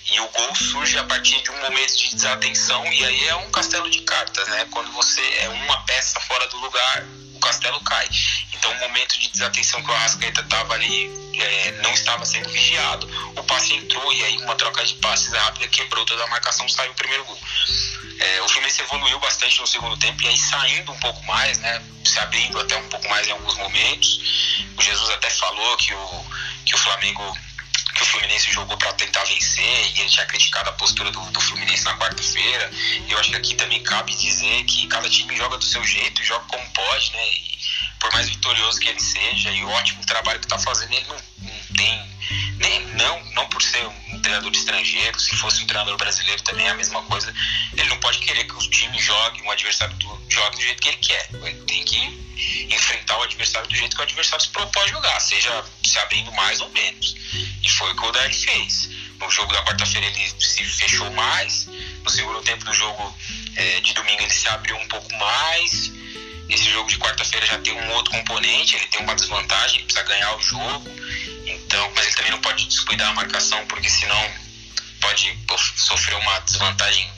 E 0.05 0.19
o 0.19 0.27
gol 0.29 0.55
surge 0.55 0.97
a 0.97 1.03
partir 1.05 1.41
de 1.41 1.49
um 1.49 1.61
momento 1.61 1.95
de 1.95 2.15
desatenção 2.15 2.85
e 2.91 3.03
aí 3.03 3.27
é 3.27 3.35
um 3.35 3.49
castelo 3.51 3.89
de 3.89 4.01
cartas, 4.01 4.47
né? 4.47 4.67
Quando 4.69 4.91
você 4.91 5.21
é 5.39 5.49
uma 5.49 5.81
peça 5.85 6.19
fora 6.21 6.47
do 6.47 6.57
lugar, 6.57 7.03
o 7.33 7.39
castelo 7.39 7.79
cai. 7.81 8.07
Então, 8.53 8.71
o 8.71 8.79
momento 8.79 9.17
de 9.19 9.29
desatenção 9.29 9.81
que 9.83 9.89
o 9.89 9.93
Arrascaeta 9.93 10.41
estava 10.41 10.73
ali, 10.73 11.11
é, 11.37 11.71
não 11.81 11.91
estava 11.93 12.23
sendo 12.25 12.47
vigiado, 12.49 13.09
o 13.35 13.43
passe 13.43 13.73
entrou 13.73 14.13
e 14.13 14.23
aí 14.23 14.37
uma 14.37 14.55
troca 14.55 14.85
de 14.85 14.93
passes 14.95 15.33
rápida 15.33 15.67
quebrou 15.67 16.05
toda 16.05 16.23
a 16.23 16.27
marcação, 16.27 16.67
saiu 16.69 16.91
o 16.91 16.95
primeiro 16.95 17.25
gol. 17.25 17.39
É, 18.23 18.41
o 18.41 18.47
Fluminense 18.47 18.81
evoluiu 18.81 19.19
bastante 19.19 19.59
no 19.59 19.67
segundo 19.67 19.97
tempo 19.97 20.23
e 20.23 20.27
aí 20.29 20.37
saindo 20.37 20.93
um 20.93 20.99
pouco 20.99 21.21
mais, 21.25 21.57
né? 21.59 21.83
Se 22.05 22.17
abrindo 22.19 22.57
até 22.57 22.77
um 22.77 22.87
pouco 22.87 23.05
mais 23.09 23.27
em 23.27 23.31
alguns 23.31 23.53
momentos. 23.55 24.55
O 24.77 24.81
Jesus 24.81 25.09
até 25.09 25.29
falou 25.29 25.75
que 25.75 25.93
o, 25.93 26.25
que 26.65 26.73
o 26.73 26.77
Flamengo 26.77 27.37
que 27.93 28.01
o 28.01 28.05
Fluminense 28.05 28.49
jogou 28.49 28.77
para 28.77 28.93
tentar 28.93 29.25
vencer 29.25 29.91
e 29.95 29.99
ele 29.99 30.09
tinha 30.09 30.25
criticado 30.25 30.69
a 30.69 30.73
postura 30.73 31.11
do, 31.11 31.19
do 31.31 31.41
Fluminense 31.41 31.83
na 31.83 31.97
quarta-feira. 31.97 32.71
Eu 33.09 33.19
acho 33.19 33.29
que 33.29 33.35
aqui 33.35 33.55
também 33.55 33.83
cabe 33.83 34.15
dizer 34.15 34.63
que 34.63 34.87
cada 34.87 35.09
time 35.09 35.35
joga 35.35 35.57
do 35.57 35.63
seu 35.63 35.83
jeito, 35.83 36.23
joga 36.23 36.45
como 36.45 36.67
pode, 36.71 37.11
né? 37.11 37.27
E 37.27 37.57
por 37.99 38.11
mais 38.13 38.29
vitorioso 38.29 38.79
que 38.79 38.87
ele 38.87 39.01
seja 39.01 39.51
e 39.51 39.63
o 39.65 39.69
ótimo 39.69 40.05
trabalho 40.05 40.39
que 40.39 40.45
está 40.45 40.57
fazendo, 40.57 40.93
ele 40.93 41.05
não, 41.07 41.17
não 41.41 41.75
tem 41.75 42.12
nem 42.57 42.85
não 42.95 43.23
não 43.33 43.47
por 43.47 43.61
ser 43.61 43.85
um 43.85 44.19
treinador 44.19 44.51
estrangeiro, 44.51 45.19
se 45.19 45.35
fosse 45.35 45.63
um 45.63 45.67
treinador 45.67 45.97
brasileiro 45.97 46.41
também 46.43 46.65
é 46.67 46.69
a 46.69 46.75
mesma 46.75 47.01
coisa. 47.03 47.33
Ele 47.75 47.89
não 47.89 47.99
pode 47.99 48.19
querer 48.19 48.45
que 48.45 48.55
os 48.55 48.67
times 48.67 49.03
joguem, 49.03 49.45
o 49.45 49.51
adversário 49.51 49.95
do, 49.95 50.21
jogue 50.29 50.57
do 50.57 50.61
jeito 50.61 50.81
que 50.81 50.87
ele 50.89 50.97
quer. 50.97 51.29
Ele 51.33 51.61
tem 51.63 51.83
que 51.83 52.23
enfrentar 52.69 53.17
o 53.17 53.23
adversário 53.23 53.67
do 53.67 53.75
jeito 53.75 53.95
que 53.95 54.01
o 54.01 54.05
adversário 54.05 54.45
se 54.45 54.51
propõe 54.51 54.87
jogar, 54.89 55.19
seja 55.19 55.63
se 55.83 55.97
abrindo 55.99 56.31
mais 56.33 56.61
ou 56.61 56.69
menos. 56.69 57.15
E 57.63 57.69
foi 57.69 57.91
o 57.91 57.95
que 57.95 58.03
o 58.03 58.07
Odair 58.07 58.33
fez. 58.33 58.89
No 59.19 59.29
jogo 59.29 59.53
da 59.53 59.63
quarta-feira 59.63 60.07
ele 60.07 60.33
se 60.39 60.63
fechou 60.63 61.09
mais, 61.11 61.65
no 62.03 62.09
segundo 62.09 62.41
tempo 62.41 62.65
do 62.65 62.73
jogo 62.73 63.15
é, 63.55 63.79
de 63.81 63.93
domingo 63.93 64.21
ele 64.21 64.33
se 64.33 64.47
abriu 64.49 64.75
um 64.77 64.87
pouco 64.87 65.13
mais. 65.15 65.91
Esse 66.49 66.69
jogo 66.69 66.89
de 66.89 66.97
quarta-feira 66.97 67.45
já 67.45 67.57
tem 67.59 67.73
um 67.73 67.91
outro 67.93 68.11
componente, 68.11 68.75
ele 68.75 68.87
tem 68.87 69.01
uma 69.01 69.15
desvantagem, 69.15 69.83
precisa 69.83 70.05
ganhar 70.05 70.35
o 70.35 70.41
jogo. 70.41 70.89
Então, 71.45 71.91
mas 71.95 72.05
ele 72.05 72.15
também 72.15 72.31
não 72.31 72.41
pode 72.41 72.65
descuidar 72.65 73.09
a 73.09 73.13
marcação, 73.13 73.65
porque 73.67 73.89
senão 73.89 74.31
pode 75.01 75.37
sofrer 75.75 76.15
uma 76.15 76.39
desvantagem 76.39 77.09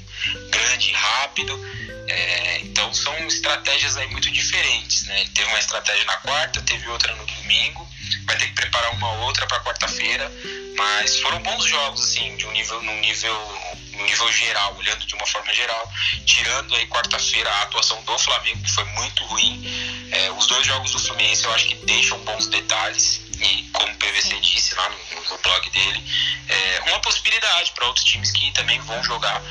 grande 0.50 0.92
rápido. 0.92 1.60
É, 2.08 2.60
então 2.60 2.94
são 2.94 3.16
estratégias 3.28 3.98
aí 3.98 4.08
muito 4.08 4.32
diferentes, 4.32 5.04
né? 5.06 5.22
Ele 5.22 5.30
teve 5.30 5.50
uma 5.50 5.60
estratégia 5.60 6.06
na 6.06 6.18
quarta, 6.18 6.62
teve 6.62 6.88
outra 6.88 7.16
no 7.16 7.26
domingo, 7.26 7.88
vai 8.26 8.38
ter 8.38 8.48
que 8.48 8.54
preparar 8.54 8.92
uma 8.94 9.12
outra 9.26 9.46
para 9.48 9.60
quarta-feira, 9.62 10.32
mas 10.78 11.20
foram 11.20 11.42
bons 11.42 11.66
jogos 11.66 12.02
assim, 12.02 12.36
de 12.38 12.46
um 12.46 12.52
nível, 12.52 12.82
num 12.84 13.00
nível, 13.00 13.75
nível 14.04 14.32
geral, 14.32 14.76
olhando 14.78 15.06
de 15.06 15.16
uma 15.16 15.26
forma 15.26 15.54
geral, 15.54 15.92
tirando 16.26 16.76
aí 16.76 16.88
quarta-feira 16.88 17.50
a 17.50 17.62
atuação 17.64 18.02
do 18.04 18.18
Flamengo 18.20 18.64
que 18.64 18.72
foi 18.72 18.84
muito 18.86 19.24
ruim. 19.26 20.10
É, 20.12 20.32
os 20.32 20.48
dois 20.48 20.66
jogos 20.66 20.92
do 20.92 21.00
Fluminense 21.00 21.44
eu 21.44 21.54
acho 21.54 21.66
que 21.66 21.76
deixam 21.86 22.18
bons 22.20 22.48
detalhes 22.48 23.22
e 23.40 23.70
como 23.74 23.92
o 23.92 23.96
PVC 23.98 24.40
disse 24.40 24.76
lá 24.76 24.90
no, 24.90 25.30
no 25.30 25.38
blog 25.40 25.70
dele, 25.70 26.04
é 26.48 26.84
uma 26.88 27.00
possibilidade 27.00 27.72
para 27.72 27.86
outros 27.86 28.06
times 28.06 28.32
que 28.32 28.52
também 28.52 28.80
vão 28.80 29.04
jogar 29.04 29.42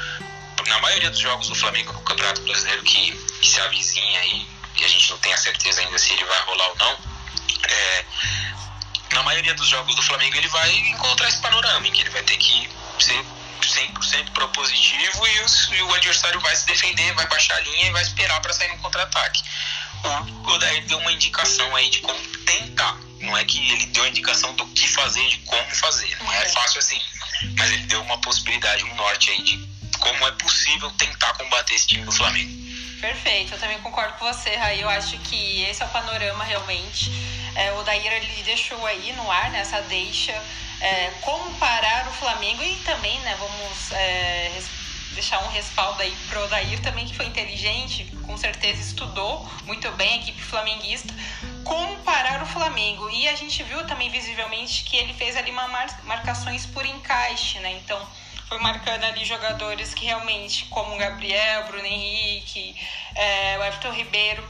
na 0.67 0.81
maioria 0.81 1.11
dos 1.11 1.21
jogos 1.21 1.49
do 1.49 1.55
Flamengo 1.55 1.93
no 1.93 2.01
Campeonato 2.01 2.41
Brasileiro 2.43 2.83
que, 2.83 3.13
que 3.41 3.49
se 3.49 3.61
avizinha 3.61 4.21
aí, 4.21 4.47
e 4.77 4.85
a 4.85 4.89
gente 4.89 5.11
não 5.11 5.19
tem 5.19 5.33
a 5.33 5.37
certeza 5.37 5.81
ainda 5.81 5.99
se 5.99 6.13
ele 6.13 6.25
vai 6.25 6.41
rolar 6.43 6.69
ou 6.69 6.77
não, 6.77 6.99
é, 7.69 8.05
na 9.13 9.23
maioria 9.23 9.55
dos 9.55 9.69
jogos 9.69 9.95
do 9.95 10.03
Flamengo 10.03 10.37
ele 10.37 10.49
vai 10.49 10.71
encontrar 10.89 11.29
esse 11.29 11.39
panorama, 11.39 11.87
em 11.87 11.93
que 11.93 12.01
ele 12.01 12.11
vai 12.11 12.23
ter 12.23 12.37
que 12.37 12.69
ser 12.99 13.25
100% 13.61 14.31
propositivo 14.33 15.27
e 15.27 15.40
o, 15.40 15.75
e 15.75 15.83
o, 15.83 15.95
adversário 15.95 16.40
vai 16.40 16.55
se 16.55 16.67
defender, 16.67 17.12
vai 17.14 17.27
baixar 17.29 17.57
a 17.57 17.61
linha 17.61 17.87
e 17.87 17.93
vai 17.93 18.03
esperar 18.03 18.40
para 18.40 18.53
sair 18.53 18.69
no 18.69 18.79
contra-ataque. 18.79 19.43
O 20.45 20.51
Odair 20.51 20.85
deu 20.87 20.99
uma 20.99 21.12
indicação 21.12 21.75
aí 21.75 21.88
de 21.88 22.01
como 22.01 22.19
tentar, 22.45 22.99
não 23.21 23.37
é 23.37 23.45
que 23.45 23.59
ele 23.73 23.87
deu 23.87 24.05
a 24.05 24.09
indicação 24.09 24.55
do 24.55 24.67
que 24.69 24.87
fazer, 24.88 25.27
de 25.29 25.38
como 25.38 25.75
fazer, 25.75 26.17
não 26.23 26.33
é 26.33 26.49
fácil 26.51 26.79
assim, 26.79 27.01
mas 27.57 27.71
ele 27.71 27.87
deu 27.87 28.03
uma 28.03 28.19
possibilidade, 28.19 28.85
um 28.85 28.95
norte 28.97 29.31
aí 29.31 29.43
de 29.43 29.75
como 29.99 30.27
é 30.27 30.33
possível 30.33 30.90
tentar 30.93 31.33
combater 31.35 31.75
esse 31.75 31.87
time 31.87 32.05
do 32.05 32.12
Flamengo. 32.12 32.64
Perfeito, 33.01 33.53
eu 33.53 33.59
também 33.59 33.79
concordo 33.81 34.14
com 34.14 34.25
você, 34.25 34.57
Raí. 34.57 34.81
Eu 34.81 34.88
acho 34.88 35.19
que 35.19 35.62
esse 35.64 35.83
é 35.83 35.87
o 35.87 35.88
panorama 35.90 36.43
realmente. 36.43 37.11
É, 37.55 37.73
o 37.73 37.83
Daíra 37.83 38.17
ele 38.17 38.43
deixou 38.43 38.85
aí 38.87 39.12
no 39.12 39.31
ar 39.31 39.51
né, 39.51 39.64
deixa 39.88 40.33
é, 40.81 41.11
o 42.09 42.12
Flamengo 42.12 42.62
e 42.62 42.77
também, 42.85 43.19
né, 43.21 43.37
vamos 43.38 43.93
é, 43.93 44.62
deixar 45.12 45.38
um 45.45 45.49
respaldo 45.49 46.03
aí 46.03 46.14
pro 46.29 46.47
Dair 46.49 46.81
também 46.81 47.07
que 47.07 47.14
foi 47.14 47.27
inteligente, 47.27 48.05
com 48.27 48.37
certeza 48.37 48.81
estudou 48.81 49.49
muito 49.64 49.90
bem 49.93 50.14
a 50.14 50.17
equipe 50.17 50.43
flamenguista 50.43 51.14
como 51.64 51.97
parar 52.01 52.43
o 52.43 52.47
Flamengo. 52.47 53.09
E 53.11 53.27
a 53.29 53.35
gente 53.35 53.62
viu 53.62 53.85
também 53.87 54.11
visivelmente 54.11 54.85
que 54.85 54.97
ele 54.97 55.14
fez 55.14 55.37
ali 55.37 55.51
uma 55.51 55.67
mar 55.69 56.01
marcações 56.05 56.67
por 56.67 56.85
encaixe, 56.85 57.59
né? 57.61 57.73
Então, 57.73 57.99
foi 58.49 58.59
marcando 58.59 59.05
ali 59.05 59.25
jogadores 59.25 59.95
que 59.95 60.05
realmente, 60.05 60.67
como 60.67 60.95
o 60.95 60.99
Gabriel, 60.99 61.67
Bruno 61.67 61.87
Henrique, 61.87 62.77
é, 63.14 63.59
o 63.59 63.64
Everton 63.64 63.90
Ribeiro, 63.90 64.47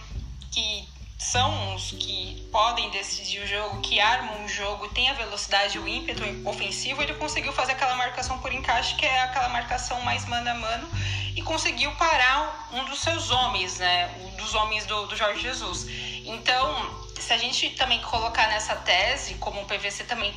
que 0.50 0.88
são 1.24 1.74
os 1.74 1.90
que 1.92 2.46
podem 2.52 2.90
decidir 2.90 3.42
o 3.42 3.46
jogo, 3.46 3.80
que 3.80 3.98
armam 3.98 4.44
o 4.44 4.48
jogo, 4.48 4.88
tem 4.88 5.08
a 5.08 5.14
velocidade, 5.14 5.78
o 5.78 5.88
ímpeto 5.88 6.22
ofensivo, 6.44 7.02
ele 7.02 7.14
conseguiu 7.14 7.52
fazer 7.52 7.72
aquela 7.72 7.96
marcação 7.96 8.38
por 8.38 8.52
encaixe, 8.52 8.94
que 8.96 9.06
é 9.06 9.22
aquela 9.22 9.48
marcação 9.48 10.00
mais 10.02 10.26
mano 10.26 10.50
a 10.50 10.54
mano, 10.54 10.88
e 11.34 11.40
conseguiu 11.40 11.90
parar 11.92 12.68
um 12.72 12.84
dos 12.84 13.00
seus 13.00 13.30
homens, 13.30 13.78
né? 13.78 14.14
Um 14.20 14.36
dos 14.36 14.54
homens 14.54 14.84
do, 14.86 15.06
do 15.06 15.16
Jorge 15.16 15.40
Jesus. 15.40 15.86
Então, 16.24 17.04
se 17.18 17.32
a 17.32 17.38
gente 17.38 17.70
também 17.70 18.00
colocar 18.02 18.46
nessa 18.48 18.76
tese, 18.76 19.34
como 19.36 19.62
o 19.62 19.64
PVC 19.64 20.04
também 20.04 20.32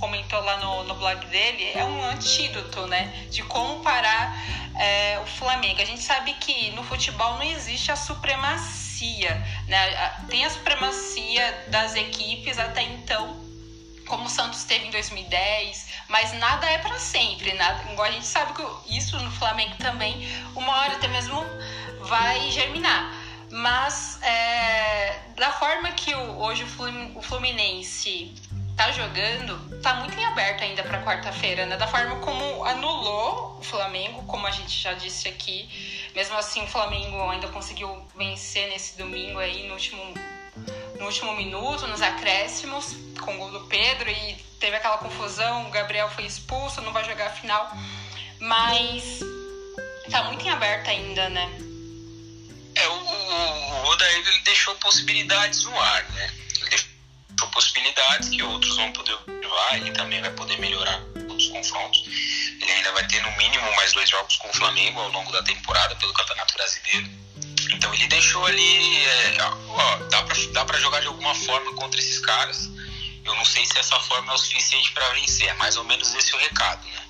comentou 0.00 0.40
lá 0.40 0.56
no, 0.56 0.82
no 0.84 0.94
blog 0.96 1.24
dele, 1.26 1.70
é 1.72 1.84
um 1.84 2.04
antídoto, 2.04 2.88
né? 2.88 3.26
De 3.30 3.44
como 3.44 3.80
parar 3.80 4.36
é, 4.76 5.20
o 5.20 5.26
Flamengo. 5.26 5.80
A 5.80 5.84
gente 5.84 6.02
sabe 6.02 6.34
que 6.34 6.72
no 6.72 6.82
futebol 6.82 7.34
não 7.34 7.44
existe 7.44 7.92
a 7.92 7.96
supremacia, 7.96 8.81
né? 9.68 10.10
Tem 10.28 10.44
a 10.44 10.50
supremacia 10.50 11.66
das 11.68 11.94
equipes 11.94 12.58
até 12.58 12.82
então, 12.82 13.36
como 14.06 14.24
o 14.24 14.28
Santos 14.28 14.64
teve 14.64 14.86
em 14.86 14.90
2010, 14.90 15.88
mas 16.08 16.32
nada 16.34 16.66
é 16.68 16.78
para 16.78 16.98
sempre, 16.98 17.52
nada. 17.54 17.92
Igual 17.92 18.08
a 18.08 18.12
gente 18.12 18.26
sabe 18.26 18.52
que 18.54 18.96
isso 18.96 19.18
no 19.18 19.30
Flamengo 19.32 19.74
também, 19.78 20.28
uma 20.54 20.76
hora 20.78 20.92
até 20.94 21.08
mesmo 21.08 21.44
vai 22.00 22.50
germinar. 22.50 23.12
Mas 23.50 24.18
é, 24.22 25.20
da 25.36 25.52
forma 25.52 25.90
que 25.92 26.14
o, 26.14 26.38
hoje 26.38 26.64
o 27.14 27.22
Fluminense 27.22 28.34
tá 28.82 28.90
jogando, 28.90 29.80
tá 29.80 29.94
muito 29.94 30.18
em 30.18 30.24
aberto 30.24 30.64
ainda 30.64 30.82
para 30.82 31.00
quarta-feira, 31.04 31.66
né? 31.66 31.76
Da 31.76 31.86
forma 31.86 32.16
como 32.16 32.64
anulou 32.64 33.56
o 33.60 33.62
Flamengo, 33.62 34.24
como 34.24 34.44
a 34.44 34.50
gente 34.50 34.76
já 34.76 34.92
disse 34.92 35.28
aqui. 35.28 35.68
Mesmo 36.16 36.36
assim, 36.36 36.64
o 36.64 36.66
Flamengo 36.66 37.30
ainda 37.30 37.46
conseguiu 37.46 38.04
vencer 38.16 38.68
nesse 38.70 38.98
domingo 38.98 39.38
aí 39.38 39.68
no 39.68 39.74
último 39.74 40.02
no 40.98 41.06
último 41.06 41.34
minuto, 41.36 41.86
nos 41.86 42.02
acréscimos, 42.02 42.96
com 43.20 43.34
o 43.34 43.38
gol 43.38 43.50
do 43.52 43.60
Pedro 43.66 44.10
e 44.10 44.34
teve 44.58 44.76
aquela 44.76 44.98
confusão, 44.98 45.66
o 45.66 45.70
Gabriel 45.70 46.08
foi 46.10 46.24
expulso, 46.24 46.80
não 46.82 46.92
vai 46.92 47.04
jogar 47.04 47.28
a 47.28 47.30
final. 47.30 47.72
Mas 48.40 49.20
tá 50.10 50.24
muito 50.24 50.44
em 50.44 50.50
aberto 50.50 50.88
ainda, 50.88 51.28
né? 51.28 51.48
É, 52.74 52.88
o, 52.88 52.92
o, 52.92 53.84
o 53.84 53.84
Odair 53.90 54.26
ele 54.26 54.40
deixou 54.40 54.74
possibilidades 54.76 55.64
no 55.64 55.80
ar, 55.80 56.04
né? 56.10 56.42
Possibilidades 57.50 58.28
que 58.28 58.42
outros 58.42 58.76
vão 58.76 58.92
poder 58.92 59.14
observar, 59.14 59.76
ele 59.76 59.90
também 59.92 60.20
vai 60.20 60.30
poder 60.32 60.58
melhorar 60.58 61.00
os 61.28 61.48
confrontos. 61.48 62.04
Ele 62.60 62.72
ainda 62.72 62.92
vai 62.92 63.06
ter 63.06 63.22
no 63.22 63.36
mínimo 63.36 63.74
mais 63.76 63.92
dois 63.92 64.08
jogos 64.08 64.36
com 64.36 64.48
o 64.48 64.52
Flamengo 64.52 65.00
ao 65.00 65.08
longo 65.10 65.32
da 65.32 65.42
temporada 65.42 65.94
pelo 65.96 66.12
Campeonato 66.12 66.54
Brasileiro. 66.54 67.10
Então 67.72 67.92
ele 67.94 68.06
deixou 68.06 68.44
ali, 68.46 69.04
é, 69.06 69.36
ó, 69.42 69.96
dá 70.10 70.22
pra, 70.22 70.36
dá 70.64 70.78
jogar 70.78 71.00
de 71.00 71.06
alguma 71.06 71.34
forma 71.34 71.72
contra 71.74 71.98
esses 71.98 72.18
caras. 72.20 72.70
Eu 73.24 73.34
não 73.34 73.44
sei 73.44 73.64
se 73.66 73.78
essa 73.78 73.98
forma 74.00 74.32
é 74.32 74.34
o 74.34 74.38
suficiente 74.38 74.92
para 74.92 75.08
vencer, 75.10 75.48
é 75.48 75.54
mais 75.54 75.76
ou 75.76 75.84
menos 75.84 76.12
esse 76.14 76.34
o 76.34 76.38
recado, 76.38 76.86
né? 76.88 77.02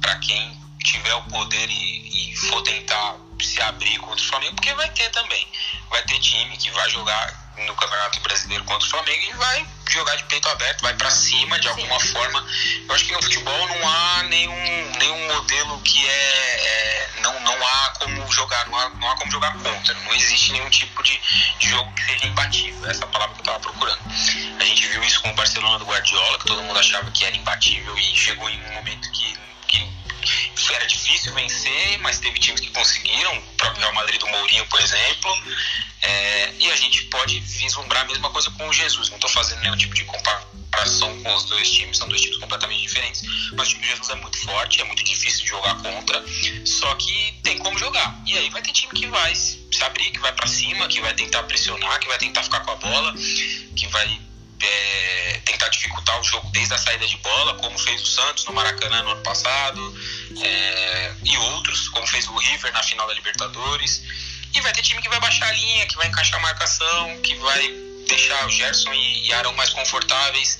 Para 0.00 0.16
quem 0.18 0.60
tiver 0.84 1.14
o 1.14 1.22
poder 1.24 1.68
e, 1.68 2.32
e 2.32 2.36
for 2.36 2.62
tentar 2.62 3.16
se 3.40 3.60
abrir 3.62 3.98
contra 3.98 4.22
o 4.22 4.28
Flamengo, 4.28 4.54
porque 4.54 4.72
vai 4.74 4.90
ter 4.90 5.10
também. 5.10 5.46
Vai 5.90 6.02
ter 6.04 6.18
time 6.20 6.56
que 6.56 6.70
vai 6.70 6.88
jogar 6.90 7.45
no 7.58 7.74
Campeonato 7.74 8.20
Brasileiro 8.20 8.64
contra 8.64 8.86
o 8.86 8.90
Flamengo 8.90 9.22
e 9.22 9.32
vai 9.34 9.66
jogar 9.90 10.16
de 10.16 10.24
peito 10.24 10.48
aberto, 10.48 10.82
vai 10.82 10.94
para 10.94 11.10
cima 11.10 11.58
de 11.58 11.68
alguma 11.68 11.98
Sim. 12.00 12.08
forma. 12.08 12.46
Eu 12.88 12.94
acho 12.94 13.04
que 13.04 13.12
no 13.12 13.22
futebol 13.22 13.68
não 13.68 13.88
há 13.88 14.22
nenhum, 14.24 14.92
nenhum 14.98 15.34
modelo 15.34 15.80
que 15.80 16.06
é, 16.06 16.10
é, 16.10 17.10
não, 17.20 17.40
não 17.40 17.66
há 17.66 17.90
como 17.98 18.32
jogar, 18.32 18.66
não 18.68 18.78
há, 18.78 18.90
não 18.90 19.10
há 19.10 19.16
como 19.16 19.30
jogar 19.30 19.52
contra. 19.54 19.94
Não 19.94 20.14
existe 20.14 20.52
nenhum 20.52 20.68
tipo 20.70 21.02
de, 21.02 21.20
de 21.58 21.68
jogo 21.68 21.92
que 21.94 22.04
seja 22.04 22.26
imbatível. 22.26 22.90
Essa 22.90 23.04
é 23.04 23.08
palavra 23.08 23.34
que 23.34 23.40
eu 23.40 23.44
estava 23.44 23.60
procurando. 23.60 24.00
A 24.60 24.64
gente 24.64 24.86
viu 24.88 25.02
isso 25.02 25.20
com 25.22 25.30
o 25.30 25.34
Barcelona 25.34 25.78
do 25.78 25.86
Guardiola, 25.86 26.38
que 26.38 26.46
todo 26.46 26.62
mundo 26.62 26.78
achava 26.78 27.10
que 27.10 27.24
era 27.24 27.36
imbatível 27.36 27.96
e 27.96 28.16
chegou 28.16 28.48
em 28.50 28.62
um 28.66 28.72
momento 28.74 29.10
que, 29.12 29.38
que 30.54 30.74
era 30.74 30.86
difícil 30.86 31.32
vencer, 31.34 31.98
mas 32.00 32.18
teve 32.18 32.38
times 32.38 32.60
que 32.60 32.70
conseguiram, 32.70 33.36
o 33.38 33.42
próprio 33.56 33.80
Real 33.80 33.94
Madrid 33.94 34.20
do 34.20 34.26
Mourinho, 34.26 34.66
por 34.66 34.80
exemplo. 34.80 35.30
É, 36.02 36.52
e 36.58 36.70
a 36.70 36.76
gente 36.76 37.04
pode 37.04 37.40
vislumbrar 37.40 38.02
a 38.02 38.04
mesma 38.06 38.30
coisa 38.30 38.50
com 38.50 38.68
o 38.68 38.72
Jesus. 38.72 39.08
Não 39.08 39.16
estou 39.16 39.30
fazendo 39.30 39.60
nenhum 39.60 39.76
tipo 39.76 39.94
de 39.94 40.04
comparação 40.04 41.22
com 41.22 41.34
os 41.34 41.44
dois 41.44 41.70
times, 41.70 41.96
são 41.96 42.08
dois 42.08 42.20
times 42.20 42.38
completamente 42.38 42.82
diferentes. 42.82 43.22
Mas 43.52 43.68
o 43.68 43.70
time 43.70 43.82
de 43.82 43.88
Jesus 43.88 44.10
é 44.10 44.14
muito 44.16 44.38
forte, 44.38 44.80
é 44.80 44.84
muito 44.84 45.02
difícil 45.04 45.42
de 45.42 45.48
jogar 45.48 45.74
contra, 45.76 46.24
só 46.64 46.94
que 46.96 47.34
tem 47.42 47.58
como 47.58 47.78
jogar. 47.78 48.22
E 48.26 48.36
aí 48.36 48.50
vai 48.50 48.62
ter 48.62 48.72
time 48.72 48.92
que 48.92 49.06
vai 49.06 49.34
se 49.34 49.58
abrir, 49.82 50.10
que 50.10 50.18
vai 50.20 50.32
para 50.32 50.46
cima, 50.46 50.86
que 50.88 51.00
vai 51.00 51.14
tentar 51.14 51.42
pressionar, 51.44 51.98
que 52.00 52.08
vai 52.08 52.18
tentar 52.18 52.42
ficar 52.42 52.60
com 52.60 52.72
a 52.72 52.76
bola, 52.76 53.14
que 53.74 53.86
vai 53.88 54.20
é, 54.62 55.05
dificultar 56.06 56.20
o 56.20 56.24
jogo 56.24 56.48
desde 56.50 56.74
a 56.74 56.78
saída 56.78 57.06
de 57.06 57.16
bola, 57.18 57.54
como 57.54 57.76
fez 57.78 58.00
o 58.00 58.06
Santos 58.06 58.44
no 58.44 58.52
Maracanã 58.52 59.02
no 59.02 59.10
ano 59.10 59.22
passado, 59.22 60.00
é, 60.42 61.14
e 61.24 61.36
outros, 61.36 61.88
como 61.88 62.06
fez 62.06 62.28
o 62.28 62.36
River 62.36 62.72
na 62.72 62.82
final 62.82 63.06
da 63.06 63.14
Libertadores. 63.14 64.02
E 64.54 64.60
vai 64.60 64.72
ter 64.72 64.82
time 64.82 65.02
que 65.02 65.08
vai 65.08 65.20
baixar 65.20 65.48
a 65.48 65.52
linha, 65.52 65.86
que 65.86 65.96
vai 65.96 66.06
encaixar 66.06 66.38
a 66.38 66.42
marcação, 66.42 67.20
que 67.22 67.34
vai 67.36 67.68
deixar 68.08 68.46
o 68.46 68.50
Gerson 68.50 68.92
e, 68.94 69.26
e 69.26 69.32
Arão 69.34 69.52
mais 69.54 69.70
confortáveis 69.70 70.58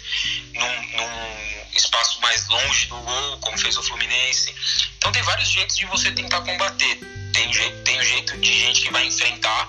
num, 0.52 0.82
num 0.96 1.66
espaço 1.74 2.20
mais 2.20 2.46
longe 2.48 2.86
do 2.88 2.96
gol, 2.96 3.38
como 3.38 3.56
fez 3.56 3.76
o 3.78 3.82
Fluminense. 3.82 4.54
Então 4.98 5.12
tem 5.12 5.22
vários 5.22 5.48
jeitos 5.48 5.76
de 5.76 5.86
você 5.86 6.10
tentar 6.10 6.40
combater. 6.40 6.98
Tem, 7.32 7.50
tem 7.84 8.00
o 8.00 8.04
jeito 8.04 8.36
de 8.38 8.52
gente 8.52 8.82
que 8.82 8.90
vai 8.90 9.06
enfrentar, 9.06 9.68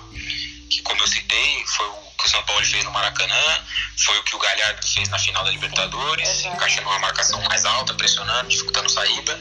que 0.70 0.82
como 0.82 1.02
eu 1.02 1.08
citei, 1.08 1.64
foi 1.68 1.86
o 1.86 2.07
que 2.18 2.26
o 2.26 2.30
São 2.30 2.44
Paulo 2.44 2.66
fez 2.66 2.84
no 2.84 2.92
Maracanã, 2.92 3.64
foi 3.98 4.18
o 4.18 4.24
que 4.24 4.36
o 4.36 4.40
Galhardo 4.40 4.88
fez 4.88 5.10
na 5.10 5.20
final 5.20 5.44
da 5.44 5.52
Libertadores, 5.52 6.46
encaixando 6.46 6.90
uma 6.90 7.00
marcação 7.00 7.42
mais 7.44 7.64
alta, 7.66 7.94
pressionando, 7.94 8.50
dificultando 8.50 8.90
saída. 8.90 9.40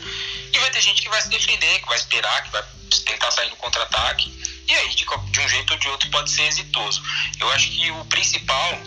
E 0.53 0.59
vai 0.59 0.71
ter 0.71 0.81
gente 0.81 1.03
que 1.03 1.09
vai 1.09 1.21
se 1.21 1.29
defender, 1.29 1.81
que 1.81 1.87
vai 1.87 1.97
esperar, 1.97 2.43
que 2.45 2.51
vai 2.51 2.63
tentar 3.05 3.31
sair 3.31 3.51
no 3.51 3.57
contra-ataque. 3.57 4.31
E 4.69 4.75
aí, 4.75 4.95
de, 4.95 5.05
de 5.05 5.41
um 5.41 5.49
jeito 5.49 5.73
ou 5.73 5.79
de 5.79 5.89
outro, 5.89 6.11
pode 6.11 6.31
ser 6.31 6.43
exitoso. 6.43 7.03
Eu 7.39 7.51
acho 7.53 7.71
que 7.71 7.91
o 7.91 8.05
principal 8.07 8.81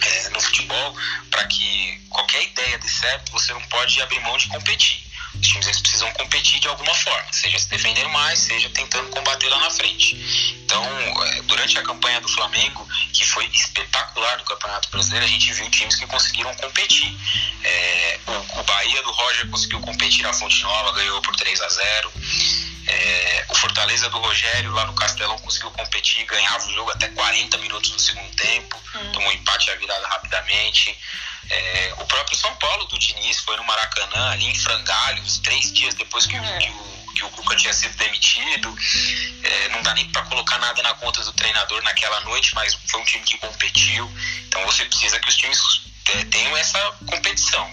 é, 0.00 0.28
no 0.30 0.40
futebol, 0.40 0.96
para 1.30 1.44
que 1.46 2.00
qualquer 2.10 2.42
ideia 2.42 2.78
dê 2.78 2.88
certo, 2.88 3.32
você 3.32 3.52
não 3.52 3.62
pode 3.62 4.00
abrir 4.02 4.20
mão 4.20 4.36
de 4.36 4.48
competir. 4.48 5.05
Os 5.40 5.48
times 5.48 5.66
eles 5.66 5.80
precisam 5.80 6.10
competir 6.12 6.60
de 6.60 6.68
alguma 6.68 6.94
forma, 6.94 7.32
seja 7.32 7.58
se 7.58 7.68
defendendo 7.68 8.08
mais, 8.10 8.38
seja 8.38 8.68
tentando 8.70 9.08
combater 9.10 9.48
lá 9.48 9.58
na 9.60 9.70
frente. 9.70 10.16
Então, 10.64 10.84
é, 11.24 11.42
durante 11.42 11.78
a 11.78 11.82
campanha 11.82 12.20
do 12.20 12.28
Flamengo, 12.28 12.86
que 13.12 13.24
foi 13.24 13.46
espetacular 13.46 14.38
no 14.38 14.44
Campeonato 14.44 14.90
Brasileiro, 14.90 15.26
a 15.26 15.28
gente 15.28 15.52
viu 15.52 15.70
times 15.70 15.96
que 15.96 16.06
conseguiram 16.06 16.54
competir. 16.56 17.14
É, 17.62 18.20
o, 18.26 18.60
o 18.60 18.62
Bahia 18.64 19.02
do 19.02 19.10
Roger 19.10 19.48
conseguiu 19.50 19.80
competir 19.80 20.22
na 20.22 20.32
Fonte 20.32 20.62
Nova, 20.62 20.92
ganhou 20.92 21.20
por 21.22 21.36
3 21.36 21.60
a 21.60 21.68
0 21.68 22.12
é, 22.86 23.46
o 23.48 23.54
Fortaleza 23.54 24.08
do 24.10 24.18
Rogério 24.18 24.72
lá 24.72 24.86
no 24.86 24.94
Castelão 24.94 25.38
conseguiu 25.38 25.70
competir, 25.72 26.24
ganhava 26.24 26.66
o 26.66 26.72
jogo 26.72 26.90
até 26.90 27.08
40 27.08 27.58
minutos 27.58 27.90
no 27.90 27.98
segundo 27.98 28.30
tempo, 28.36 28.80
hum. 28.94 29.12
tomou 29.12 29.32
empate 29.32 29.70
a 29.70 29.76
virada 29.76 30.06
rapidamente. 30.08 30.96
É, 31.48 31.94
o 31.98 32.06
próprio 32.06 32.36
São 32.36 32.54
Paulo 32.56 32.86
do 32.86 32.98
Diniz 32.98 33.38
foi 33.40 33.56
no 33.56 33.64
Maracanã, 33.64 34.30
ali 34.30 34.46
em 34.46 34.54
Frangalhos, 34.54 35.38
três 35.38 35.72
dias 35.72 35.94
depois 35.94 36.26
que, 36.26 36.36
é. 36.36 36.58
que 36.58 36.70
o 36.70 36.96
que 37.16 37.24
o 37.24 37.30
Cuca 37.30 37.56
tinha 37.56 37.72
sido 37.72 37.96
demitido. 37.96 38.76
É, 39.42 39.68
não 39.70 39.82
dá 39.82 39.94
nem 39.94 40.08
para 40.10 40.22
colocar 40.26 40.58
nada 40.58 40.82
na 40.82 40.94
conta 40.94 41.24
do 41.24 41.32
treinador 41.32 41.82
naquela 41.82 42.20
noite, 42.20 42.54
mas 42.54 42.74
foi 42.86 43.00
um 43.00 43.04
time 43.04 43.24
que 43.24 43.38
competiu. 43.38 44.10
Então 44.46 44.64
você 44.66 44.84
precisa 44.84 45.18
que 45.18 45.28
os 45.28 45.36
times 45.36 45.58
é, 46.14 46.24
tenham 46.26 46.56
essa 46.56 46.78
competição. 47.06 47.68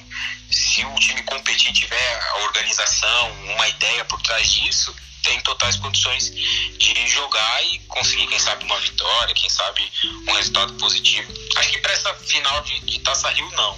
Se 0.49 0.85
o 0.85 0.95
time 0.95 1.21
competir 1.23 1.73
tiver 1.73 2.29
a 2.31 2.37
organização, 2.43 3.31
uma 3.55 3.67
ideia 3.67 4.05
por 4.05 4.21
trás 4.21 4.51
disso, 4.51 4.95
tem 5.23 5.39
totais 5.39 5.77
condições 5.77 6.31
de 6.77 7.07
jogar 7.07 7.63
e 7.65 7.79
conseguir, 7.87 8.27
quem 8.27 8.39
sabe, 8.39 8.65
uma 8.65 8.79
vitória, 8.79 9.33
quem 9.33 9.49
sabe, 9.49 9.89
um 10.27 10.33
resultado 10.33 10.73
positivo. 10.73 11.33
Acho 11.55 11.71
que 11.71 11.79
para 11.79 11.93
essa 11.93 12.13
final 12.15 12.61
de, 12.61 12.79
de 12.81 12.99
Taça 12.99 13.29
Rio, 13.29 13.49
não. 13.51 13.77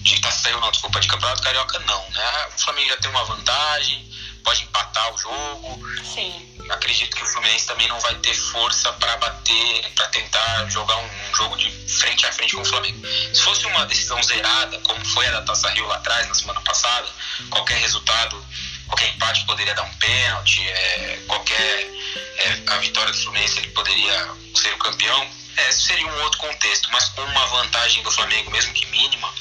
De 0.00 0.20
Taça 0.20 0.48
Rio, 0.48 0.60
não, 0.60 0.70
desculpa, 0.70 1.00
de 1.00 1.08
Campeonato 1.08 1.42
Carioca, 1.42 1.78
não. 1.80 2.10
Né? 2.10 2.48
O 2.54 2.58
Flamengo 2.58 2.88
já 2.88 2.96
tem 2.96 3.10
uma 3.10 3.24
vantagem, 3.24 4.10
pode 4.40 4.62
empatar 4.62 5.14
o 5.14 5.18
jogo. 5.18 5.80
Sim. 6.14 6.46
Acredito 6.70 7.16
que 7.16 7.22
o 7.22 7.26
Fluminense 7.26 7.66
também 7.66 7.88
não 7.88 7.98
vai 8.00 8.14
ter 8.16 8.34
força 8.34 8.92
para 8.94 9.16
bater, 9.16 9.92
para 9.94 10.06
tentar 10.08 10.68
jogar 10.70 10.96
um, 10.96 11.04
um, 11.04 11.34
jogo 11.34 11.56
de 11.56 11.70
frente 11.88 12.26
a 12.26 12.32
frente 12.32 12.54
com 12.54 12.62
o 12.62 12.64
Flamengo. 12.64 13.06
Se 13.06 13.42
fosse 13.42 13.66
uma 13.66 13.86
decisão 13.86 14.22
zerada, 14.22 14.78
como 14.80 15.04
foi 15.04 15.26
a 15.26 15.32
da 15.32 15.42
Taça 15.42 15.68
Rio 15.70 15.86
lá 15.86 15.96
atrás, 15.96 16.28
na 16.28 16.34
semana 16.34 16.60
passada, 16.60 17.08
qualquer 17.50 17.78
resultado 17.78 18.40
qualquer 18.90 19.08
empate 19.14 19.46
poderia 19.46 19.74
dar 19.74 19.84
um 19.84 19.94
pênalti, 19.94 20.66
é, 20.68 21.22
qualquer 21.26 21.90
é, 22.38 22.62
a 22.66 22.78
vitória 22.78 23.12
do 23.12 23.18
Fluminense 23.18 23.58
ele 23.58 23.68
poderia 23.68 24.28
ser 24.54 24.74
o 24.74 24.78
campeão. 24.78 25.40
É, 25.56 25.72
seria 25.72 26.06
um 26.06 26.22
outro 26.22 26.38
contexto, 26.38 26.88
mas 26.90 27.08
com 27.10 27.22
uma 27.22 27.46
vantagem 27.46 28.02
do 28.02 28.10
Flamengo, 28.10 28.50
mesmo 28.50 28.72
que 28.72 28.86
mínima, 28.86 29.32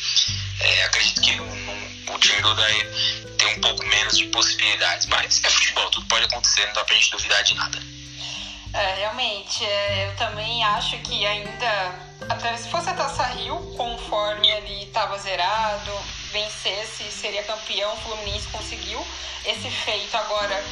é, 0.60 0.84
acredito 0.84 1.22
que 1.22 1.40
o 2.14 2.20
time 2.20 2.42
do 2.42 2.54
Daí 2.56 2.84
tem 3.38 3.48
um 3.58 3.62
pouco 3.62 3.86
menos 3.86 4.18
de 4.18 4.26
possibilidades. 4.26 5.08
Mas 5.08 5.42
é 5.44 5.50
futebol, 5.50 5.90
tudo 5.90 6.06
pode 6.08 6.26
acontecer, 6.26 6.66
não 6.68 6.74
dá 6.74 6.84
pra 6.84 6.96
gente 6.96 7.12
duvidar 7.12 7.44
de 7.44 7.54
nada. 7.56 7.80
É, 8.74 8.96
realmente, 8.96 9.66
é, 9.66 10.08
eu 10.08 10.16
também 10.16 10.64
acho 10.64 10.98
que 11.00 11.26
ainda, 11.26 11.96
até 12.30 12.56
se 12.56 12.70
fosse 12.70 12.90
a 12.90 12.94
Taça 12.94 13.24
Rio, 13.24 13.56
conforme 13.76 14.48
ele 14.48 14.84
estava 14.84 15.18
zerado, 15.18 15.92
vencesse, 16.32 17.04
seria 17.12 17.42
campeão, 17.44 17.92
o 17.94 17.98
Fluminense 17.98 18.48
conseguiu 18.50 19.04
esse 19.44 19.70
feito 19.72 20.16
agora 20.16 20.64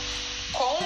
com 0.54 0.78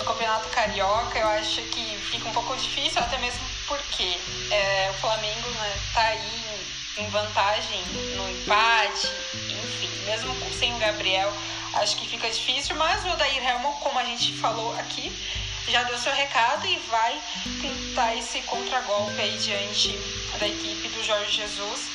o 0.00 0.04
Campeonato 0.04 0.48
Carioca, 0.48 1.18
eu 1.18 1.28
acho 1.28 1.62
que 1.62 1.96
fica 2.10 2.28
um 2.28 2.32
pouco 2.32 2.56
difícil, 2.56 3.00
até 3.00 3.18
mesmo 3.18 3.40
porque 3.66 4.18
é, 4.50 4.90
o 4.90 4.94
Flamengo 4.94 5.48
né, 5.50 5.80
tá 5.94 6.02
aí 6.02 6.77
em, 6.98 7.04
em 7.04 7.10
vantagem 7.10 7.82
no 8.16 8.28
empate, 8.30 9.08
enfim, 9.34 9.90
mesmo 10.04 10.34
sem 10.58 10.74
o 10.74 10.78
Gabriel, 10.78 11.32
acho 11.74 11.96
que 11.96 12.08
fica 12.08 12.28
difícil, 12.28 12.76
mas 12.76 13.04
o 13.04 13.08
Odair 13.10 13.46
Helmo, 13.46 13.72
como 13.80 13.98
a 13.98 14.04
gente 14.04 14.32
falou 14.34 14.74
aqui, 14.78 15.12
já 15.68 15.82
deu 15.82 15.98
seu 15.98 16.12
recado 16.12 16.66
e 16.66 16.76
vai 16.90 17.20
tentar 17.60 18.14
esse 18.16 18.40
contragolpe 18.42 19.20
aí 19.20 19.36
diante 19.36 19.98
da 20.38 20.48
equipe 20.48 20.88
do 20.88 21.04
Jorge 21.04 21.32
Jesus. 21.32 21.88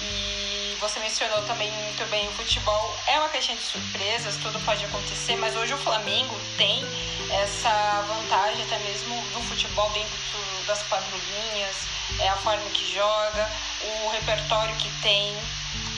E 0.00 0.76
você 0.78 1.00
mencionou 1.00 1.42
também 1.46 1.70
muito 1.70 2.04
bem 2.10 2.28
o 2.28 2.32
futebol. 2.32 2.94
É 3.06 3.18
uma 3.18 3.30
questão 3.30 3.56
de 3.56 3.62
surpresas, 3.62 4.36
tudo 4.36 4.60
pode 4.66 4.84
acontecer, 4.84 5.36
mas 5.36 5.56
hoje 5.56 5.72
o 5.72 5.78
Flamengo 5.78 6.38
tem 6.58 6.84
essa 7.30 8.04
vantagem 8.06 8.62
até 8.64 8.78
mesmo 8.80 9.16
do 9.32 9.40
futebol 9.48 9.88
dentro 9.90 10.14
das 10.66 10.82
quatro 10.82 11.16
linhas, 11.16 11.76
é 12.18 12.28
a 12.28 12.36
forma 12.36 12.68
que 12.70 12.92
joga, 12.92 13.50
o 14.04 14.10
repertório 14.10 14.74
que 14.76 14.88
tem 15.02 15.34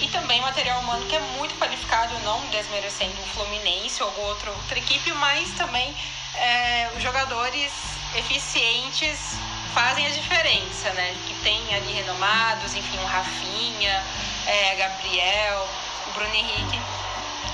e 0.01 0.09
também 0.09 0.41
material 0.41 0.80
humano 0.80 1.07
que 1.07 1.16
é 1.16 1.20
muito 1.39 1.55
qualificado, 1.59 2.18
não 2.20 2.41
desmerecendo 2.49 3.14
o 3.20 3.26
Fluminense 3.28 4.03
ou 4.03 4.20
outra, 4.20 4.51
outra 4.51 4.78
equipe, 4.78 5.11
mas 5.12 5.51
também 5.53 5.95
é, 6.34 6.91
os 6.95 7.03
jogadores 7.03 7.72
eficientes 8.14 9.37
fazem 9.72 10.07
a 10.07 10.11
diferença, 10.11 10.91
né? 10.91 11.14
Que 11.26 11.34
tem 11.43 11.74
ali 11.74 11.93
renomados, 11.93 12.74
enfim, 12.74 12.99
o 12.99 13.07
Rafinha, 13.07 14.03
é, 14.47 14.74
Gabriel, 14.74 15.68
o 16.09 16.11
Bruno 16.12 16.34
Henrique. 16.34 16.80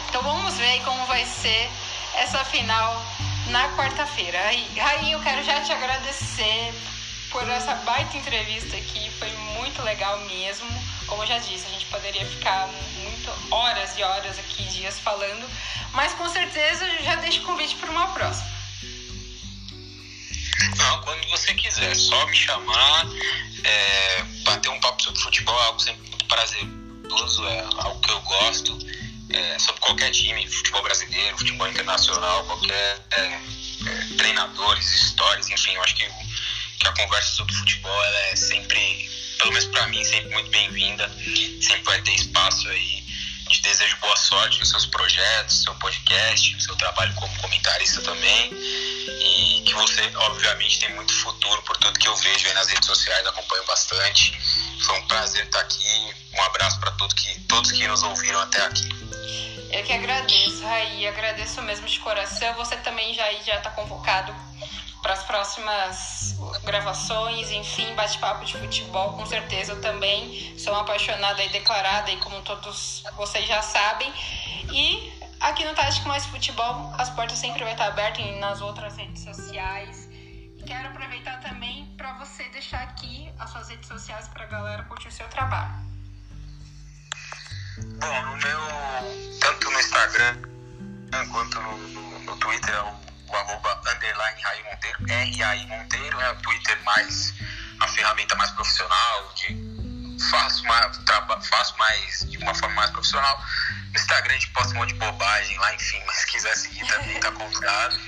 Então 0.09 0.23
vamos 0.23 0.57
ver 0.57 0.81
como 0.85 1.05
vai 1.07 1.25
ser 1.25 1.71
essa 2.15 2.45
final 2.45 3.03
na 3.49 3.69
quarta-feira. 3.77 4.39
Rainha, 4.77 5.15
eu 5.15 5.21
quero 5.21 5.43
já 5.43 5.61
te 5.61 5.73
agradecer 5.73 6.75
por 7.33 7.49
essa 7.49 7.75
baita 7.77 8.17
entrevista 8.17 8.77
aqui, 8.77 9.11
foi 9.19 9.31
muito 9.57 9.83
legal 9.83 10.21
mesmo. 10.27 10.69
Como 11.07 11.23
eu 11.23 11.27
já 11.27 11.39
disse, 11.39 11.67
a 11.67 11.71
gente 11.71 11.87
poderia 11.87 12.25
ficar 12.27 12.69
muito 12.69 13.55
horas 13.55 13.99
e 13.99 14.03
horas 14.03 14.39
aqui, 14.39 14.63
dias 14.65 15.01
falando, 15.01 15.49
mas 15.93 16.13
com 16.13 16.29
certeza 16.29 16.87
já 17.03 17.17
deixo 17.17 17.41
convite 17.43 17.75
para 17.77 17.91
uma 17.91 18.09
próxima. 18.09 18.53
Não, 20.77 21.01
quando 21.03 21.27
você 21.29 21.55
quiser, 21.55 21.95
só 21.97 22.27
me 22.27 22.37
chamar, 22.37 23.07
é, 23.65 24.23
bater 24.45 24.69
um 24.69 24.79
papo 24.81 25.03
sobre 25.03 25.21
futebol 25.21 25.59
é 25.61 25.67
algo 25.67 25.81
sempre 25.81 26.09
muito 26.09 26.25
prazeroso, 26.27 27.49
é 27.49 27.61
algo 27.79 28.01
que 28.01 28.11
eu 28.11 28.21
gosto, 28.21 28.79
é, 29.31 29.59
sobre 29.59 29.81
qualquer 29.81 30.11
time, 30.11 30.47
futebol 30.47 30.83
brasileiro, 30.83 31.39
futebol 31.39 31.67
internacional, 31.67 32.45
qualquer 32.45 33.07
é, 33.11 33.21
é 33.21 33.41
treinadores, 34.19 34.93
histórias, 34.93 35.49
enfim, 35.49 35.73
eu 35.73 35.83
acho 35.83 35.97
que 35.97 36.09
que 36.83 36.89
a 36.89 36.93
conversa 37.05 37.37
sobre 37.37 37.55
futebol 37.55 38.05
ela 38.05 38.19
é 38.33 38.37
sempre, 38.37 39.09
pelo 39.39 39.53
menos 39.53 39.67
para 39.67 39.87
mim, 39.87 40.05
sempre 40.05 40.33
muito 40.33 40.51
bem-vinda. 40.51 41.09
Sempre 41.61 41.85
vai 41.85 42.03
ter 42.03 42.13
espaço 42.15 42.69
aí. 42.69 43.03
Te 43.49 43.63
desejo 43.63 43.97
boa 44.01 44.17
sorte 44.17 44.59
nos 44.59 44.71
seus 44.71 44.87
projetos, 44.87 45.59
no 45.59 45.65
seu 45.65 45.75
podcast, 45.77 46.55
no 46.55 46.61
seu 46.61 46.75
trabalho 46.77 47.15
como 47.15 47.39
comentarista 47.39 48.01
também. 48.01 48.51
E 48.53 49.63
que 49.65 49.75
você, 49.75 50.11
obviamente, 50.17 50.81
tem 50.81 50.93
muito 50.95 51.15
futuro 51.15 51.63
por 51.63 51.77
tudo 51.77 51.99
que 51.99 52.09
eu 52.09 52.17
vejo 52.17 52.49
aí 52.49 52.55
nas 52.55 52.67
redes 52.67 52.87
sociais, 52.87 53.25
acompanho 53.27 53.65
bastante. 53.65 54.37
Foi 54.81 54.99
um 54.99 55.07
prazer 55.07 55.45
estar 55.45 55.61
aqui. 55.61 56.15
Um 56.35 56.43
abraço 56.43 56.81
para 56.81 56.91
todos 56.93 57.15
que, 57.15 57.41
todos 57.43 57.71
que 57.71 57.87
nos 57.87 58.03
ouviram 58.03 58.41
até 58.41 58.61
aqui. 58.65 58.89
Eu 59.71 59.85
que 59.85 59.93
agradeço, 59.93 60.63
Raí, 60.63 61.07
agradeço 61.07 61.63
mesmo 61.63 61.87
de 61.87 61.99
coração. 62.01 62.53
Você 62.55 62.77
também 62.79 63.15
já 63.15 63.31
está 63.31 63.71
convocado 63.71 64.35
para 65.03 65.15
as 65.15 65.25
próximas 65.25 66.37
gravações, 66.65 67.51
enfim, 67.51 67.93
bate-papo 67.95 68.45
de 68.45 68.57
futebol, 68.57 69.15
com 69.15 69.27
certeza 69.27 69.73
eu 69.73 69.81
também 69.81 70.57
sou 70.57 70.73
uma 70.73 70.83
apaixonada 70.83 71.43
e 71.43 71.49
declarada, 71.49 72.11
e 72.11 72.17
como 72.19 72.41
todos 72.43 73.03
vocês 73.17 73.47
já 73.47 73.61
sabem. 73.61 74.13
E 74.73 75.13
aqui 75.41 75.65
no 75.65 75.75
Tático 75.75 76.09
Mais 76.09 76.25
Futebol, 76.27 76.95
as 76.97 77.11
portas 77.11 77.39
sempre 77.39 77.65
vão 77.65 77.73
estar 77.73 77.89
abertas 77.89 78.25
nas 78.39 78.61
outras 78.61 78.97
redes 78.97 79.23
sociais. 79.23 80.09
Quero 80.65 80.89
aproveitar 80.89 81.41
também 81.41 81.87
para 81.97 82.13
você 82.15 82.45
deixar 82.51 82.83
aqui 82.83 83.29
as 83.39 83.51
suas 83.51 83.69
redes 83.69 83.89
sociais 83.89 84.29
para 84.29 84.45
a 84.45 84.47
galera 84.47 84.85
curtir 84.85 85.09
o 85.09 85.13
seu 85.13 85.27
trabalho. 85.29 85.75
Bom, 87.99 88.23
no 88.23 88.37
meu. 88.37 89.41
tanto 89.41 89.71
no 89.71 89.81
Instagram 89.81 90.37
quanto 91.31 91.61
no, 91.61 92.19
no 92.21 92.37
Twitter 92.37 92.75
é 92.75 92.83
o, 92.83 93.12
o 93.33 93.37
arroba 93.37 93.81
underline 93.87 94.43
Raí 94.43 94.63
Monteiro, 94.65 94.99
R-A-I 95.09 95.67
Monteiro, 95.67 96.21
é 96.21 96.31
o 96.31 96.37
Twitter 96.37 96.79
mais. 96.85 97.35
a 97.81 97.89
ferramenta 97.89 98.37
mais 98.37 98.51
profissional, 98.53 99.33
de 99.35 99.59
faço 100.31 100.63
mais, 100.65 100.97
traba, 100.99 101.41
faço 101.41 101.77
mais 101.79 102.31
de 102.31 102.39
uma 102.39 102.55
forma 102.55 102.77
mais 102.77 102.91
profissional. 102.91 103.43
Instagram 103.95 104.35
a 104.35 104.39
gente 104.39 104.53
posta 104.53 104.73
um 104.75 104.77
monte 104.77 104.93
de 104.93 104.99
bobagem 104.99 105.59
lá, 105.59 105.75
enfim, 105.75 106.01
mas 106.07 106.19
se 106.19 106.27
quiser 106.27 106.55
seguir 106.57 106.87
também 106.87 107.19
tá 107.21 107.33
convidado. 107.33 107.99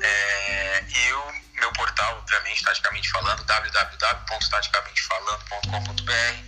É, 0.00 0.84
e 0.88 1.12
o 1.12 1.32
meu 1.54 1.72
portal, 1.72 2.18
obviamente, 2.18 2.64
taticamente 2.64 3.08
falando, 3.10 3.44
www.taticamentefalando.com.br 3.44 6.44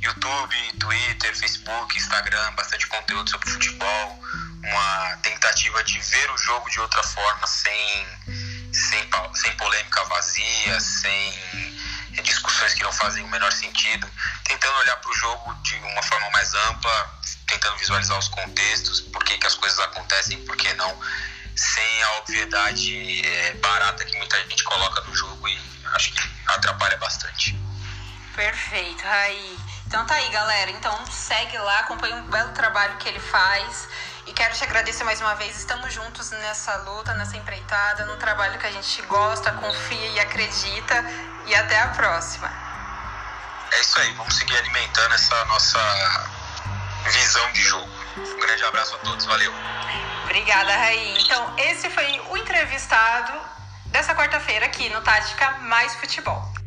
YouTube, 0.00 0.72
Twitter, 0.78 1.36
Facebook, 1.36 1.96
Instagram, 1.96 2.52
bastante 2.52 2.86
conteúdo 2.86 3.28
sobre 3.30 3.50
futebol, 3.50 4.20
uma 4.62 5.16
tentativa 5.22 5.82
de 5.84 5.98
ver 5.98 6.30
o 6.30 6.38
jogo 6.38 6.68
de 6.70 6.80
outra 6.80 7.02
forma, 7.02 7.46
sem, 7.46 8.06
sem, 8.72 9.08
sem 9.34 9.56
polêmica 9.56 10.04
vazia, 10.04 10.80
sem 10.80 11.78
discussões 12.22 12.74
que 12.74 12.82
não 12.82 12.92
fazem 12.92 13.24
o 13.24 13.28
menor 13.28 13.52
sentido, 13.52 14.08
tentando 14.44 14.78
olhar 14.78 14.96
para 14.96 15.10
o 15.10 15.14
jogo 15.14 15.54
de 15.62 15.76
uma 15.76 16.02
forma 16.02 16.30
mais 16.30 16.52
ampla, 16.54 17.20
tentando 17.46 17.76
visualizar 17.76 18.18
os 18.18 18.28
contextos, 18.28 19.00
por 19.00 19.22
que, 19.24 19.38
que 19.38 19.46
as 19.46 19.54
coisas 19.54 19.78
acontecem, 19.78 20.44
por 20.44 20.56
que 20.56 20.72
não, 20.74 21.00
sem 21.54 22.02
a 22.02 22.12
obviedade 22.18 23.26
é, 23.26 23.54
barata 23.54 24.04
que 24.04 24.16
muita 24.16 24.40
gente 24.48 24.62
coloca 24.64 25.00
no 25.02 25.14
jogo 25.14 25.48
e 25.48 25.58
acho 25.94 26.12
que 26.12 26.30
atrapalha 26.46 26.96
bastante. 26.98 27.58
Perfeito, 28.34 29.02
Raí. 29.02 29.58
Então 29.86 30.04
tá 30.06 30.14
aí, 30.14 30.28
galera. 30.30 30.70
Então 30.70 31.06
segue 31.06 31.58
lá, 31.58 31.80
acompanha 31.80 32.16
o 32.16 32.22
belo 32.28 32.52
trabalho 32.52 32.96
que 32.98 33.08
ele 33.08 33.18
faz. 33.18 33.88
E 34.28 34.32
quero 34.34 34.54
te 34.54 34.62
agradecer 34.62 35.04
mais 35.04 35.22
uma 35.22 35.34
vez. 35.36 35.56
Estamos 35.56 35.90
juntos 35.90 36.30
nessa 36.32 36.76
luta, 36.76 37.14
nessa 37.14 37.38
empreitada, 37.38 38.04
no 38.04 38.18
trabalho 38.18 38.58
que 38.58 38.66
a 38.66 38.70
gente 38.70 39.00
gosta, 39.02 39.50
confia 39.52 40.06
e 40.06 40.20
acredita. 40.20 41.02
E 41.46 41.54
até 41.54 41.80
a 41.80 41.88
próxima. 41.88 42.52
É 43.72 43.80
isso 43.80 43.98
aí, 43.98 44.12
vamos 44.12 44.36
seguir 44.36 44.54
alimentando 44.58 45.14
essa 45.14 45.44
nossa 45.46 45.78
visão 47.06 47.52
de 47.52 47.62
jogo. 47.62 47.90
Um 48.18 48.40
grande 48.40 48.64
abraço 48.64 48.96
a 48.96 48.98
todos, 48.98 49.24
valeu. 49.24 49.50
Obrigada, 50.24 50.76
Raí. 50.76 51.22
Então, 51.22 51.54
esse 51.56 51.88
foi 51.88 52.20
o 52.28 52.36
entrevistado 52.36 53.32
dessa 53.86 54.14
quarta-feira 54.14 54.66
aqui 54.66 54.90
no 54.90 55.00
Tática 55.00 55.52
Mais 55.60 55.94
Futebol. 55.94 56.57